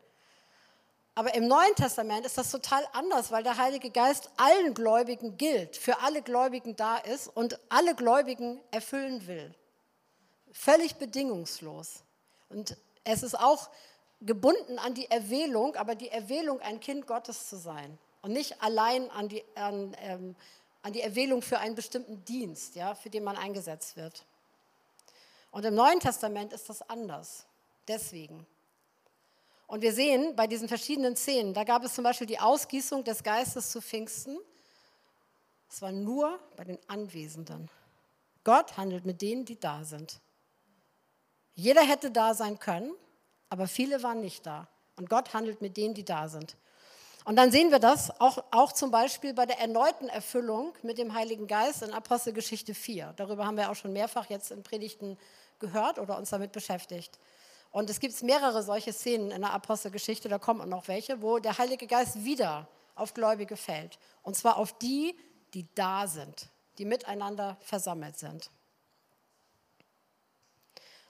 Aber 1.13 1.36
im 1.36 1.47
Neuen 1.47 1.75
Testament 1.75 2.25
ist 2.25 2.38
das 2.38 2.49
total 2.49 2.84
anders, 2.93 3.31
weil 3.31 3.43
der 3.43 3.57
Heilige 3.57 3.91
Geist 3.91 4.31
allen 4.38 4.73
Gläubigen 4.73 5.38
gilt, 5.38 5.77
für 5.77 5.99
alle 5.99 6.23
Gläubigen 6.23 6.75
da 6.75 6.97
ist 6.97 7.27
und 7.27 7.60
alle 7.69 7.93
Gläubigen 7.95 8.60
erfüllen 8.71 9.27
will. 9.27 9.53
Völlig 10.51 10.95
bedingungslos. 10.95 12.03
Und 12.49 12.75
es 13.03 13.21
ist 13.21 13.38
auch 13.38 13.69
gebunden 14.21 14.79
an 14.79 14.95
die 14.95 15.12
Erwählung, 15.12 15.75
aber 15.75 15.93
die 15.93 16.10
Erwählung, 16.10 16.60
ein 16.62 16.79
Kind 16.79 17.05
Gottes 17.05 17.47
zu 17.47 17.57
sein 17.57 17.99
und 18.21 18.34
nicht 18.34 18.62
allein 18.62 19.10
an 19.12 19.29
die, 19.29 19.43
an, 19.55 19.95
ähm, 19.99 20.36
an 20.81 20.93
die 20.93 21.01
Erwählung 21.01 21.41
für 21.41 21.60
einen 21.60 21.75
bestimmten 21.75 22.23
Dienst, 22.25 22.75
ja, 22.75 22.95
für 22.95 23.10
den 23.10 23.23
man 23.23 23.38
eingesetzt 23.38 23.95
wird. 23.95 24.25
Und 25.51 25.65
im 25.65 25.75
Neuen 25.75 25.99
Testament 25.99 26.53
ist 26.53 26.69
das 26.69 26.81
anders. 26.89 27.45
Deswegen. 27.88 28.45
Und 29.67 29.81
wir 29.81 29.93
sehen 29.93 30.36
bei 30.36 30.47
diesen 30.47 30.67
verschiedenen 30.67 31.15
Szenen, 31.15 31.53
da 31.53 31.63
gab 31.63 31.84
es 31.84 31.93
zum 31.93 32.03
Beispiel 32.03 32.27
die 32.27 32.39
Ausgießung 32.39 33.03
des 33.03 33.23
Geistes 33.23 33.71
zu 33.71 33.81
Pfingsten. 33.81 34.38
Es 35.69 35.81
war 35.81 35.91
nur 35.91 36.39
bei 36.57 36.63
den 36.63 36.77
Anwesenden. 36.88 37.69
Gott 38.43 38.75
handelt 38.77 39.05
mit 39.05 39.21
denen, 39.21 39.45
die 39.45 39.60
da 39.60 39.84
sind. 39.84 40.19
Jeder 41.55 41.81
hätte 41.81 42.12
da 42.12 42.34
sein 42.34 42.60
können, 42.60 42.93
aber 43.49 43.67
viele 43.67 44.03
waren 44.03 44.21
nicht 44.21 44.45
da. 44.45 44.67
Und 44.95 45.10
Gott 45.10 45.34
handelt 45.34 45.62
mit 45.62 45.77
denen, 45.77 45.93
die 45.93 46.05
da 46.05 46.27
sind. 46.27 46.57
Und 47.23 47.36
dann 47.36 47.51
sehen 47.51 47.71
wir 47.71 47.79
das 47.79 48.19
auch, 48.19 48.43
auch 48.51 48.71
zum 48.71 48.89
Beispiel 48.89 49.34
bei 49.34 49.45
der 49.45 49.60
erneuten 49.60 50.10
Erfüllung 50.10 50.73
mit 50.81 50.97
dem 50.97 51.13
Heiligen 51.13 51.47
Geist 51.47 51.84
in 51.84 51.93
Apostelgeschichte 51.93 52.73
4. 52.73 53.13
Darüber 53.15 53.45
haben 53.45 53.57
wir 53.57 53.69
auch 53.69 53.75
schon 53.75 53.93
mehrfach 53.93 54.29
jetzt 54.29 54.51
in 54.51 54.63
Predigten 54.63 55.17
gehört 55.60 55.99
oder 55.99 56.17
uns 56.17 56.31
damit 56.31 56.51
beschäftigt. 56.51 57.19
Und 57.71 57.89
es 57.89 57.99
gibt 57.99 58.21
mehrere 58.23 58.63
solche 58.63 58.91
Szenen 58.91 59.31
in 59.31 59.41
der 59.41 59.53
Apostelgeschichte, 59.53 60.27
da 60.27 60.39
kommen 60.39 60.67
noch 60.67 60.88
welche, 60.88 61.21
wo 61.21 61.39
der 61.39 61.57
Heilige 61.57 61.88
Geist 61.88 62.23
wieder 62.25 62.67
auf 62.95 63.13
Gläubige 63.13 63.55
fällt. 63.55 63.97
Und 64.23 64.36
zwar 64.36 64.57
auf 64.57 64.77
die, 64.79 65.15
die 65.53 65.67
da 65.75 66.07
sind, 66.07 66.47
die 66.77 66.86
miteinander 66.86 67.57
versammelt 67.62 68.17
sind. 68.17 68.49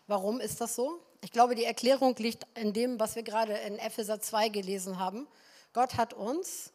Warum 0.08 0.39
ist 0.39 0.62
das 0.62 0.76
so? 0.76 1.00
Ich 1.21 1.32
glaube, 1.32 1.56
die 1.56 1.63
Erklärung 1.63 2.15
liegt 2.17 2.45
in 2.56 2.74
dem, 2.74 3.00
was 3.00 3.15
wir 3.15 3.24
gerade 3.24 3.54
in 3.54 3.80
Epheser 3.80 4.19
2 4.19 4.50
gelesen 4.50 5.00
haben. 5.00 5.28
Gott 5.74 5.96
hat 5.96 6.14
uns 6.14 6.72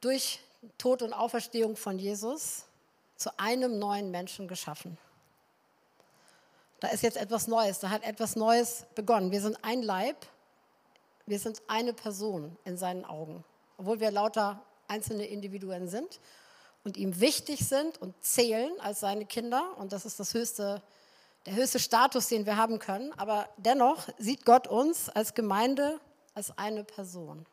durch 0.00 0.40
Tod 0.76 1.02
und 1.02 1.12
Auferstehung 1.12 1.76
von 1.76 1.98
Jesus 1.98 2.64
zu 3.16 3.36
einem 3.38 3.78
neuen 3.78 4.10
Menschen 4.10 4.48
geschaffen. 4.48 4.98
Da 6.80 6.88
ist 6.88 7.02
jetzt 7.02 7.16
etwas 7.16 7.48
Neues, 7.48 7.80
da 7.80 7.90
hat 7.90 8.04
etwas 8.04 8.36
Neues 8.36 8.84
begonnen. 8.94 9.32
Wir 9.32 9.40
sind 9.40 9.58
ein 9.62 9.82
Leib, 9.82 10.26
wir 11.26 11.38
sind 11.38 11.60
eine 11.66 11.92
Person 11.92 12.56
in 12.64 12.76
seinen 12.76 13.04
Augen, 13.04 13.44
obwohl 13.76 14.00
wir 14.00 14.10
lauter 14.10 14.62
einzelne 14.86 15.26
Individuen 15.26 15.88
sind 15.88 16.20
und 16.84 16.96
ihm 16.96 17.20
wichtig 17.20 17.66
sind 17.66 18.00
und 18.00 18.14
zählen 18.24 18.78
als 18.80 19.00
seine 19.00 19.26
Kinder. 19.26 19.76
Und 19.78 19.92
das 19.92 20.06
ist 20.06 20.20
das 20.20 20.34
höchste, 20.34 20.82
der 21.46 21.56
höchste 21.56 21.78
Status, 21.78 22.28
den 22.28 22.46
wir 22.46 22.56
haben 22.56 22.78
können. 22.78 23.12
Aber 23.18 23.48
dennoch 23.56 24.08
sieht 24.18 24.44
Gott 24.44 24.68
uns 24.68 25.08
als 25.08 25.34
Gemeinde 25.34 26.00
als 26.34 26.56
eine 26.56 26.84
Person. 26.84 27.44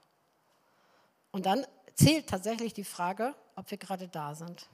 Und 1.35 1.45
dann 1.45 1.67
zählt 1.95 2.29
tatsächlich 2.29 2.73
die 2.73 2.85
Frage, 2.85 3.35
ob 3.57 3.69
wir 3.69 3.77
gerade 3.77 4.07
da 4.07 4.35
sind. 4.35 4.69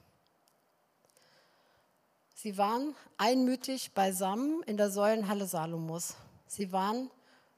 Sie 2.36 2.56
waren 2.56 2.94
einmütig 3.18 3.94
beisammen 3.94 4.62
in 4.62 4.76
der 4.76 4.88
Säulenhalle 4.88 5.46
Salomos. 5.46 6.14
Sie 6.46 6.70
waren, 6.70 7.10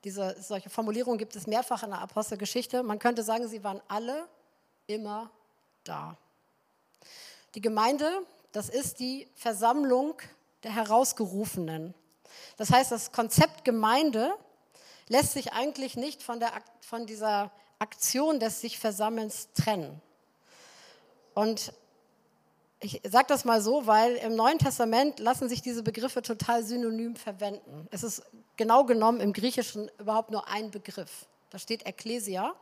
diese, 0.05 0.35
solche 0.41 0.71
Formulierungen 0.71 1.19
gibt 1.19 1.37
es 1.37 1.47
mehrfach 1.47 1.83
in 1.83 1.91
der 1.91 2.01
Apostelgeschichte. 2.01 2.83
Man 2.83 2.99
könnte 2.99 3.23
sagen, 3.23 3.47
sie 3.47 3.63
waren 3.63 3.83
alle 3.89 4.27
immer 4.87 5.31
da. 5.85 6.17
Die 7.55 7.61
Gemeinde, 7.61 8.11
das 8.53 8.71
ist 8.71 9.01
die 9.01 9.29
Versammlung 9.35 10.15
der 10.63 10.75
Herausgerufenen. 10.75 11.93
Das 12.57 12.71
heißt, 12.71 12.91
das 12.91 13.13
Konzept 13.13 13.67
Gemeinde 13.67 14.33
lässt 15.09 15.33
sich 15.33 15.53
eigentlich 15.53 15.95
nicht 15.95 16.23
von, 16.23 16.41
der, 16.41 16.53
von 16.81 17.05
dieser 17.05 17.53
Aktion 17.85 18.41
des 18.41 18.63
sich 18.63 18.79
Versammelns 18.79 19.49
trennen. 19.53 20.01
Und 21.35 21.75
ich 22.81 23.03
sage 23.07 23.27
das 23.29 23.45
mal 23.45 23.61
so, 23.61 23.87
weil 23.87 24.17
im 24.17 24.35
Neuen 24.37 24.59
Testament 24.59 25.19
lassen 25.19 25.51
sich 25.51 25.61
diese 25.61 25.83
Begriffe 25.83 26.23
total 26.23 26.65
synonym 26.65 27.15
verwenden. 27.15 27.87
Es 27.91 28.03
ist 28.03 28.23
genau 28.57 28.85
genommen 28.85 29.21
im 29.21 29.35
Griechischen 29.35 29.91
überhaupt 29.99 30.31
nur 30.31 30.49
ein 30.49 30.71
Begriff. 30.71 31.27
Da 31.51 31.59
steht 31.59 31.87
Ekklesia. 31.87 32.55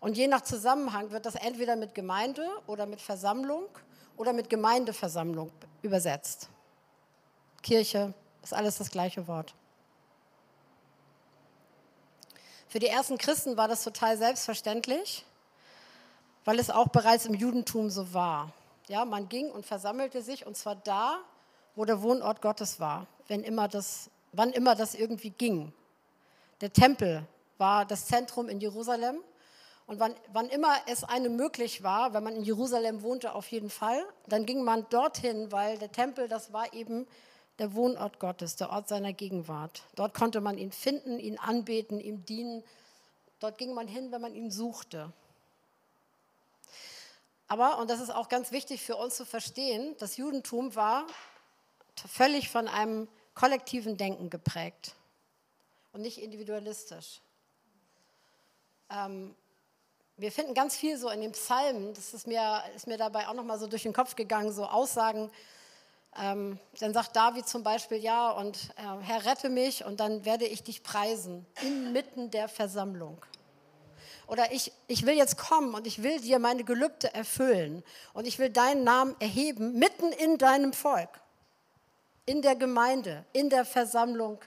Und 0.00 0.16
je 0.16 0.26
nach 0.26 0.42
Zusammenhang 0.42 1.12
wird 1.12 1.26
das 1.26 1.36
entweder 1.36 1.76
mit 1.76 1.94
Gemeinde 1.94 2.44
oder 2.66 2.86
mit 2.86 3.00
Versammlung 3.00 3.68
oder 4.16 4.32
mit 4.32 4.50
Gemeindeversammlung 4.50 5.52
übersetzt. 5.82 6.48
Kirche 7.62 8.14
ist 8.42 8.52
alles 8.52 8.78
das 8.78 8.90
gleiche 8.90 9.28
Wort. 9.28 9.54
Für 12.76 12.80
die 12.80 12.88
ersten 12.88 13.16
Christen 13.16 13.56
war 13.56 13.68
das 13.68 13.84
total 13.84 14.18
selbstverständlich, 14.18 15.24
weil 16.44 16.58
es 16.58 16.68
auch 16.68 16.88
bereits 16.88 17.24
im 17.24 17.32
Judentum 17.32 17.88
so 17.88 18.12
war. 18.12 18.52
Ja, 18.86 19.06
man 19.06 19.30
ging 19.30 19.50
und 19.50 19.64
versammelte 19.64 20.20
sich 20.20 20.44
und 20.46 20.58
zwar 20.58 20.76
da, 20.76 21.20
wo 21.74 21.86
der 21.86 22.02
Wohnort 22.02 22.42
Gottes 22.42 22.78
war, 22.78 23.06
wenn 23.28 23.42
immer 23.44 23.66
das, 23.66 24.10
wann 24.32 24.52
immer 24.52 24.74
das 24.74 24.94
irgendwie 24.94 25.30
ging. 25.30 25.72
Der 26.60 26.70
Tempel 26.70 27.26
war 27.56 27.86
das 27.86 28.04
Zentrum 28.08 28.50
in 28.50 28.60
Jerusalem 28.60 29.20
und 29.86 29.98
wann, 29.98 30.14
wann 30.34 30.50
immer 30.50 30.74
es 30.86 31.02
einem 31.02 31.34
möglich 31.34 31.82
war, 31.82 32.12
wenn 32.12 32.24
man 32.24 32.36
in 32.36 32.42
Jerusalem 32.42 33.00
wohnte, 33.00 33.34
auf 33.34 33.50
jeden 33.50 33.70
Fall, 33.70 34.04
dann 34.26 34.44
ging 34.44 34.62
man 34.62 34.86
dorthin, 34.90 35.50
weil 35.50 35.78
der 35.78 35.92
Tempel, 35.92 36.28
das 36.28 36.52
war 36.52 36.74
eben 36.74 37.06
der 37.58 37.74
Wohnort 37.74 38.20
Gottes, 38.20 38.56
der 38.56 38.70
Ort 38.70 38.88
seiner 38.88 39.12
Gegenwart. 39.12 39.82
Dort 39.94 40.14
konnte 40.14 40.40
man 40.40 40.58
ihn 40.58 40.72
finden, 40.72 41.18
ihn 41.18 41.38
anbeten, 41.38 42.00
ihm 42.00 42.24
dienen. 42.24 42.62
Dort 43.40 43.58
ging 43.58 43.72
man 43.72 43.88
hin, 43.88 44.12
wenn 44.12 44.20
man 44.20 44.34
ihn 44.34 44.50
suchte. 44.50 45.12
Aber, 47.48 47.78
und 47.78 47.88
das 47.90 48.00
ist 48.00 48.10
auch 48.10 48.28
ganz 48.28 48.50
wichtig 48.50 48.82
für 48.82 48.96
uns 48.96 49.16
zu 49.16 49.24
verstehen, 49.24 49.94
das 49.98 50.16
Judentum 50.16 50.74
war 50.74 51.06
völlig 51.94 52.50
von 52.50 52.68
einem 52.68 53.08
kollektiven 53.34 53.96
Denken 53.96 54.30
geprägt 54.30 54.94
und 55.92 56.02
nicht 56.02 56.20
individualistisch. 56.20 57.20
Ähm, 58.90 59.34
wir 60.16 60.32
finden 60.32 60.54
ganz 60.54 60.76
viel 60.76 60.96
so 60.98 61.08
in 61.10 61.20
den 61.20 61.32
Psalmen, 61.32 61.94
das 61.94 62.14
ist 62.14 62.26
mir, 62.26 62.62
ist 62.74 62.86
mir 62.86 62.96
dabei 62.96 63.28
auch 63.28 63.34
nochmal 63.34 63.58
so 63.58 63.66
durch 63.66 63.82
den 63.82 63.92
Kopf 63.92 64.16
gegangen, 64.16 64.50
so 64.50 64.64
Aussagen, 64.64 65.30
ähm, 66.20 66.58
dann 66.80 66.92
sagt 66.94 67.14
David 67.16 67.48
zum 67.48 67.62
Beispiel, 67.62 67.98
ja, 67.98 68.30
und 68.30 68.70
äh, 68.76 69.04
Herr, 69.04 69.24
rette 69.24 69.48
mich 69.48 69.84
und 69.84 70.00
dann 70.00 70.24
werde 70.24 70.46
ich 70.46 70.62
dich 70.62 70.82
preisen, 70.82 71.46
inmitten 71.62 72.30
der 72.30 72.48
Versammlung. 72.48 73.18
Oder 74.26 74.50
ich, 74.52 74.72
ich 74.88 75.06
will 75.06 75.14
jetzt 75.14 75.38
kommen 75.38 75.74
und 75.74 75.86
ich 75.86 76.02
will 76.02 76.20
dir 76.20 76.38
meine 76.38 76.64
Gelübde 76.64 77.14
erfüllen 77.14 77.84
und 78.12 78.26
ich 78.26 78.38
will 78.38 78.50
deinen 78.50 78.82
Namen 78.82 79.14
erheben, 79.20 79.78
mitten 79.78 80.10
in 80.12 80.38
deinem 80.38 80.72
Volk, 80.72 81.20
in 82.24 82.42
der 82.42 82.56
Gemeinde, 82.56 83.24
in 83.32 83.50
der 83.50 83.64
Versammlung 83.64 84.40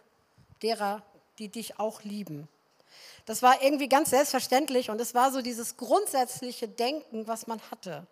derer, 0.61 1.03
die 1.37 1.47
dich 1.47 1.79
auch 1.79 2.03
lieben. 2.03 2.49
Das 3.25 3.41
war 3.41 3.61
irgendwie 3.61 3.87
ganz 3.87 4.09
selbstverständlich 4.09 4.89
und 4.89 4.99
es 4.99 5.13
war 5.13 5.31
so 5.31 5.41
dieses 5.41 5.77
grundsätzliche 5.77 6.67
Denken, 6.67 7.27
was 7.27 7.47
man 7.47 7.61
hatte. 7.71 8.05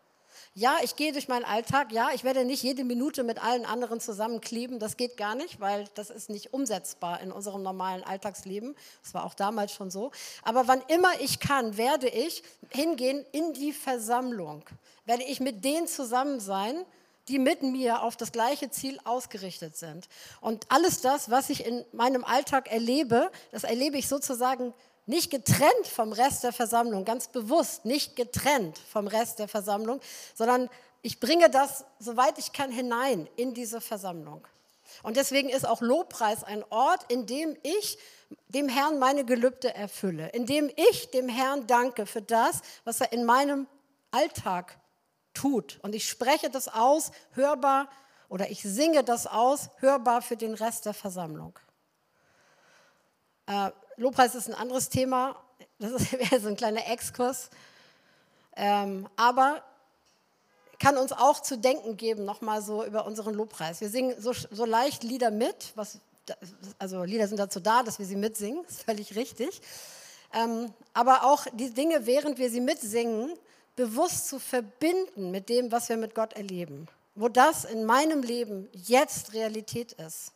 Ja, 0.54 0.78
ich 0.84 0.96
gehe 0.96 1.12
durch 1.12 1.28
meinen 1.28 1.46
Alltag. 1.46 1.92
Ja, 1.92 2.10
ich 2.14 2.24
werde 2.24 2.46
nicht 2.46 2.64
jede 2.64 2.84
Minute 2.84 3.24
mit 3.24 3.44
allen 3.44 3.66
anderen 3.66 4.00
zusammenkleben. 4.00 4.80
Das 4.80 4.98
geht 4.98 5.18
gar 5.18 5.36
nicht, 5.36 5.60
weil 5.60 5.86
das 5.96 6.10
ist 6.10 6.30
nicht 6.30 6.54
umsetzbar 6.54 7.22
in 7.22 7.32
unserem 7.32 7.64
normalen 7.64 8.04
Alltagsleben. 8.04 8.76
Das 9.04 9.14
war 9.14 9.26
auch 9.26 9.34
damals 9.34 9.72
schon 9.72 9.92
so. 9.92 10.12
Aber 10.44 10.68
wann 10.68 10.82
immer 10.88 11.20
ich 11.20 11.40
kann, 11.40 11.78
werde 11.78 12.10
ich 12.10 12.44
hingehen 12.70 13.26
in 13.32 13.54
die 13.54 13.74
Versammlung. 13.74 14.64
Werde 15.06 15.24
ich 15.24 15.40
mit 15.40 15.64
denen 15.64 15.88
zusammen 15.88 16.40
sein, 16.40 16.86
die 17.28 17.40
mit 17.40 17.62
mir 17.62 18.04
auf 18.04 18.16
das 18.16 18.32
gleiche 18.32 18.70
Ziel 18.70 19.00
ausgerichtet 19.04 19.76
sind. 19.76 20.08
Und 20.42 20.66
alles 20.70 21.02
das, 21.02 21.30
was 21.30 21.50
ich 21.50 21.66
in 21.66 21.86
meinem 21.92 22.24
Alltag 22.24 22.72
erlebe, 22.72 23.32
das 23.52 23.64
erlebe 23.64 23.98
ich 23.98 24.08
sozusagen 24.08 24.74
nicht 25.08 25.32
getrennt 25.32 25.88
vom 25.88 26.14
Rest 26.14 26.44
der 26.44 26.54
Versammlung, 26.54 27.06
ganz 27.06 27.30
bewusst 27.30 27.86
nicht 27.86 28.16
getrennt 28.16 28.78
vom 28.92 29.08
Rest 29.08 29.40
der 29.40 29.48
Versammlung, 29.48 30.00
sondern 30.36 30.70
ich 31.02 31.20
bringe 31.20 31.50
das, 31.50 31.86
soweit 32.00 32.38
ich 32.38 32.52
kann, 32.52 32.72
hinein 32.72 33.28
in 33.38 33.54
diese 33.54 33.82
Versammlung. 33.82 34.46
Und 35.04 35.18
deswegen 35.18 35.50
ist 35.50 35.68
auch 35.68 35.82
Lobpreis 35.82 36.44
ein 36.44 36.64
Ort, 36.70 37.12
in 37.12 37.26
dem 37.26 37.58
ich 37.64 37.98
dem 38.50 38.68
Herrn 38.68 39.00
meine 39.00 39.26
Gelübde 39.26 39.74
erfülle, 39.74 40.30
in 40.30 40.46
dem 40.46 40.70
ich 40.76 41.12
dem 41.12 41.30
Herrn 41.30 41.68
danke 41.68 42.06
für 42.06 42.22
das, 42.22 42.62
was 42.84 43.02
er 43.02 43.14
in 43.14 43.26
meinem 43.26 43.68
Alltag 44.12 44.78
tut. 45.34 45.80
Und 45.84 45.96
ich 45.96 46.08
spreche 46.08 46.50
das 46.50 46.68
aus, 46.68 47.12
hörbar, 47.32 47.90
oder 48.30 48.50
ich 48.50 48.62
singe 48.62 49.04
das 49.04 49.28
aus, 49.28 49.70
hörbar 49.78 50.22
für 50.22 50.36
den 50.36 50.54
Rest 50.54 50.86
der 50.86 50.94
Versammlung. 50.94 51.58
Äh, 53.48 53.72
Lobpreis 53.96 54.36
ist 54.36 54.48
ein 54.48 54.54
anderes 54.54 54.90
Thema, 54.90 55.36
das 55.80 56.12
wäre 56.12 56.40
so 56.42 56.48
ein 56.48 56.56
kleiner 56.56 56.88
Exkurs. 56.90 57.50
Ähm, 58.56 59.08
aber 59.16 59.64
kann 60.80 60.98
uns 60.98 61.12
auch 61.12 61.42
zu 61.42 61.58
denken 61.58 61.98
geben, 61.98 62.26
nochmal 62.26 62.62
so 62.62 62.84
über 62.86 63.06
unseren 63.06 63.34
Lobpreis. 63.34 63.82
Wir 63.82 63.90
singen 63.90 64.16
so, 64.20 64.34
so 64.34 64.66
leicht 64.66 65.04
Lieder 65.04 65.32
mit, 65.32 65.72
was, 65.76 66.00
also 66.78 67.04
Lieder 67.04 67.28
sind 67.28 67.40
dazu 67.40 67.60
da, 67.60 67.84
dass 67.84 68.00
wir 68.00 68.06
sie 68.06 68.16
mitsingen, 68.16 68.64
ist 68.68 68.84
völlig 68.84 69.16
richtig. 69.16 69.62
Ähm, 70.34 70.74
aber 70.94 71.24
auch 71.24 71.46
die 71.54 71.74
Dinge, 71.74 72.06
während 72.06 72.38
wir 72.38 72.50
sie 72.50 72.62
mitsingen, 72.62 73.34
bewusst 73.76 74.28
zu 74.28 74.40
verbinden 74.40 75.32
mit 75.32 75.50
dem, 75.50 75.72
was 75.72 75.90
wir 75.90 75.98
mit 75.98 76.16
Gott 76.16 76.34
erleben. 76.34 76.88
Wo 77.16 77.30
das 77.30 77.64
in 77.64 77.86
meinem 77.86 78.22
Leben 78.22 78.68
jetzt 78.74 79.34
Realität 79.34 79.94
ist. 79.94 80.34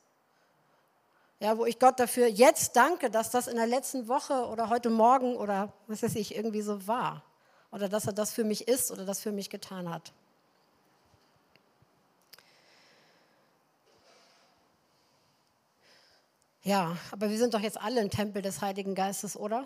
Ja, 1.41 1.57
wo 1.57 1.65
ich 1.65 1.79
Gott 1.79 1.99
dafür 1.99 2.27
jetzt 2.27 2.75
danke, 2.75 3.09
dass 3.09 3.31
das 3.31 3.47
in 3.47 3.55
der 3.55 3.65
letzten 3.65 4.07
Woche 4.07 4.45
oder 4.45 4.69
heute 4.69 4.91
Morgen 4.91 5.35
oder 5.35 5.73
was 5.87 6.03
weiß 6.03 6.15
ich 6.17 6.35
irgendwie 6.35 6.61
so 6.61 6.85
war. 6.85 7.23
Oder 7.71 7.89
dass 7.89 8.05
er 8.05 8.13
das 8.13 8.31
für 8.31 8.43
mich 8.43 8.67
ist 8.67 8.91
oder 8.91 9.05
das 9.05 9.21
für 9.21 9.31
mich 9.31 9.49
getan 9.49 9.89
hat. 9.89 10.13
Ja, 16.61 16.95
aber 17.09 17.31
wir 17.31 17.39
sind 17.39 17.55
doch 17.55 17.59
jetzt 17.59 17.81
alle 17.81 18.01
ein 18.01 18.11
Tempel 18.11 18.43
des 18.43 18.61
Heiligen 18.61 18.93
Geistes, 18.93 19.35
oder? 19.35 19.65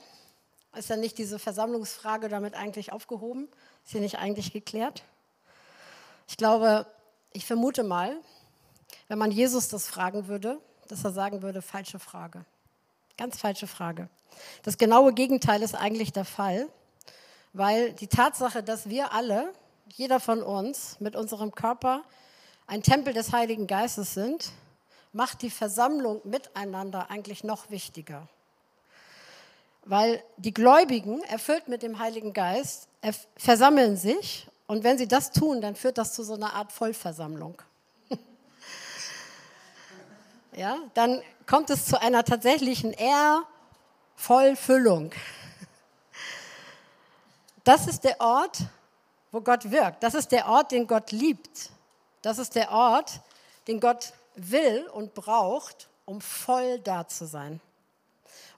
Ist 0.78 0.90
ja 0.90 0.96
nicht 0.96 1.18
diese 1.18 1.40
Versammlungsfrage 1.40 2.30
damit 2.30 2.54
eigentlich 2.54 2.94
aufgehoben? 2.94 3.50
Ist 3.84 3.92
hier 3.92 4.00
nicht 4.00 4.18
eigentlich 4.18 4.54
geklärt? 4.54 5.04
Ich 6.30 6.38
glaube, 6.38 6.86
ich 7.34 7.46
vermute 7.46 7.84
mal, 7.84 8.16
wenn 9.10 9.18
man 9.18 9.32
Jesus 9.32 9.68
das 9.68 9.90
fragen 9.90 10.30
würde, 10.30 10.62
dass 10.88 11.04
er 11.04 11.12
sagen 11.12 11.42
würde, 11.42 11.62
falsche 11.62 12.00
Frage. 12.00 12.46
Ganz 13.18 13.38
falsche 13.38 13.68
Frage. 13.68 14.10
Das 14.64 14.78
genaue 14.78 15.14
Gegenteil 15.14 15.62
ist 15.62 15.76
eigentlich 15.76 16.12
der 16.12 16.26
Fall, 16.26 16.68
weil 17.54 17.94
die 17.94 18.08
Tatsache, 18.08 18.64
dass 18.64 18.90
wir 18.90 19.14
alle, 19.14 19.54
jeder 19.88 20.20
von 20.20 20.44
uns 20.44 21.00
mit 21.00 21.16
unserem 21.16 21.54
Körper 21.54 22.04
ein 22.68 22.84
Tempel 22.84 23.14
des 23.14 23.32
Heiligen 23.32 23.68
Geistes 23.68 24.14
sind, 24.14 24.52
macht 25.14 25.42
die 25.42 25.50
Versammlung 25.50 26.20
miteinander 26.26 27.10
eigentlich 27.10 27.44
noch 27.44 27.70
wichtiger. 27.70 28.28
Weil 29.86 30.22
die 30.38 30.54
Gläubigen, 30.54 31.24
erfüllt 31.24 31.68
mit 31.68 31.84
dem 31.84 32.00
Heiligen 32.00 32.34
Geist, 32.34 32.90
versammeln 33.38 33.96
sich 33.96 34.48
und 34.68 34.84
wenn 34.84 34.98
sie 34.98 35.08
das 35.08 35.32
tun, 35.32 35.62
dann 35.62 35.76
führt 35.76 35.98
das 35.98 36.14
zu 36.14 36.24
so 36.24 36.34
einer 36.34 36.54
Art 36.54 36.72
Vollversammlung 36.72 37.62
ja, 40.56 40.78
dann 40.94 41.22
kommt 41.46 41.70
es 41.70 41.86
zu 41.86 42.02
einer 42.02 42.24
tatsächlichen 42.24 42.96
Ervollfüllung. 44.18 45.12
Das 47.64 47.88
ist 47.88 48.04
der 48.04 48.22
Ort, 48.22 48.60
wo 49.32 49.42
Gott 49.42 49.72
wirkt. 49.72 50.04
Das 50.04 50.14
ist 50.14 50.32
der 50.32 50.48
Ort, 50.48 50.72
den 50.72 50.88
Gott 50.88 51.12
liebt. 51.12 51.72
Das 52.22 52.38
ist 52.38 52.56
der 52.56 52.72
Ort, 52.72 53.20
den 53.68 53.80
Gott 53.80 54.14
will 54.36 54.88
und 54.94 55.14
braucht, 55.14 55.90
um 56.06 56.22
voll 56.22 56.80
da 56.80 57.08
zu 57.08 57.26
sein. 57.26 57.60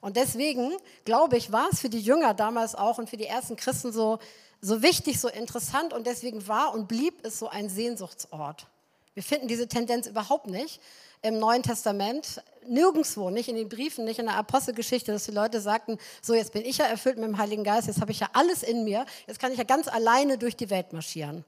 Und 0.00 0.16
deswegen, 0.16 0.76
glaube 1.04 1.36
ich, 1.36 1.50
war 1.50 1.68
es 1.72 1.80
für 1.80 1.88
die 1.88 2.00
Jünger 2.00 2.34
damals 2.34 2.74
auch 2.74 2.98
und 2.98 3.10
für 3.10 3.16
die 3.16 3.26
ersten 3.26 3.56
Christen 3.56 3.92
so, 3.92 4.18
so 4.60 4.82
wichtig, 4.82 5.20
so 5.20 5.28
interessant 5.28 5.92
und 5.92 6.06
deswegen 6.06 6.46
war 6.46 6.72
und 6.74 6.86
blieb 6.86 7.24
es 7.24 7.38
so 7.38 7.48
ein 7.48 7.68
Sehnsuchtsort. 7.68 8.66
Wir 9.14 9.22
finden 9.22 9.48
diese 9.48 9.66
Tendenz 9.66 10.06
überhaupt 10.06 10.46
nicht, 10.46 10.80
im 11.22 11.38
Neuen 11.38 11.62
Testament, 11.62 12.42
nirgendwo, 12.66 13.30
nicht 13.30 13.48
in 13.48 13.56
den 13.56 13.68
Briefen, 13.68 14.04
nicht 14.04 14.18
in 14.18 14.26
der 14.26 14.36
Apostelgeschichte, 14.36 15.12
dass 15.12 15.24
die 15.24 15.32
Leute 15.32 15.60
sagten, 15.60 15.98
so 16.22 16.34
jetzt 16.34 16.52
bin 16.52 16.64
ich 16.64 16.78
ja 16.78 16.86
erfüllt 16.86 17.16
mit 17.16 17.26
dem 17.26 17.38
Heiligen 17.38 17.64
Geist, 17.64 17.88
jetzt 17.88 18.00
habe 18.00 18.12
ich 18.12 18.20
ja 18.20 18.28
alles 18.32 18.62
in 18.62 18.84
mir, 18.84 19.06
jetzt 19.26 19.40
kann 19.40 19.52
ich 19.52 19.58
ja 19.58 19.64
ganz 19.64 19.88
alleine 19.88 20.38
durch 20.38 20.56
die 20.56 20.70
Welt 20.70 20.92
marschieren. 20.92 21.44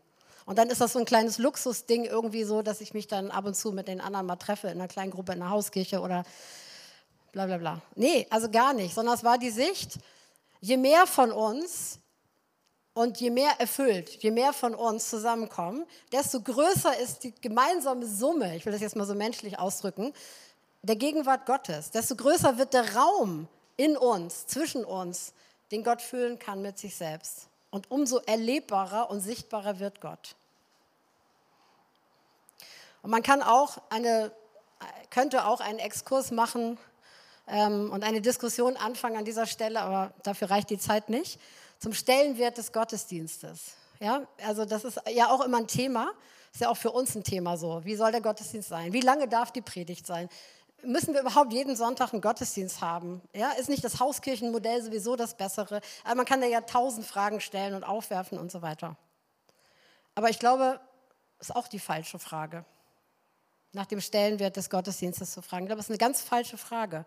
Und 0.46 0.58
dann 0.58 0.68
ist 0.68 0.80
das 0.80 0.94
so 0.94 0.98
ein 0.98 1.04
kleines 1.04 1.38
Luxusding 1.38 2.04
irgendwie 2.04 2.44
so, 2.44 2.62
dass 2.62 2.80
ich 2.80 2.94
mich 2.94 3.06
dann 3.06 3.30
ab 3.30 3.44
und 3.44 3.54
zu 3.54 3.72
mit 3.72 3.86
den 3.86 4.00
anderen 4.00 4.26
mal 4.26 4.36
treffe 4.36 4.68
in 4.68 4.74
einer 4.74 4.88
kleinen 4.88 5.12
Gruppe 5.12 5.32
in 5.32 5.38
der 5.38 5.50
Hauskirche 5.50 6.00
oder 6.00 6.24
bla 7.32 7.46
bla 7.46 7.58
bla. 7.58 7.80
Nee, 7.94 8.26
also 8.30 8.50
gar 8.50 8.72
nicht, 8.72 8.94
sondern 8.94 9.14
es 9.14 9.22
war 9.22 9.38
die 9.38 9.50
Sicht, 9.50 9.98
je 10.60 10.76
mehr 10.76 11.06
von 11.06 11.30
uns 11.30 12.00
und 13.00 13.18
je 13.18 13.30
mehr 13.30 13.58
erfüllt, 13.58 14.22
je 14.22 14.30
mehr 14.30 14.52
von 14.52 14.74
uns 14.74 15.08
zusammenkommen, 15.08 15.86
desto 16.12 16.38
größer 16.38 16.98
ist 16.98 17.24
die 17.24 17.32
gemeinsame 17.40 18.04
Summe, 18.04 18.54
ich 18.54 18.66
will 18.66 18.74
das 18.74 18.82
jetzt 18.82 18.94
mal 18.94 19.06
so 19.06 19.14
menschlich 19.14 19.58
ausdrücken, 19.58 20.12
der 20.82 20.96
Gegenwart 20.96 21.46
Gottes. 21.46 21.90
Desto 21.90 22.14
größer 22.14 22.58
wird 22.58 22.74
der 22.74 22.94
Raum 22.94 23.48
in 23.78 23.96
uns, 23.96 24.46
zwischen 24.46 24.84
uns, 24.84 25.32
den 25.70 25.82
Gott 25.82 26.02
füllen 26.02 26.38
kann 26.38 26.60
mit 26.60 26.78
sich 26.78 26.94
selbst. 26.94 27.48
Und 27.70 27.90
umso 27.90 28.18
erlebbarer 28.18 29.08
und 29.08 29.20
sichtbarer 29.20 29.78
wird 29.78 30.02
Gott. 30.02 30.36
Und 33.00 33.10
man 33.10 33.22
kann 33.22 33.42
auch 33.42 33.78
eine, 33.88 34.30
könnte 35.08 35.46
auch 35.46 35.60
einen 35.60 35.78
Exkurs 35.78 36.32
machen 36.32 36.76
ähm, 37.46 37.90
und 37.90 38.04
eine 38.04 38.20
Diskussion 38.20 38.76
anfangen 38.76 39.16
an 39.16 39.24
dieser 39.24 39.46
Stelle, 39.46 39.80
aber 39.80 40.12
dafür 40.22 40.50
reicht 40.50 40.68
die 40.68 40.78
Zeit 40.78 41.08
nicht 41.08 41.40
zum 41.80 41.94
Stellenwert 41.94 42.58
des 42.58 42.72
Gottesdienstes. 42.72 43.72
Ja, 43.98 44.26
also 44.46 44.64
das 44.64 44.84
ist 44.84 45.00
ja 45.12 45.30
auch 45.30 45.44
immer 45.44 45.58
ein 45.58 45.66
Thema, 45.66 46.12
ist 46.52 46.60
ja 46.60 46.68
auch 46.70 46.76
für 46.76 46.90
uns 46.90 47.14
ein 47.14 47.24
Thema 47.24 47.56
so. 47.56 47.84
Wie 47.84 47.96
soll 47.96 48.12
der 48.12 48.20
Gottesdienst 48.20 48.68
sein? 48.68 48.92
Wie 48.92 49.00
lange 49.00 49.28
darf 49.28 49.50
die 49.50 49.62
Predigt 49.62 50.06
sein? 50.06 50.28
Müssen 50.82 51.12
wir 51.12 51.20
überhaupt 51.20 51.52
jeden 51.52 51.76
Sonntag 51.76 52.12
einen 52.12 52.22
Gottesdienst 52.22 52.80
haben? 52.80 53.20
Ja, 53.34 53.50
ist 53.52 53.68
nicht 53.68 53.84
das 53.84 54.00
Hauskirchenmodell 54.00 54.82
sowieso 54.82 55.16
das 55.16 55.36
Bessere? 55.36 55.80
Aber 56.04 56.14
man 56.14 56.24
kann 56.24 56.40
da 56.40 56.46
ja 56.46 56.62
tausend 56.62 57.04
Fragen 57.04 57.40
stellen 57.40 57.74
und 57.74 57.84
aufwerfen 57.84 58.38
und 58.38 58.50
so 58.50 58.62
weiter. 58.62 58.96
Aber 60.14 60.30
ich 60.30 60.38
glaube, 60.38 60.80
ist 61.38 61.54
auch 61.54 61.68
die 61.68 61.78
falsche 61.78 62.18
Frage, 62.18 62.64
nach 63.72 63.86
dem 63.86 64.00
Stellenwert 64.00 64.56
des 64.56 64.70
Gottesdienstes 64.70 65.32
zu 65.32 65.42
fragen. 65.42 65.64
Ich 65.64 65.68
glaube, 65.68 65.78
das 65.78 65.86
ist 65.86 65.90
eine 65.90 65.98
ganz 65.98 66.22
falsche 66.22 66.56
Frage. 66.56 67.04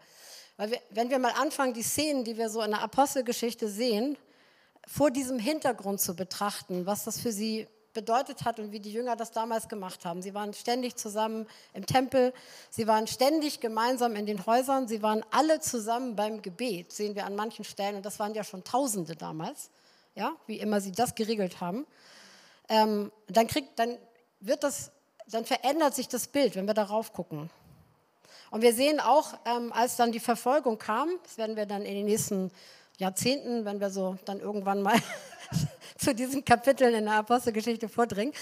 Weil 0.57 0.71
wir, 0.71 0.79
wenn 0.91 1.09
wir 1.09 1.17
mal 1.17 1.33
anfangen, 1.33 1.73
die 1.73 1.83
Szenen, 1.83 2.23
die 2.23 2.37
wir 2.37 2.49
so 2.49 2.61
in 2.61 2.71
der 2.71 2.81
Apostelgeschichte 2.81 3.67
sehen, 3.67 4.17
vor 4.87 5.11
diesem 5.11 5.39
Hintergrund 5.39 6.01
zu 6.01 6.15
betrachten, 6.15 6.85
was 6.85 7.03
das 7.03 7.19
für 7.19 7.31
sie 7.31 7.67
bedeutet 7.93 8.43
hat 8.43 8.59
und 8.59 8.71
wie 8.71 8.79
die 8.79 8.91
Jünger 8.91 9.15
das 9.15 9.31
damals 9.31 9.69
gemacht 9.69 10.03
haben. 10.03 10.21
Sie 10.21 10.33
waren 10.33 10.53
ständig 10.53 10.95
zusammen 10.95 11.47
im 11.73 11.85
Tempel, 11.85 12.33
sie 12.69 12.87
waren 12.87 13.07
ständig 13.07 13.59
gemeinsam 13.59 14.15
in 14.15 14.25
den 14.25 14.45
Häusern, 14.45 14.87
sie 14.87 15.01
waren 15.01 15.23
alle 15.31 15.59
zusammen 15.59 16.15
beim 16.15 16.41
Gebet, 16.41 16.91
sehen 16.91 17.15
wir 17.15 17.25
an 17.25 17.35
manchen 17.35 17.63
Stellen, 17.63 17.95
und 17.97 18.05
das 18.05 18.19
waren 18.19 18.33
ja 18.33 18.43
schon 18.43 18.63
Tausende 18.63 19.15
damals, 19.15 19.69
ja, 20.15 20.33
wie 20.47 20.59
immer 20.59 20.81
sie 20.81 20.91
das 20.91 21.15
geregelt 21.15 21.61
haben. 21.61 21.85
Ähm, 22.67 23.11
dann, 23.27 23.47
kriegt, 23.47 23.77
dann, 23.77 23.97
wird 24.39 24.63
das, 24.63 24.91
dann 25.27 25.45
verändert 25.45 25.93
sich 25.95 26.07
das 26.07 26.27
Bild, 26.27 26.55
wenn 26.55 26.65
wir 26.65 26.73
darauf 26.73 27.13
gucken. 27.13 27.49
Und 28.51 28.61
wir 28.61 28.73
sehen 28.73 28.99
auch, 28.99 29.33
ähm, 29.45 29.73
als 29.73 29.95
dann 29.95 30.11
die 30.11 30.19
Verfolgung 30.19 30.77
kam, 30.77 31.09
das 31.23 31.37
werden 31.37 31.55
wir 31.55 31.65
dann 31.65 31.83
in 31.83 31.95
den 31.95 32.05
nächsten 32.05 32.51
Jahrzehnten, 33.03 33.65
wenn 33.65 33.79
wir 33.79 33.89
so 33.89 34.17
dann 34.25 34.39
irgendwann 34.39 34.81
mal 34.81 34.97
zu 35.97 36.15
diesen 36.15 36.43
Kapiteln 36.43 36.95
in 36.95 37.05
der 37.05 37.15
Apostelgeschichte 37.15 37.89
vordringen, 37.89 38.33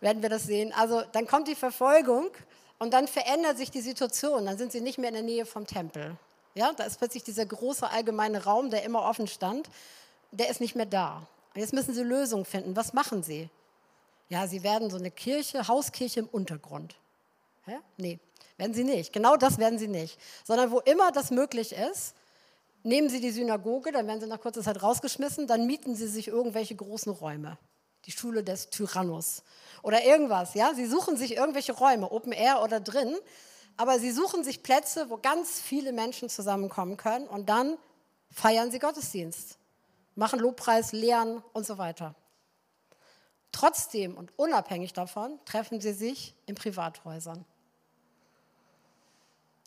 werden 0.00 0.22
wir 0.22 0.28
das 0.28 0.44
sehen. 0.44 0.72
Also 0.74 1.02
dann 1.12 1.26
kommt 1.26 1.48
die 1.48 1.54
Verfolgung 1.54 2.30
und 2.78 2.92
dann 2.92 3.08
verändert 3.08 3.56
sich 3.56 3.70
die 3.70 3.80
Situation. 3.80 4.46
Dann 4.46 4.58
sind 4.58 4.72
sie 4.72 4.80
nicht 4.80 4.98
mehr 4.98 5.08
in 5.08 5.14
der 5.14 5.22
Nähe 5.22 5.46
vom 5.46 5.66
Tempel. 5.66 6.16
Ja, 6.54 6.72
da 6.72 6.84
ist 6.84 6.98
plötzlich 6.98 7.24
dieser 7.24 7.46
große 7.46 7.88
allgemeine 7.90 8.44
Raum, 8.44 8.70
der 8.70 8.84
immer 8.84 9.02
offen 9.02 9.26
stand, 9.26 9.68
der 10.30 10.50
ist 10.50 10.60
nicht 10.60 10.76
mehr 10.76 10.86
da. 10.86 11.26
Jetzt 11.54 11.72
müssen 11.72 11.94
sie 11.94 12.02
Lösungen 12.02 12.44
finden. 12.44 12.76
Was 12.76 12.92
machen 12.92 13.22
sie? 13.22 13.48
Ja, 14.28 14.46
sie 14.46 14.62
werden 14.62 14.90
so 14.90 14.96
eine 14.96 15.10
Kirche, 15.10 15.66
Hauskirche 15.66 16.20
im 16.20 16.28
Untergrund. 16.28 16.96
Hä? 17.66 17.78
Nee, 17.96 18.18
werden 18.56 18.74
sie 18.74 18.84
nicht. 18.84 19.12
Genau 19.12 19.36
das 19.36 19.58
werden 19.58 19.78
sie 19.78 19.88
nicht. 19.88 20.18
Sondern 20.44 20.70
wo 20.70 20.80
immer 20.80 21.10
das 21.12 21.30
möglich 21.30 21.72
ist, 21.72 22.14
nehmen 22.84 23.08
sie 23.08 23.20
die 23.20 23.30
Synagoge, 23.30 23.90
dann 23.90 24.06
werden 24.06 24.20
sie 24.20 24.26
nach 24.28 24.40
kurzer 24.40 24.62
Zeit 24.62 24.82
rausgeschmissen, 24.82 25.46
dann 25.46 25.66
mieten 25.66 25.96
sie 25.96 26.06
sich 26.06 26.28
irgendwelche 26.28 26.76
großen 26.76 27.12
Räume. 27.12 27.58
Die 28.04 28.12
Schule 28.12 28.44
des 28.44 28.68
Tyrannus 28.68 29.42
oder 29.82 30.04
irgendwas. 30.04 30.54
Ja? 30.54 30.74
Sie 30.74 30.86
suchen 30.86 31.16
sich 31.16 31.36
irgendwelche 31.36 31.72
Räume, 31.72 32.12
Open 32.12 32.32
Air 32.32 32.62
oder 32.62 32.78
drin, 32.78 33.16
aber 33.76 33.98
sie 33.98 34.12
suchen 34.12 34.44
sich 34.44 34.62
Plätze, 34.62 35.10
wo 35.10 35.16
ganz 35.16 35.58
viele 35.60 35.92
Menschen 35.92 36.28
zusammenkommen 36.28 36.96
können 36.96 37.26
und 37.26 37.48
dann 37.48 37.78
feiern 38.30 38.70
sie 38.70 38.78
Gottesdienst, 38.78 39.58
machen 40.14 40.38
Lobpreis, 40.38 40.92
lehren 40.92 41.42
und 41.54 41.66
so 41.66 41.78
weiter. 41.78 42.14
Trotzdem 43.50 44.16
und 44.16 44.32
unabhängig 44.36 44.92
davon 44.92 45.38
treffen 45.46 45.80
sie 45.80 45.92
sich 45.92 46.34
in 46.44 46.54
Privathäusern. 46.54 47.44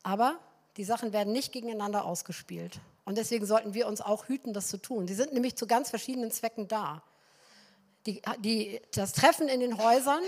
Aber 0.04 0.38
die 0.76 0.84
Sachen 0.84 1.14
werden 1.14 1.34
nicht 1.34 1.52
gegeneinander 1.52 2.06
ausgespielt. 2.06 2.80
Und 3.08 3.18
deswegen 3.18 3.46
sollten 3.46 3.74
wir 3.74 3.88
uns 3.88 4.02
auch 4.02 4.28
hüten, 4.28 4.52
das 4.52 4.68
zu 4.68 4.76
tun. 4.76 5.08
Sie 5.08 5.14
sind 5.14 5.32
nämlich 5.32 5.56
zu 5.56 5.66
ganz 5.66 5.90
verschiedenen 5.90 6.30
Zwecken 6.30 6.68
da. 6.68 7.02
Die, 8.06 8.22
die, 8.40 8.82
das 8.94 9.14
Treffen 9.14 9.48
in 9.48 9.62
den 9.62 9.78
Häusern, 9.78 10.22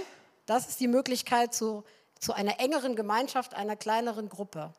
das 0.46 0.70
ist 0.70 0.80
die 0.80 0.88
Möglichkeit 0.88 1.54
zu, 1.54 1.84
zu 2.20 2.32
einer 2.32 2.62
engeren 2.62 2.96
Gemeinschaft, 2.96 3.54
einer 3.54 3.76
kleineren 3.76 4.30
Gruppe, 4.30 4.74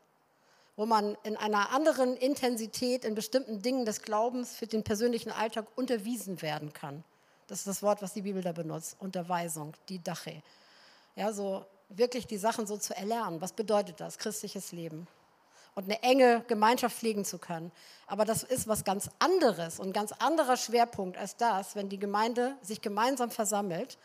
wo 0.76 0.86
man 0.86 1.14
in 1.24 1.36
einer 1.36 1.72
anderen 1.72 2.16
Intensität 2.16 3.04
in 3.04 3.14
bestimmten 3.14 3.60
Dingen 3.60 3.84
des 3.84 4.00
Glaubens 4.00 4.56
für 4.56 4.66
den 4.66 4.82
persönlichen 4.82 5.30
Alltag 5.30 5.66
unterwiesen 5.76 6.40
werden 6.40 6.72
kann. 6.72 7.04
Das 7.48 7.58
ist 7.58 7.66
das 7.66 7.82
Wort, 7.82 8.00
was 8.00 8.14
die 8.14 8.22
Bibel 8.22 8.40
da 8.40 8.52
benutzt, 8.52 8.96
Unterweisung, 8.98 9.74
die 9.90 10.02
Dache. 10.02 10.42
Ja, 11.16 11.34
so 11.34 11.66
wirklich 11.90 12.26
die 12.26 12.38
Sachen 12.38 12.66
so 12.66 12.78
zu 12.78 12.96
erlernen. 12.96 13.42
Was 13.42 13.52
bedeutet 13.52 14.00
das, 14.00 14.16
christliches 14.16 14.72
Leben? 14.72 15.06
Und 15.74 15.84
eine 15.84 16.02
enge 16.02 16.44
Gemeinschaft 16.48 16.96
pflegen 16.96 17.24
zu 17.24 17.38
können. 17.38 17.72
Aber 18.06 18.24
das 18.24 18.42
ist 18.42 18.68
was 18.68 18.84
ganz 18.84 19.10
anderes 19.18 19.78
und 19.78 19.88
ein 19.88 19.92
ganz 19.92 20.12
anderer 20.12 20.56
Schwerpunkt 20.56 21.16
als 21.16 21.36
das, 21.36 21.76
wenn 21.76 21.88
die 21.88 21.98
Gemeinde 21.98 22.56
sich 22.62 22.80
gemeinsam 22.80 23.30
versammelt 23.30 23.98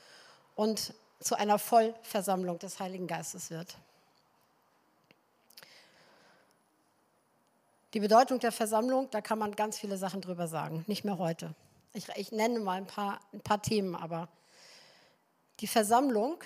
und 0.55 0.93
zu 1.19 1.35
einer 1.35 1.59
Vollversammlung 1.59 2.59
des 2.59 2.79
Heiligen 2.79 3.07
Geistes 3.07 3.49
wird. 3.49 3.77
Die 7.93 7.99
Bedeutung 7.99 8.39
der 8.39 8.51
Versammlung, 8.51 9.09
da 9.09 9.21
kann 9.21 9.39
man 9.39 9.55
ganz 9.55 9.79
viele 9.79 9.97
Sachen 9.97 10.21
drüber 10.21 10.47
sagen, 10.47 10.83
nicht 10.87 11.05
mehr 11.05 11.17
heute. 11.17 11.55
Ich, 11.93 12.09
ich 12.15 12.31
nenne 12.33 12.59
mal 12.59 12.73
ein 12.73 12.87
paar, 12.87 13.21
ein 13.31 13.39
paar 13.39 13.61
Themen, 13.61 13.95
aber 13.95 14.27
die 15.61 15.67
Versammlung 15.67 16.37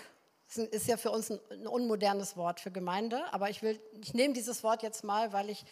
ist 0.58 0.88
ja 0.88 0.98
für 0.98 1.12
uns 1.12 1.32
ein, 1.32 1.68
unmodernes 1.68 2.36
Wort 2.36 2.60
für 2.60 2.72
Gemeinde, 2.72 3.22
aber 3.32 3.50
ich, 3.50 3.62
will, 3.62 3.80
ich 4.02 4.14
nehme 4.14 4.34
dieses 4.34 4.64
Wort 4.64 4.82
jetzt 4.82 5.04
mal, 5.04 5.32
weil 5.32 5.50
ich 5.50 5.66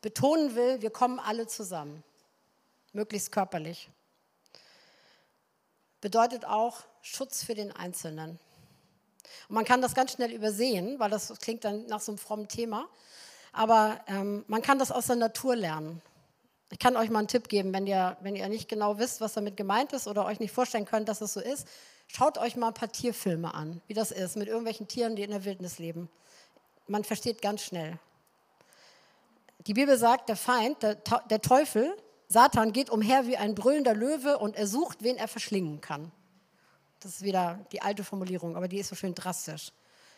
betonen 0.00 0.54
will, 0.54 0.82
wir 0.82 0.90
kommen 0.90 1.20
alle 1.20 1.46
zusammen, 1.46 2.02
möglichst 2.92 3.32
körperlich. 3.32 3.90
Bedeutet 6.00 6.44
auch 6.44 6.80
Schutz 7.00 7.44
für 7.44 7.54
den 7.54 7.72
Einzelnen. 7.72 8.38
Und 9.48 9.54
man 9.54 9.64
kann 9.64 9.80
das 9.80 9.94
ganz 9.94 10.12
schnell 10.12 10.32
übersehen, 10.32 10.98
weil 10.98 11.10
das 11.10 11.32
klingt 11.38 11.64
dann 11.64 11.86
nach 11.86 12.00
so 12.00 12.12
einem 12.12 12.18
frommen 12.18 12.48
Thema, 12.48 12.88
aber 13.52 14.00
ähm, 14.08 14.44
man 14.48 14.62
kann 14.62 14.78
das 14.78 14.90
aus 14.90 15.06
der 15.06 15.16
Natur 15.16 15.54
lernen. 15.54 16.02
Ich 16.70 16.78
kann 16.80 16.96
euch 16.96 17.08
mal 17.08 17.20
einen 17.20 17.28
Tipp 17.28 17.48
geben, 17.48 17.72
wenn 17.72 17.86
ihr, 17.86 18.16
wenn 18.20 18.34
ihr 18.34 18.48
nicht 18.48 18.68
genau 18.68 18.98
wisst, 18.98 19.20
was 19.20 19.34
damit 19.34 19.56
gemeint 19.56 19.92
ist 19.92 20.08
oder 20.08 20.26
euch 20.26 20.40
nicht 20.40 20.52
vorstellen 20.52 20.86
könnt, 20.86 21.08
dass 21.08 21.20
es 21.20 21.32
so 21.32 21.40
ist. 21.40 21.68
Schaut 22.06 22.38
euch 22.38 22.56
mal 22.56 22.68
ein 22.68 22.74
paar 22.74 22.92
Tierfilme 22.92 23.54
an, 23.54 23.80
wie 23.86 23.94
das 23.94 24.10
ist 24.10 24.36
mit 24.36 24.48
irgendwelchen 24.48 24.86
Tieren, 24.86 25.16
die 25.16 25.22
in 25.22 25.30
der 25.30 25.44
Wildnis 25.44 25.78
leben. 25.78 26.08
Man 26.86 27.04
versteht 27.04 27.42
ganz 27.42 27.62
schnell. 27.62 27.98
Die 29.66 29.74
Bibel 29.74 29.96
sagt, 29.96 30.28
der 30.28 30.36
Feind, 30.36 30.82
der, 30.82 30.96
der 30.96 31.40
Teufel, 31.40 31.96
Satan 32.28 32.72
geht 32.72 32.90
umher 32.90 33.26
wie 33.26 33.36
ein 33.36 33.54
brüllender 33.54 33.94
Löwe 33.94 34.38
und 34.38 34.56
er 34.56 34.66
sucht, 34.66 35.02
wen 35.02 35.16
er 35.16 35.28
verschlingen 35.28 35.80
kann. 35.80 36.12
Das 37.00 37.12
ist 37.12 37.22
wieder 37.22 37.58
die 37.72 37.82
alte 37.82 38.04
Formulierung, 38.04 38.56
aber 38.56 38.68
die 38.68 38.78
ist 38.78 38.88
so 38.88 38.94
schön 38.94 39.14
drastisch. 39.14 39.72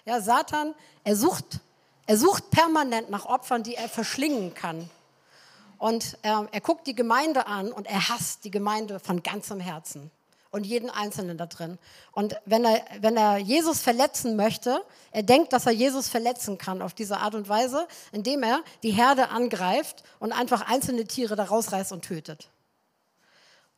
Ja, 0.05 0.20
Satan, 0.20 0.74
er 1.05 1.16
sucht, 1.16 1.61
er 2.07 2.16
sucht 2.16 2.51
permanent 2.51 3.11
nach 3.11 3.26
Opfern, 3.26 3.62
die 3.62 3.74
er 3.74 3.89
verschlingen 3.89 4.55
kann. 4.55 4.89
Und 5.78 6.18
äh, 6.22 6.30
er 6.51 6.61
guckt 6.61 6.87
die 6.87 6.95
Gemeinde 6.95 7.47
an 7.47 7.72
und 7.72 7.87
er 7.87 8.09
hasst 8.09 8.45
die 8.45 8.51
Gemeinde 8.51 8.99
von 9.01 9.22
ganzem 9.22 9.61
Herzen 9.61 10.11
und 10.51 10.65
jeden 10.65 10.91
Einzelnen 10.91 11.39
da 11.39 11.47
drin. 11.47 11.79
Und 12.13 12.37
wenn 12.45 12.65
er, 12.65 12.83
wenn 13.01 13.17
er 13.17 13.39
Jesus 13.39 13.81
verletzen 13.81 14.37
möchte, 14.37 14.83
er 15.11 15.23
denkt, 15.23 15.53
dass 15.53 15.67
er 15.67 15.73
Jesus 15.73 16.09
verletzen 16.09 16.59
kann 16.59 16.83
auf 16.83 16.95
diese 16.95 17.19
Art 17.19 17.35
und 17.35 17.49
Weise, 17.49 17.87
indem 18.13 18.43
er 18.43 18.63
die 18.83 18.91
Herde 18.91 19.29
angreift 19.29 20.03
und 20.19 20.33
einfach 20.33 20.69
einzelne 20.69 21.05
Tiere 21.05 21.37
da 21.37 21.45
rausreißt 21.45 21.93
und 21.93 22.03
tötet. 22.03 22.49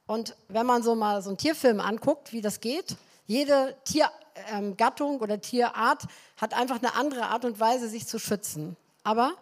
Und 0.06 0.34
wenn 0.48 0.66
man 0.66 0.82
so 0.82 0.94
mal 0.94 1.20
so 1.22 1.28
einen 1.28 1.38
Tierfilm 1.38 1.80
anguckt, 1.80 2.32
wie 2.32 2.40
das 2.40 2.60
geht, 2.60 2.96
jede 3.26 3.76
Tiergattung 3.84 5.16
ähm, 5.16 5.20
oder 5.20 5.40
Tierart 5.40 6.04
hat 6.38 6.54
einfach 6.54 6.78
eine 6.78 6.94
andere 6.94 7.26
Art 7.26 7.44
und 7.44 7.60
Weise, 7.60 7.88
sich 7.88 8.06
zu 8.06 8.18
schützen. 8.18 8.76
Aber 9.04 9.32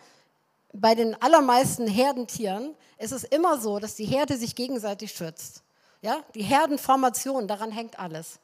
bei 0.72 0.94
den 0.94 1.20
allermeisten 1.22 1.86
Herdentieren 1.86 2.74
ist 2.98 3.12
es 3.12 3.24
immer 3.24 3.58
so, 3.58 3.78
dass 3.78 3.94
die 3.94 4.04
Herde 4.04 4.36
sich 4.36 4.54
gegenseitig 4.54 5.12
schützt. 5.12 5.62
Ja, 6.06 6.22
die 6.36 6.44
Herdenformation, 6.44 7.48
daran 7.48 7.72
hängt 7.72 7.98
alles. 7.98 8.38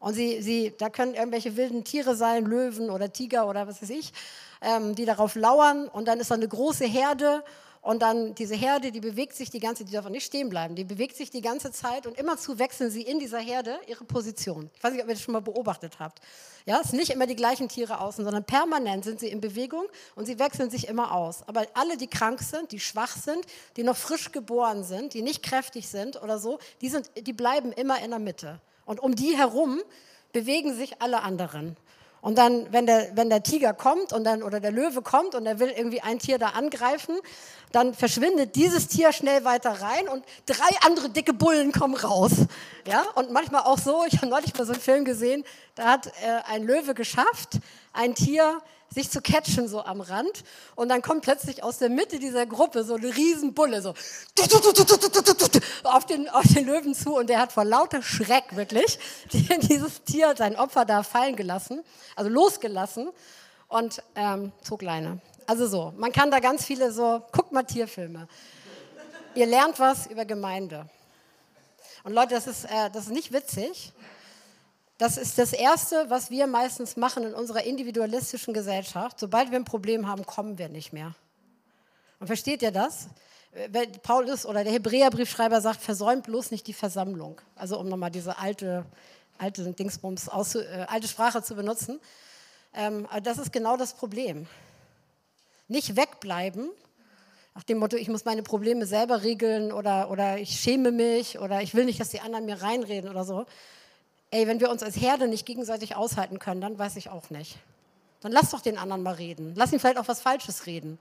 Und 0.00 0.14
sie, 0.14 0.42
sie, 0.42 0.74
da 0.76 0.90
können 0.90 1.14
irgendwelche 1.14 1.56
wilden 1.56 1.84
Tiere 1.84 2.16
sein, 2.16 2.44
Löwen 2.46 2.90
oder 2.90 3.12
Tiger 3.12 3.48
oder 3.48 3.68
was 3.68 3.80
weiß 3.80 3.90
ich, 3.90 4.12
ähm, 4.60 4.96
die 4.96 5.04
darauf 5.04 5.36
lauern. 5.36 5.86
Und 5.86 6.08
dann 6.08 6.18
ist 6.18 6.32
da 6.32 6.34
eine 6.34 6.48
große 6.48 6.86
Herde 6.86 7.44
und 7.82 8.02
dann 8.02 8.34
diese 8.34 8.54
Herde, 8.54 8.92
die 8.92 9.00
bewegt 9.00 9.34
sich 9.34 9.48
die 9.48 9.58
ganze, 9.58 9.84
die 9.84 9.92
darf 9.92 10.08
nicht 10.10 10.26
stehen 10.26 10.50
bleiben, 10.50 10.74
die 10.74 10.84
bewegt 10.84 11.16
sich 11.16 11.30
die 11.30 11.40
ganze 11.40 11.72
Zeit 11.72 12.06
und 12.06 12.18
immerzu 12.18 12.58
wechseln 12.58 12.90
sie 12.90 13.02
in 13.02 13.18
dieser 13.18 13.38
Herde 13.38 13.78
ihre 13.86 14.04
Position. 14.04 14.70
Ich 14.76 14.84
weiß 14.84 14.92
nicht, 14.92 15.02
ob 15.02 15.08
ihr 15.08 15.14
das 15.14 15.22
schon 15.22 15.32
mal 15.32 15.40
beobachtet 15.40 15.98
habt. 15.98 16.20
Ja, 16.66 16.80
es 16.82 16.90
sind 16.90 16.98
nicht 16.98 17.10
immer 17.10 17.26
die 17.26 17.36
gleichen 17.36 17.68
Tiere 17.68 18.00
außen, 18.00 18.22
sondern 18.22 18.44
permanent 18.44 19.04
sind 19.04 19.18
sie 19.18 19.28
in 19.28 19.40
Bewegung 19.40 19.86
und 20.14 20.26
sie 20.26 20.38
wechseln 20.38 20.68
sich 20.68 20.88
immer 20.88 21.14
aus. 21.14 21.42
Aber 21.48 21.66
alle, 21.72 21.96
die 21.96 22.06
krank 22.06 22.40
sind, 22.42 22.70
die 22.72 22.80
schwach 22.80 23.16
sind, 23.16 23.46
die 23.76 23.82
noch 23.82 23.96
frisch 23.96 24.30
geboren 24.30 24.84
sind, 24.84 25.14
die 25.14 25.22
nicht 25.22 25.42
kräftig 25.42 25.88
sind 25.88 26.22
oder 26.22 26.38
so, 26.38 26.58
die, 26.82 26.90
sind, 26.90 27.10
die 27.16 27.32
bleiben 27.32 27.72
immer 27.72 28.02
in 28.02 28.10
der 28.10 28.20
Mitte. 28.20 28.60
Und 28.84 29.00
um 29.00 29.14
die 29.14 29.36
herum 29.38 29.80
bewegen 30.32 30.74
sich 30.76 31.00
alle 31.00 31.22
anderen. 31.22 31.76
Und 32.20 32.36
dann, 32.36 32.70
wenn 32.72 32.86
der, 32.86 33.16
wenn 33.16 33.30
der 33.30 33.42
Tiger 33.42 33.72
kommt 33.72 34.12
und 34.12 34.24
dann, 34.24 34.42
oder 34.42 34.60
der 34.60 34.72
Löwe 34.72 35.00
kommt 35.02 35.34
und 35.34 35.46
er 35.46 35.58
will 35.58 35.72
irgendwie 35.74 36.02
ein 36.02 36.18
Tier 36.18 36.38
da 36.38 36.50
angreifen, 36.50 37.16
dann 37.72 37.94
verschwindet 37.94 38.56
dieses 38.56 38.88
Tier 38.88 39.12
schnell 39.12 39.44
weiter 39.44 39.70
rein 39.70 40.08
und 40.08 40.24
drei 40.44 40.68
andere 40.86 41.08
dicke 41.08 41.32
Bullen 41.32 41.72
kommen 41.72 41.94
raus. 41.94 42.32
Ja, 42.86 43.04
und 43.14 43.30
manchmal 43.30 43.62
auch 43.62 43.78
so, 43.78 44.04
ich 44.06 44.16
habe 44.16 44.26
neulich 44.26 44.56
mal 44.56 44.66
so 44.66 44.72
einen 44.72 44.82
Film 44.82 45.04
gesehen, 45.04 45.44
da 45.76 45.84
hat 45.84 46.06
äh, 46.06 46.10
ein 46.46 46.64
Löwe 46.64 46.94
geschafft, 46.94 47.58
ein 47.92 48.14
Tier 48.14 48.60
sich 48.92 49.08
zu 49.10 49.20
catchen 49.20 49.68
so 49.68 49.84
am 49.84 50.00
Rand 50.00 50.42
und 50.74 50.88
dann 50.88 51.00
kommt 51.00 51.22
plötzlich 51.22 51.62
aus 51.62 51.78
der 51.78 51.88
Mitte 51.90 52.18
dieser 52.18 52.44
Gruppe 52.46 52.82
so 52.82 52.94
eine 52.94 53.14
Riesenbulle 53.14 53.82
so 53.82 53.94
auf 55.84 56.06
den, 56.06 56.28
auf 56.28 56.42
den 56.42 56.66
Löwen 56.66 56.94
zu 56.94 57.16
und 57.16 57.28
der 57.28 57.38
hat 57.38 57.52
vor 57.52 57.64
lauter 57.64 58.02
Schreck 58.02 58.56
wirklich 58.56 58.98
dieses 59.32 60.02
Tier, 60.02 60.34
sein 60.36 60.56
Opfer 60.56 60.84
da 60.84 61.02
fallen 61.02 61.36
gelassen, 61.36 61.82
also 62.16 62.30
losgelassen 62.30 63.10
und 63.68 64.02
ähm, 64.16 64.52
zog 64.62 64.82
Leine. 64.82 65.20
Also 65.46 65.66
so, 65.66 65.92
man 65.96 66.12
kann 66.12 66.30
da 66.30 66.40
ganz 66.40 66.64
viele 66.64 66.92
so, 66.92 67.22
guckt 67.32 67.52
mal 67.52 67.62
Tierfilme. 67.62 68.28
Ihr 69.34 69.46
lernt 69.46 69.78
was 69.78 70.06
über 70.06 70.24
Gemeinde. 70.24 70.88
Und 72.02 72.12
Leute, 72.12 72.34
das 72.34 72.46
ist, 72.46 72.64
äh, 72.64 72.90
das 72.92 73.04
ist 73.04 73.12
nicht 73.12 73.32
witzig. 73.32 73.92
Das 75.00 75.16
ist 75.16 75.38
das 75.38 75.54
Erste, 75.54 76.10
was 76.10 76.30
wir 76.30 76.46
meistens 76.46 76.98
machen 76.98 77.24
in 77.24 77.32
unserer 77.32 77.64
individualistischen 77.64 78.52
Gesellschaft. 78.52 79.18
Sobald 79.18 79.50
wir 79.50 79.56
ein 79.56 79.64
Problem 79.64 80.06
haben, 80.06 80.26
kommen 80.26 80.58
wir 80.58 80.68
nicht 80.68 80.92
mehr. 80.92 81.14
Und 82.18 82.26
versteht 82.26 82.60
ihr 82.60 82.70
das? 82.70 83.08
Paulus 84.02 84.44
oder 84.44 84.62
der 84.62 84.74
Hebräerbriefschreiber 84.74 85.62
sagt, 85.62 85.80
versäumt 85.80 86.24
bloß 86.24 86.50
nicht 86.50 86.66
die 86.66 86.74
Versammlung. 86.74 87.40
Also 87.56 87.80
um 87.80 87.88
nochmal 87.88 88.10
diese 88.10 88.36
alte, 88.36 88.84
alte 89.38 89.72
Dingsbums, 89.72 90.28
aus, 90.28 90.54
äh, 90.56 90.84
alte 90.86 91.08
Sprache 91.08 91.42
zu 91.42 91.54
benutzen. 91.54 91.98
Ähm, 92.74 93.08
das 93.22 93.38
ist 93.38 93.54
genau 93.54 93.78
das 93.78 93.94
Problem. 93.94 94.46
Nicht 95.66 95.96
wegbleiben, 95.96 96.68
nach 97.54 97.64
dem 97.64 97.78
Motto, 97.78 97.96
ich 97.96 98.08
muss 98.08 98.26
meine 98.26 98.42
Probleme 98.42 98.84
selber 98.84 99.22
regeln 99.22 99.72
oder, 99.72 100.10
oder 100.10 100.36
ich 100.36 100.60
schäme 100.60 100.92
mich 100.92 101.38
oder 101.38 101.62
ich 101.62 101.74
will 101.74 101.86
nicht, 101.86 102.00
dass 102.00 102.10
die 102.10 102.20
anderen 102.20 102.44
mir 102.44 102.60
reinreden 102.60 103.08
oder 103.08 103.24
so, 103.24 103.46
Ey, 104.30 104.46
wenn 104.46 104.60
wir 104.60 104.70
uns 104.70 104.82
als 104.82 104.96
Herde 104.96 105.26
nicht 105.28 105.46
gegenseitig 105.46 105.96
aushalten 105.96 106.38
können, 106.38 106.60
dann 106.60 106.78
weiß 106.78 106.96
ich 106.96 107.08
auch 107.08 107.30
nicht. 107.30 107.58
Dann 108.20 108.32
lass 108.32 108.50
doch 108.50 108.60
den 108.60 108.78
anderen 108.78 109.02
mal 109.02 109.14
reden. 109.14 109.54
Lass 109.56 109.72
ihn 109.72 109.80
vielleicht 109.80 109.98
auch 109.98 110.08
was 110.08 110.20
Falsches 110.20 110.66
reden. 110.66 110.98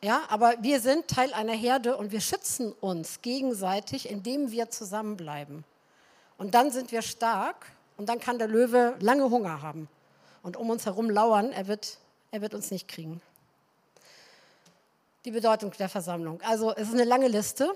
Ja, 0.00 0.22
aber 0.28 0.54
wir 0.60 0.80
sind 0.80 1.08
Teil 1.08 1.32
einer 1.32 1.52
Herde 1.52 1.96
und 1.96 2.10
wir 2.10 2.20
schützen 2.20 2.72
uns 2.72 3.22
gegenseitig, 3.22 4.08
indem 4.08 4.50
wir 4.50 4.70
zusammenbleiben. 4.70 5.64
Und 6.38 6.54
dann 6.54 6.70
sind 6.70 6.90
wir 6.90 7.02
stark 7.02 7.66
und 7.96 8.08
dann 8.08 8.18
kann 8.18 8.38
der 8.38 8.48
Löwe 8.48 8.96
lange 8.98 9.30
Hunger 9.30 9.62
haben 9.62 9.88
und 10.42 10.56
um 10.56 10.70
uns 10.70 10.86
herum 10.86 11.08
lauern, 11.08 11.52
er 11.52 11.68
wird, 11.68 11.98
er 12.30 12.40
wird 12.40 12.54
uns 12.54 12.70
nicht 12.70 12.88
kriegen. 12.88 13.20
Die 15.24 15.30
Bedeutung 15.30 15.70
der 15.78 15.88
Versammlung. 15.88 16.40
Also 16.42 16.74
es 16.74 16.88
ist 16.88 16.94
eine 16.94 17.04
lange 17.04 17.28
Liste. 17.28 17.72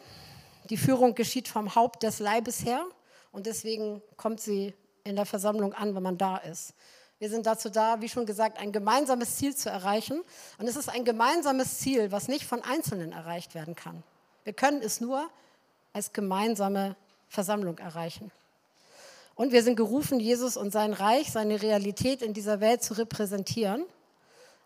Die 0.69 0.77
Führung 0.77 1.15
geschieht 1.15 1.47
vom 1.47 1.77
Haupt 1.77 2.03
des 2.03 2.19
Leibes 2.19 2.65
her 2.65 2.85
und 3.33 3.47
deswegen 3.47 4.03
kommt 4.17 4.41
sie 4.41 4.75
in 5.05 5.17
der 5.17 5.27
Versammlung 5.27 5.73
an, 5.73 5.95
wenn 5.95 6.03
man 6.03 6.19
da 6.19 6.37
ist. 6.37 6.75
Wir 7.19 7.31
sind 7.31 7.47
dazu 7.47 7.71
da, 7.71 8.01
wie 8.03 8.09
schon 8.09 8.27
gesagt, 8.27 8.59
ein 8.59 8.73
gemeinsames 8.73 9.37
Ziel 9.37 9.57
zu 9.57 9.71
erreichen. 9.71 10.23
Und 10.59 10.69
es 10.69 10.77
ist 10.77 10.91
ein 10.91 11.05
gemeinsames 11.05 11.79
Ziel, 11.79 12.13
was 12.13 12.29
nicht 12.29 12.45
von 12.45 12.63
Einzelnen 12.63 13.13
erreicht 13.13 13.55
werden 13.55 13.75
kann. 13.75 14.03
Wir 14.45 14.53
können 14.53 14.83
es 14.83 15.01
nur 15.01 15.31
als 15.95 16.13
gemeinsame 16.13 16.95
Versammlung 17.29 17.79
erreichen. 17.79 18.31
Und 19.35 19.53
wir 19.53 19.63
sind 19.63 19.77
gerufen, 19.77 20.21
Jesus 20.21 20.57
und 20.57 20.73
sein 20.73 20.93
Reich, 20.93 21.33
seine 21.33 21.61
Realität 21.63 22.21
in 22.21 22.35
dieser 22.35 22.61
Welt 22.61 22.83
zu 22.83 22.95
repräsentieren. 22.95 23.85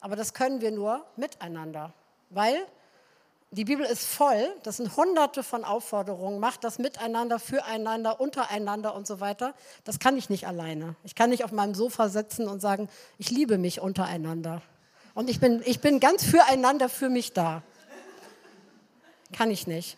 Aber 0.00 0.16
das 0.16 0.34
können 0.34 0.60
wir 0.60 0.70
nur 0.70 1.04
miteinander, 1.16 1.92
weil 2.30 2.66
die 3.52 3.64
Bibel 3.64 3.84
ist 3.84 4.06
voll, 4.06 4.54
das 4.62 4.76
sind 4.76 4.96
hunderte 4.96 5.42
von 5.42 5.64
Aufforderungen, 5.64 6.38
macht 6.38 6.62
das 6.62 6.78
miteinander, 6.78 7.40
füreinander, 7.40 8.20
untereinander 8.20 8.94
und 8.94 9.08
so 9.08 9.18
weiter. 9.18 9.54
Das 9.82 9.98
kann 9.98 10.16
ich 10.16 10.30
nicht 10.30 10.46
alleine. 10.46 10.94
Ich 11.02 11.16
kann 11.16 11.30
nicht 11.30 11.42
auf 11.42 11.50
meinem 11.50 11.74
Sofa 11.74 12.08
sitzen 12.08 12.46
und 12.46 12.60
sagen, 12.60 12.88
ich 13.18 13.30
liebe 13.30 13.58
mich 13.58 13.80
untereinander. 13.80 14.62
Und 15.14 15.28
ich 15.28 15.40
bin, 15.40 15.62
ich 15.64 15.80
bin 15.80 15.98
ganz 15.98 16.24
füreinander 16.24 16.88
für 16.88 17.08
mich 17.08 17.32
da. 17.32 17.62
Kann 19.32 19.50
ich 19.50 19.66
nicht. 19.66 19.96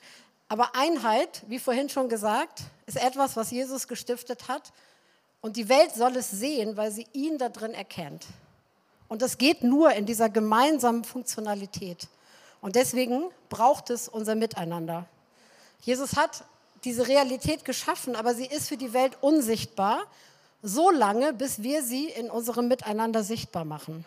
Aber 0.48 0.74
Einheit, 0.74 1.42
wie 1.46 1.59
vorhin 1.59 1.90
schon 1.90 2.09
gesagt, 2.09 2.62
ist 2.86 3.03
etwas, 3.03 3.36
was 3.36 3.50
Jesus 3.50 3.86
gestiftet 3.86 4.48
hat. 4.48 4.72
Und 5.42 5.57
die 5.59 5.68
Welt 5.68 5.94
soll 5.94 6.16
es 6.16 6.30
sehen, 6.30 6.78
weil 6.78 6.90
sie 6.90 7.07
ihn 7.12 7.36
da 7.36 7.50
drin 7.50 7.74
erkennt. 7.74 8.24
Und 9.09 9.20
das 9.20 9.36
geht 9.36 9.62
nur 9.62 9.92
in 9.92 10.07
dieser 10.07 10.30
gemeinsamen 10.30 11.05
Funktionalität. 11.05 12.09
Und 12.62 12.76
deswegen 12.76 13.24
braucht 13.50 13.90
es 13.90 14.08
unser 14.08 14.36
Miteinander. 14.36 15.06
Jesus 15.80 16.16
hat 16.16 16.44
diese 16.84 17.08
Realität 17.08 17.64
geschaffen, 17.64 18.16
aber 18.16 18.34
sie 18.34 18.46
ist 18.46 18.68
für 18.68 18.76
die 18.76 18.92
Welt 18.92 19.18
unsichtbar, 19.20 20.04
so 20.62 20.90
lange, 20.90 21.32
bis 21.32 21.62
wir 21.62 21.82
sie 21.82 22.08
in 22.08 22.30
unserem 22.30 22.68
Miteinander 22.68 23.24
sichtbar 23.24 23.64
machen. 23.64 24.04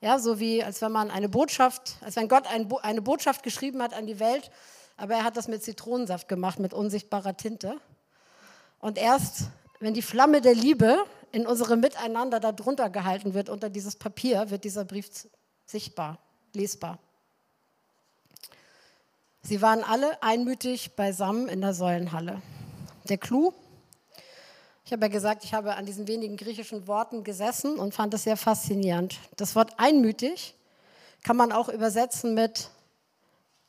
Ja, 0.00 0.18
so 0.18 0.40
wie 0.40 0.64
als 0.64 0.80
wenn 0.80 0.90
man 0.90 1.10
eine 1.10 1.28
Botschaft, 1.28 1.96
als 2.00 2.16
wenn 2.16 2.28
Gott 2.28 2.46
ein, 2.46 2.72
eine 2.82 3.02
Botschaft 3.02 3.42
geschrieben 3.42 3.82
hat 3.82 3.92
an 3.92 4.06
die 4.06 4.18
Welt, 4.18 4.50
aber 4.96 5.14
er 5.14 5.24
hat 5.24 5.36
das 5.36 5.46
mit 5.46 5.62
Zitronensaft 5.62 6.28
gemacht, 6.28 6.58
mit 6.58 6.72
unsichtbarer 6.72 7.36
Tinte. 7.36 7.78
Und 8.78 8.96
erst, 8.96 9.50
wenn 9.80 9.92
die 9.92 10.02
Flamme 10.02 10.40
der 10.40 10.54
Liebe 10.54 11.04
in 11.30 11.46
unserem 11.46 11.80
Miteinander 11.80 12.40
darunter 12.40 12.88
gehalten 12.88 13.34
wird, 13.34 13.50
unter 13.50 13.68
dieses 13.68 13.96
Papier, 13.96 14.48
wird 14.48 14.64
dieser 14.64 14.86
Brief 14.86 15.10
sichtbar, 15.66 16.18
lesbar. 16.54 16.98
Sie 19.48 19.62
waren 19.62 19.84
alle 19.84 20.20
einmütig 20.24 20.96
beisammen 20.96 21.46
in 21.46 21.60
der 21.60 21.72
Säulenhalle. 21.72 22.42
Der 23.04 23.16
Clou, 23.16 23.54
ich 24.84 24.92
habe 24.92 25.02
ja 25.02 25.08
gesagt, 25.08 25.44
ich 25.44 25.54
habe 25.54 25.76
an 25.76 25.86
diesen 25.86 26.08
wenigen 26.08 26.36
griechischen 26.36 26.88
Worten 26.88 27.22
gesessen 27.22 27.78
und 27.78 27.94
fand 27.94 28.12
es 28.14 28.24
sehr 28.24 28.36
faszinierend. 28.36 29.20
Das 29.36 29.54
Wort 29.54 29.74
einmütig 29.76 30.56
kann 31.22 31.36
man 31.36 31.52
auch 31.52 31.68
übersetzen 31.68 32.34
mit 32.34 32.70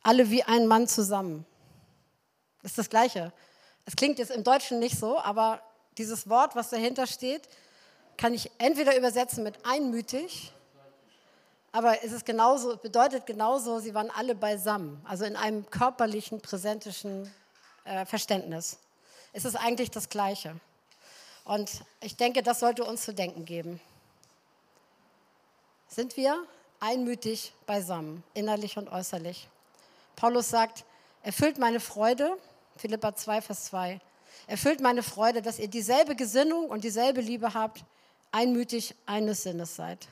alle 0.02 0.32
wie 0.32 0.42
ein 0.42 0.66
Mann 0.66 0.88
zusammen. 0.88 1.46
Das 2.64 2.72
ist 2.72 2.80
das 2.80 2.90
Gleiche. 2.90 3.32
Es 3.86 3.96
klingt 3.96 4.18
jetzt 4.18 4.32
im 4.32 4.44
Deutschen 4.44 4.80
nicht 4.80 4.98
so, 4.98 5.20
aber 5.20 5.62
dieses 6.00 6.28
Wort, 6.28 6.56
was 6.56 6.72
dahinter 6.72 7.06
steht, 7.06 7.48
kann 8.18 8.34
ich 8.34 8.50
entweder 8.58 8.98
übersetzen 8.98 9.44
mit 9.44 9.64
einmütig 9.64 10.54
aber 11.78 12.04
es 12.04 12.12
ist 12.12 12.26
genauso, 12.26 12.76
bedeutet 12.76 13.28
genauso, 13.28 13.78
sie 13.78 13.94
waren 13.94 14.10
alle 14.10 14.34
beisammen, 14.34 15.00
also 15.06 15.26
in 15.26 15.36
einem 15.36 15.70
körperlichen, 15.70 16.42
präsentischen 16.42 17.32
äh, 17.86 18.04
Verständnis. 18.04 18.80
Es 19.32 19.46
ist 19.46 19.56
eigentlich 19.56 19.92
das 19.92 20.10
Gleiche. 20.10 20.56
Und 21.46 21.84
ich 22.02 22.16
denke, 22.16 22.42
das 22.42 22.62
sollte 22.62 22.84
uns 22.84 23.04
zu 23.04 23.14
denken 23.14 23.46
geben. 23.46 23.80
Sind 25.88 26.18
wir 26.18 26.44
einmütig 26.80 27.54
beisammen, 27.68 28.24
innerlich 28.34 28.80
und 28.80 28.90
äußerlich? 28.90 29.48
Paulus 30.16 30.50
sagt, 30.50 30.84
erfüllt 31.22 31.60
meine 31.60 31.80
Freude, 31.80 32.40
Philippa 32.78 33.16
2, 33.16 33.40
Vers 33.44 33.66
2, 33.66 34.02
erfüllt 34.48 34.82
meine 34.82 35.04
Freude, 35.04 35.44
dass 35.44 35.60
ihr 35.60 35.68
dieselbe 35.68 36.16
Gesinnung 36.16 36.70
und 36.72 36.84
dieselbe 36.84 37.22
Liebe 37.22 37.54
habt, 37.54 37.84
einmütig 38.32 38.96
eines 39.06 39.44
Sinnes 39.44 39.76
seid. 39.76 40.08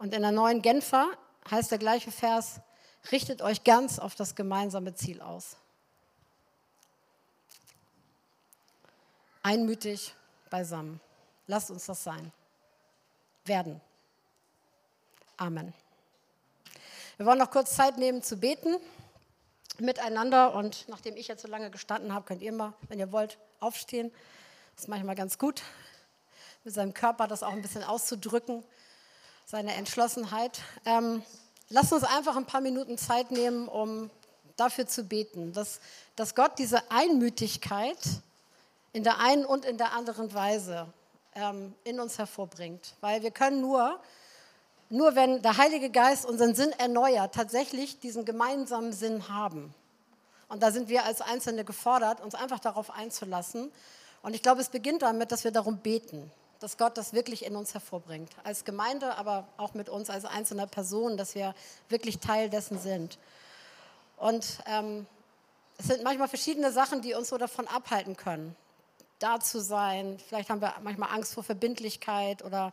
Und 0.00 0.14
in 0.14 0.22
der 0.22 0.32
neuen 0.32 0.62
Genfer 0.62 1.10
heißt 1.50 1.70
der 1.70 1.78
gleiche 1.78 2.10
Vers, 2.10 2.60
richtet 3.12 3.42
euch 3.42 3.64
ganz 3.64 3.98
auf 3.98 4.14
das 4.14 4.34
gemeinsame 4.34 4.94
Ziel 4.94 5.20
aus. 5.20 5.58
Einmütig 9.42 10.14
beisammen. 10.48 11.00
Lasst 11.46 11.70
uns 11.70 11.84
das 11.84 12.02
sein. 12.02 12.32
Werden. 13.44 13.78
Amen. 15.36 15.74
Wir 17.18 17.26
wollen 17.26 17.38
noch 17.38 17.50
kurz 17.50 17.76
Zeit 17.76 17.98
nehmen 17.98 18.22
zu 18.22 18.38
beten 18.38 18.78
miteinander. 19.80 20.54
Und 20.54 20.88
nachdem 20.88 21.14
ich 21.18 21.28
jetzt 21.28 21.42
so 21.42 21.48
lange 21.48 21.70
gestanden 21.70 22.14
habe, 22.14 22.24
könnt 22.24 22.40
ihr 22.40 22.52
mal, 22.52 22.72
wenn 22.88 22.98
ihr 22.98 23.12
wollt, 23.12 23.36
aufstehen. 23.60 24.10
Das 24.76 24.84
ist 24.84 24.88
manchmal 24.88 25.14
ganz 25.14 25.36
gut, 25.36 25.62
mit 26.64 26.72
seinem 26.72 26.94
Körper 26.94 27.28
das 27.28 27.42
auch 27.42 27.52
ein 27.52 27.60
bisschen 27.60 27.84
auszudrücken 27.84 28.64
seine 29.50 29.74
Entschlossenheit. 29.74 30.60
Ähm, 30.84 31.24
lasst 31.70 31.92
uns 31.92 32.04
einfach 32.04 32.36
ein 32.36 32.46
paar 32.46 32.60
Minuten 32.60 32.96
Zeit 32.96 33.32
nehmen, 33.32 33.66
um 33.66 34.08
dafür 34.56 34.86
zu 34.86 35.02
beten, 35.02 35.52
dass, 35.52 35.80
dass 36.14 36.36
Gott 36.36 36.52
diese 36.58 36.88
Einmütigkeit 36.88 37.98
in 38.92 39.02
der 39.02 39.18
einen 39.18 39.44
und 39.44 39.64
in 39.64 39.76
der 39.76 39.92
anderen 39.92 40.32
Weise 40.34 40.86
ähm, 41.34 41.74
in 41.82 41.98
uns 41.98 42.16
hervorbringt. 42.18 42.94
Weil 43.00 43.24
wir 43.24 43.32
können 43.32 43.60
nur, 43.60 43.98
nur 44.88 45.16
wenn 45.16 45.42
der 45.42 45.56
Heilige 45.56 45.90
Geist 45.90 46.26
unseren 46.26 46.54
Sinn 46.54 46.70
erneuert, 46.78 47.34
tatsächlich 47.34 47.98
diesen 47.98 48.24
gemeinsamen 48.24 48.92
Sinn 48.92 49.28
haben. 49.28 49.74
Und 50.48 50.62
da 50.62 50.70
sind 50.70 50.88
wir 50.88 51.04
als 51.04 51.20
Einzelne 51.20 51.64
gefordert, 51.64 52.20
uns 52.20 52.36
einfach 52.36 52.60
darauf 52.60 52.92
einzulassen. 52.92 53.72
Und 54.22 54.34
ich 54.34 54.42
glaube, 54.44 54.60
es 54.60 54.68
beginnt 54.68 55.02
damit, 55.02 55.32
dass 55.32 55.42
wir 55.42 55.50
darum 55.50 55.78
beten 55.78 56.30
dass 56.60 56.76
Gott 56.76 56.96
das 56.96 57.12
wirklich 57.14 57.44
in 57.44 57.56
uns 57.56 57.74
hervorbringt. 57.74 58.30
Als 58.44 58.64
Gemeinde, 58.64 59.16
aber 59.16 59.48
auch 59.56 59.74
mit 59.74 59.88
uns 59.88 60.10
als 60.10 60.24
einzelner 60.26 60.66
Person, 60.66 61.16
dass 61.16 61.34
wir 61.34 61.54
wirklich 61.88 62.18
Teil 62.18 62.50
dessen 62.50 62.78
sind. 62.78 63.18
Und 64.18 64.58
ähm, 64.66 65.06
es 65.78 65.86
sind 65.86 66.04
manchmal 66.04 66.28
verschiedene 66.28 66.70
Sachen, 66.70 67.00
die 67.00 67.14
uns 67.14 67.30
so 67.30 67.38
davon 67.38 67.66
abhalten 67.66 68.14
können, 68.14 68.54
da 69.18 69.40
zu 69.40 69.60
sein. 69.60 70.18
Vielleicht 70.28 70.50
haben 70.50 70.60
wir 70.60 70.74
manchmal 70.82 71.10
Angst 71.10 71.32
vor 71.32 71.42
Verbindlichkeit 71.42 72.44
oder 72.44 72.72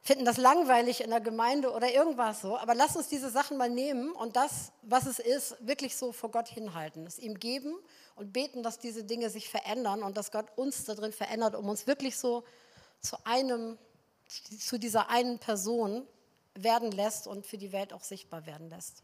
finden 0.00 0.24
das 0.24 0.36
langweilig 0.36 1.02
in 1.02 1.10
der 1.10 1.20
Gemeinde 1.20 1.72
oder 1.72 1.92
irgendwas 1.92 2.40
so. 2.40 2.56
Aber 2.56 2.76
lass 2.76 2.94
uns 2.94 3.08
diese 3.08 3.30
Sachen 3.30 3.56
mal 3.56 3.68
nehmen 3.68 4.12
und 4.12 4.36
das, 4.36 4.70
was 4.82 5.06
es 5.06 5.18
ist, 5.18 5.56
wirklich 5.58 5.96
so 5.96 6.12
vor 6.12 6.30
Gott 6.30 6.46
hinhalten. 6.46 7.04
Es 7.04 7.18
ihm 7.18 7.40
geben 7.40 7.74
und 8.14 8.32
beten, 8.32 8.62
dass 8.62 8.78
diese 8.78 9.02
Dinge 9.02 9.28
sich 9.28 9.48
verändern 9.48 10.04
und 10.04 10.16
dass 10.16 10.30
Gott 10.30 10.46
uns 10.56 10.84
darin 10.84 11.12
verändert, 11.12 11.56
um 11.56 11.68
uns 11.68 11.88
wirklich 11.88 12.16
so 12.16 12.44
zu 13.00 13.16
einem, 13.24 13.78
zu 14.26 14.78
dieser 14.78 15.10
einen 15.10 15.38
Person 15.38 16.06
werden 16.54 16.90
lässt 16.90 17.26
und 17.26 17.46
für 17.46 17.58
die 17.58 17.72
Welt 17.72 17.92
auch 17.92 18.02
sichtbar 18.02 18.46
werden 18.46 18.68
lässt. 18.68 19.02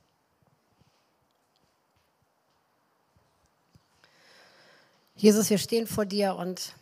Jesus, 5.16 5.48
wir 5.48 5.58
stehen 5.58 5.86
vor 5.86 6.04
dir 6.04 6.34
und 6.34 6.74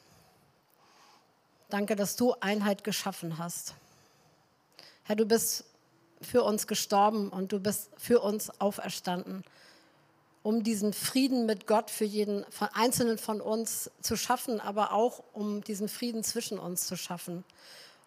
danke, 1.68 1.96
dass 1.96 2.16
du 2.16 2.34
Einheit 2.40 2.82
geschaffen 2.82 3.36
hast. 3.36 3.74
Herr, 5.04 5.16
du 5.16 5.26
bist 5.26 5.64
für 6.22 6.42
uns 6.42 6.66
gestorben 6.66 7.28
und 7.28 7.52
du 7.52 7.60
bist 7.60 7.90
für 7.98 8.20
uns 8.20 8.48
auferstanden 8.60 9.44
um 10.42 10.62
diesen 10.62 10.92
Frieden 10.92 11.46
mit 11.46 11.66
Gott 11.66 11.90
für 11.90 12.04
jeden 12.04 12.44
von 12.50 12.68
Einzelnen 12.72 13.18
von 13.18 13.40
uns 13.40 13.90
zu 14.00 14.16
schaffen, 14.16 14.60
aber 14.60 14.92
auch 14.92 15.22
um 15.32 15.62
diesen 15.62 15.88
Frieden 15.88 16.24
zwischen 16.24 16.58
uns 16.58 16.86
zu 16.86 16.96
schaffen 16.96 17.44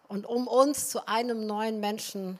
und 0.08 0.26
um 0.26 0.46
uns 0.46 0.88
zu 0.88 1.08
einem 1.08 1.46
neuen 1.46 1.80
Menschen 1.80 2.38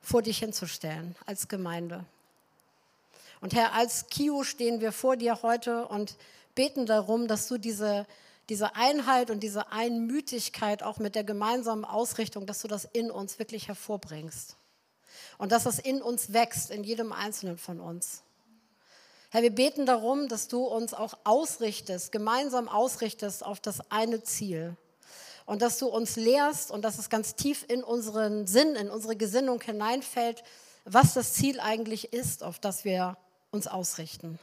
vor 0.00 0.22
dich 0.22 0.38
hinzustellen 0.38 1.16
als 1.24 1.48
Gemeinde. 1.48 2.04
Und 3.40 3.54
Herr, 3.54 3.74
als 3.74 4.08
Kio 4.08 4.42
stehen 4.42 4.80
wir 4.80 4.92
vor 4.92 5.16
dir 5.16 5.42
heute 5.42 5.86
und 5.86 6.16
beten 6.54 6.86
darum, 6.86 7.28
dass 7.28 7.46
du 7.46 7.58
diese, 7.58 8.06
diese 8.48 8.74
Einheit 8.74 9.30
und 9.30 9.40
diese 9.40 9.70
Einmütigkeit 9.70 10.82
auch 10.82 10.98
mit 10.98 11.14
der 11.14 11.24
gemeinsamen 11.24 11.84
Ausrichtung, 11.84 12.46
dass 12.46 12.60
du 12.60 12.68
das 12.68 12.84
in 12.84 13.10
uns 13.10 13.38
wirklich 13.38 13.68
hervorbringst. 13.68 14.56
Und 15.38 15.52
dass 15.52 15.64
das 15.64 15.78
in 15.78 16.02
uns 16.02 16.32
wächst, 16.32 16.70
in 16.70 16.84
jedem 16.84 17.12
Einzelnen 17.12 17.58
von 17.58 17.80
uns. 17.80 18.23
Herr, 19.34 19.42
wir 19.42 19.52
beten 19.52 19.84
darum, 19.84 20.28
dass 20.28 20.46
du 20.46 20.62
uns 20.62 20.94
auch 20.94 21.14
ausrichtest, 21.24 22.12
gemeinsam 22.12 22.68
ausrichtest 22.68 23.44
auf 23.44 23.58
das 23.58 23.90
eine 23.90 24.22
Ziel. 24.22 24.76
Und 25.44 25.60
dass 25.60 25.78
du 25.78 25.88
uns 25.88 26.14
lehrst 26.14 26.70
und 26.70 26.84
dass 26.84 27.00
es 27.00 27.10
ganz 27.10 27.34
tief 27.34 27.64
in 27.66 27.82
unseren 27.82 28.46
Sinn, 28.46 28.76
in 28.76 28.90
unsere 28.90 29.16
Gesinnung 29.16 29.60
hineinfällt, 29.60 30.44
was 30.84 31.14
das 31.14 31.32
Ziel 31.32 31.58
eigentlich 31.58 32.12
ist, 32.12 32.44
auf 32.44 32.60
das 32.60 32.84
wir 32.84 33.16
uns 33.50 33.66
ausrichten. 33.66 34.38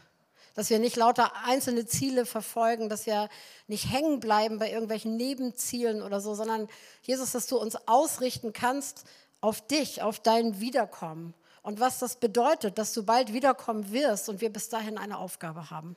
Dass 0.56 0.70
wir 0.70 0.80
nicht 0.80 0.98
lauter 0.98 1.38
einzelne 1.46 1.86
Ziele 1.86 2.26
verfolgen, 2.26 2.89
dass 2.89 3.06
wir 3.06 3.30
nicht 3.68 3.89
hängen 3.89 4.20
bleiben 4.20 4.60
bei 4.60 4.70
irgendwelchen 4.70 5.16
Nebenzielen 5.16 6.02
oder 6.02 6.20
so, 6.20 6.36
sondern 6.36 6.68
Jesus, 7.04 7.32
dass 7.32 7.48
du 7.48 7.58
uns 7.58 7.78
ausrichten 7.88 8.52
kannst 8.52 9.06
auf 9.39 9.66
dich, 9.66 10.02
auf 10.02 10.20
dein 10.20 10.60
Wiederkommen 10.60 11.34
und 11.64 11.80
was 11.80 11.99
das 11.99 12.16
bedeutet, 12.16 12.78
dass 12.78 12.93
du 12.93 13.03
bald 13.03 13.34
wiederkommen 13.34 13.91
wirst 13.91 14.30
und 14.30 14.41
wir 14.41 14.51
bis 14.51 14.70
dahin 14.70 14.97
eine 14.97 15.18
Aufgabe 15.18 15.70
haben. 15.70 15.95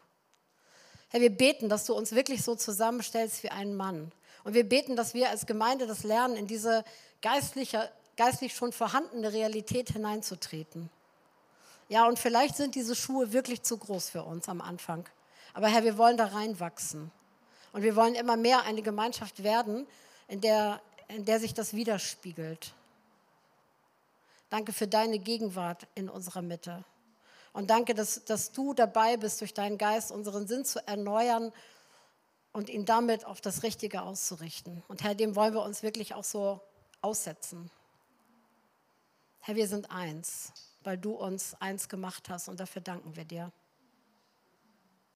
Herr, 1.09 1.21
wir 1.21 1.31
beten, 1.31 1.69
dass 1.69 1.87
du 1.87 1.95
uns 1.95 2.13
wirklich 2.13 2.43
so 2.43 2.55
zusammenstellst 2.55 3.43
wie 3.43 3.51
einen 3.51 3.75
Mann. 3.75 4.13
Und 4.43 4.55
wir 4.55 4.69
beten, 4.69 4.97
dass 4.97 5.15
wir 5.15 5.31
als 5.31 5.47
Gemeinde 5.47 5.87
das 5.87 6.03
lernen, 6.03 6.37
in 6.37 6.47
diese 6.47 6.85
geistliche, 7.23 7.91
geistlich 8.17 8.55
schon 8.55 8.73
vorhandene 8.73 9.33
Realität 9.33 9.91
hineinzutreten. 9.91 10.91
Ja, 11.89 12.07
und 12.07 12.19
vielleicht 12.19 12.57
sind 12.57 12.75
diese 12.75 12.95
Schuhe 12.95 13.33
wirklich 13.33 13.63
zu 13.63 13.79
groß 13.79 14.11
für 14.11 14.23
uns 14.23 14.49
am 14.49 14.61
Anfang. 14.61 15.09
Aber 15.55 15.69
Herr, 15.69 15.85
wir 15.85 15.97
wollen 15.97 16.17
da 16.17 16.27
reinwachsen. 16.27 17.11
Und 17.73 17.83
wir 17.83 17.97
wollen 17.97 18.15
immer 18.15 18.37
mehr 18.37 18.63
eine 18.65 18.83
Gemeinschaft 18.83 19.43
werden, 19.43 19.87
in 20.29 20.41
der, 20.41 20.81
in 21.09 21.25
der 21.25 21.41
sich 21.41 21.55
das 21.55 21.75
widerspiegelt. 21.75 22.75
Danke 24.55 24.73
für 24.73 24.87
deine 24.87 25.19
Gegenwart 25.19 25.89
in 25.97 26.09
unserer 26.09 26.41
Mitte. 26.41 26.85
Und 27.53 27.71
danke, 27.71 27.93
dass, 27.93 28.25
dass 28.25 28.53
du 28.53 28.73
dabei 28.73 29.17
bist, 29.17 29.41
durch 29.41 29.53
deinen 29.53 29.79
Geist 29.79 30.13
unseren 30.13 30.47
Sinn 30.47 30.65
zu 30.65 30.79
erneuern 30.87 31.53
und 32.53 32.71
ihn 32.71 32.85
damit 32.85 33.25
auf 33.25 33.41
das 33.41 33.65
Richtige 33.65 34.03
auszurichten. 34.03 34.85
Und 34.87 35.03
Herr, 35.03 35.17
dem 35.17 35.35
wollen 35.35 35.55
wir 35.55 35.63
uns 35.65 35.83
wirklich 35.83 36.15
auch 36.15 36.23
so 36.23 36.61
aussetzen. 37.01 37.69
Herr, 39.41 39.57
wir 39.57 39.67
sind 39.67 39.91
eins, 39.91 40.53
weil 40.85 40.99
du 40.99 41.15
uns 41.15 41.57
eins 41.61 41.89
gemacht 41.89 42.29
hast 42.29 42.49
und 42.49 42.61
dafür 42.61 42.81
danken 42.81 43.17
wir 43.17 43.25
dir. 43.25 43.51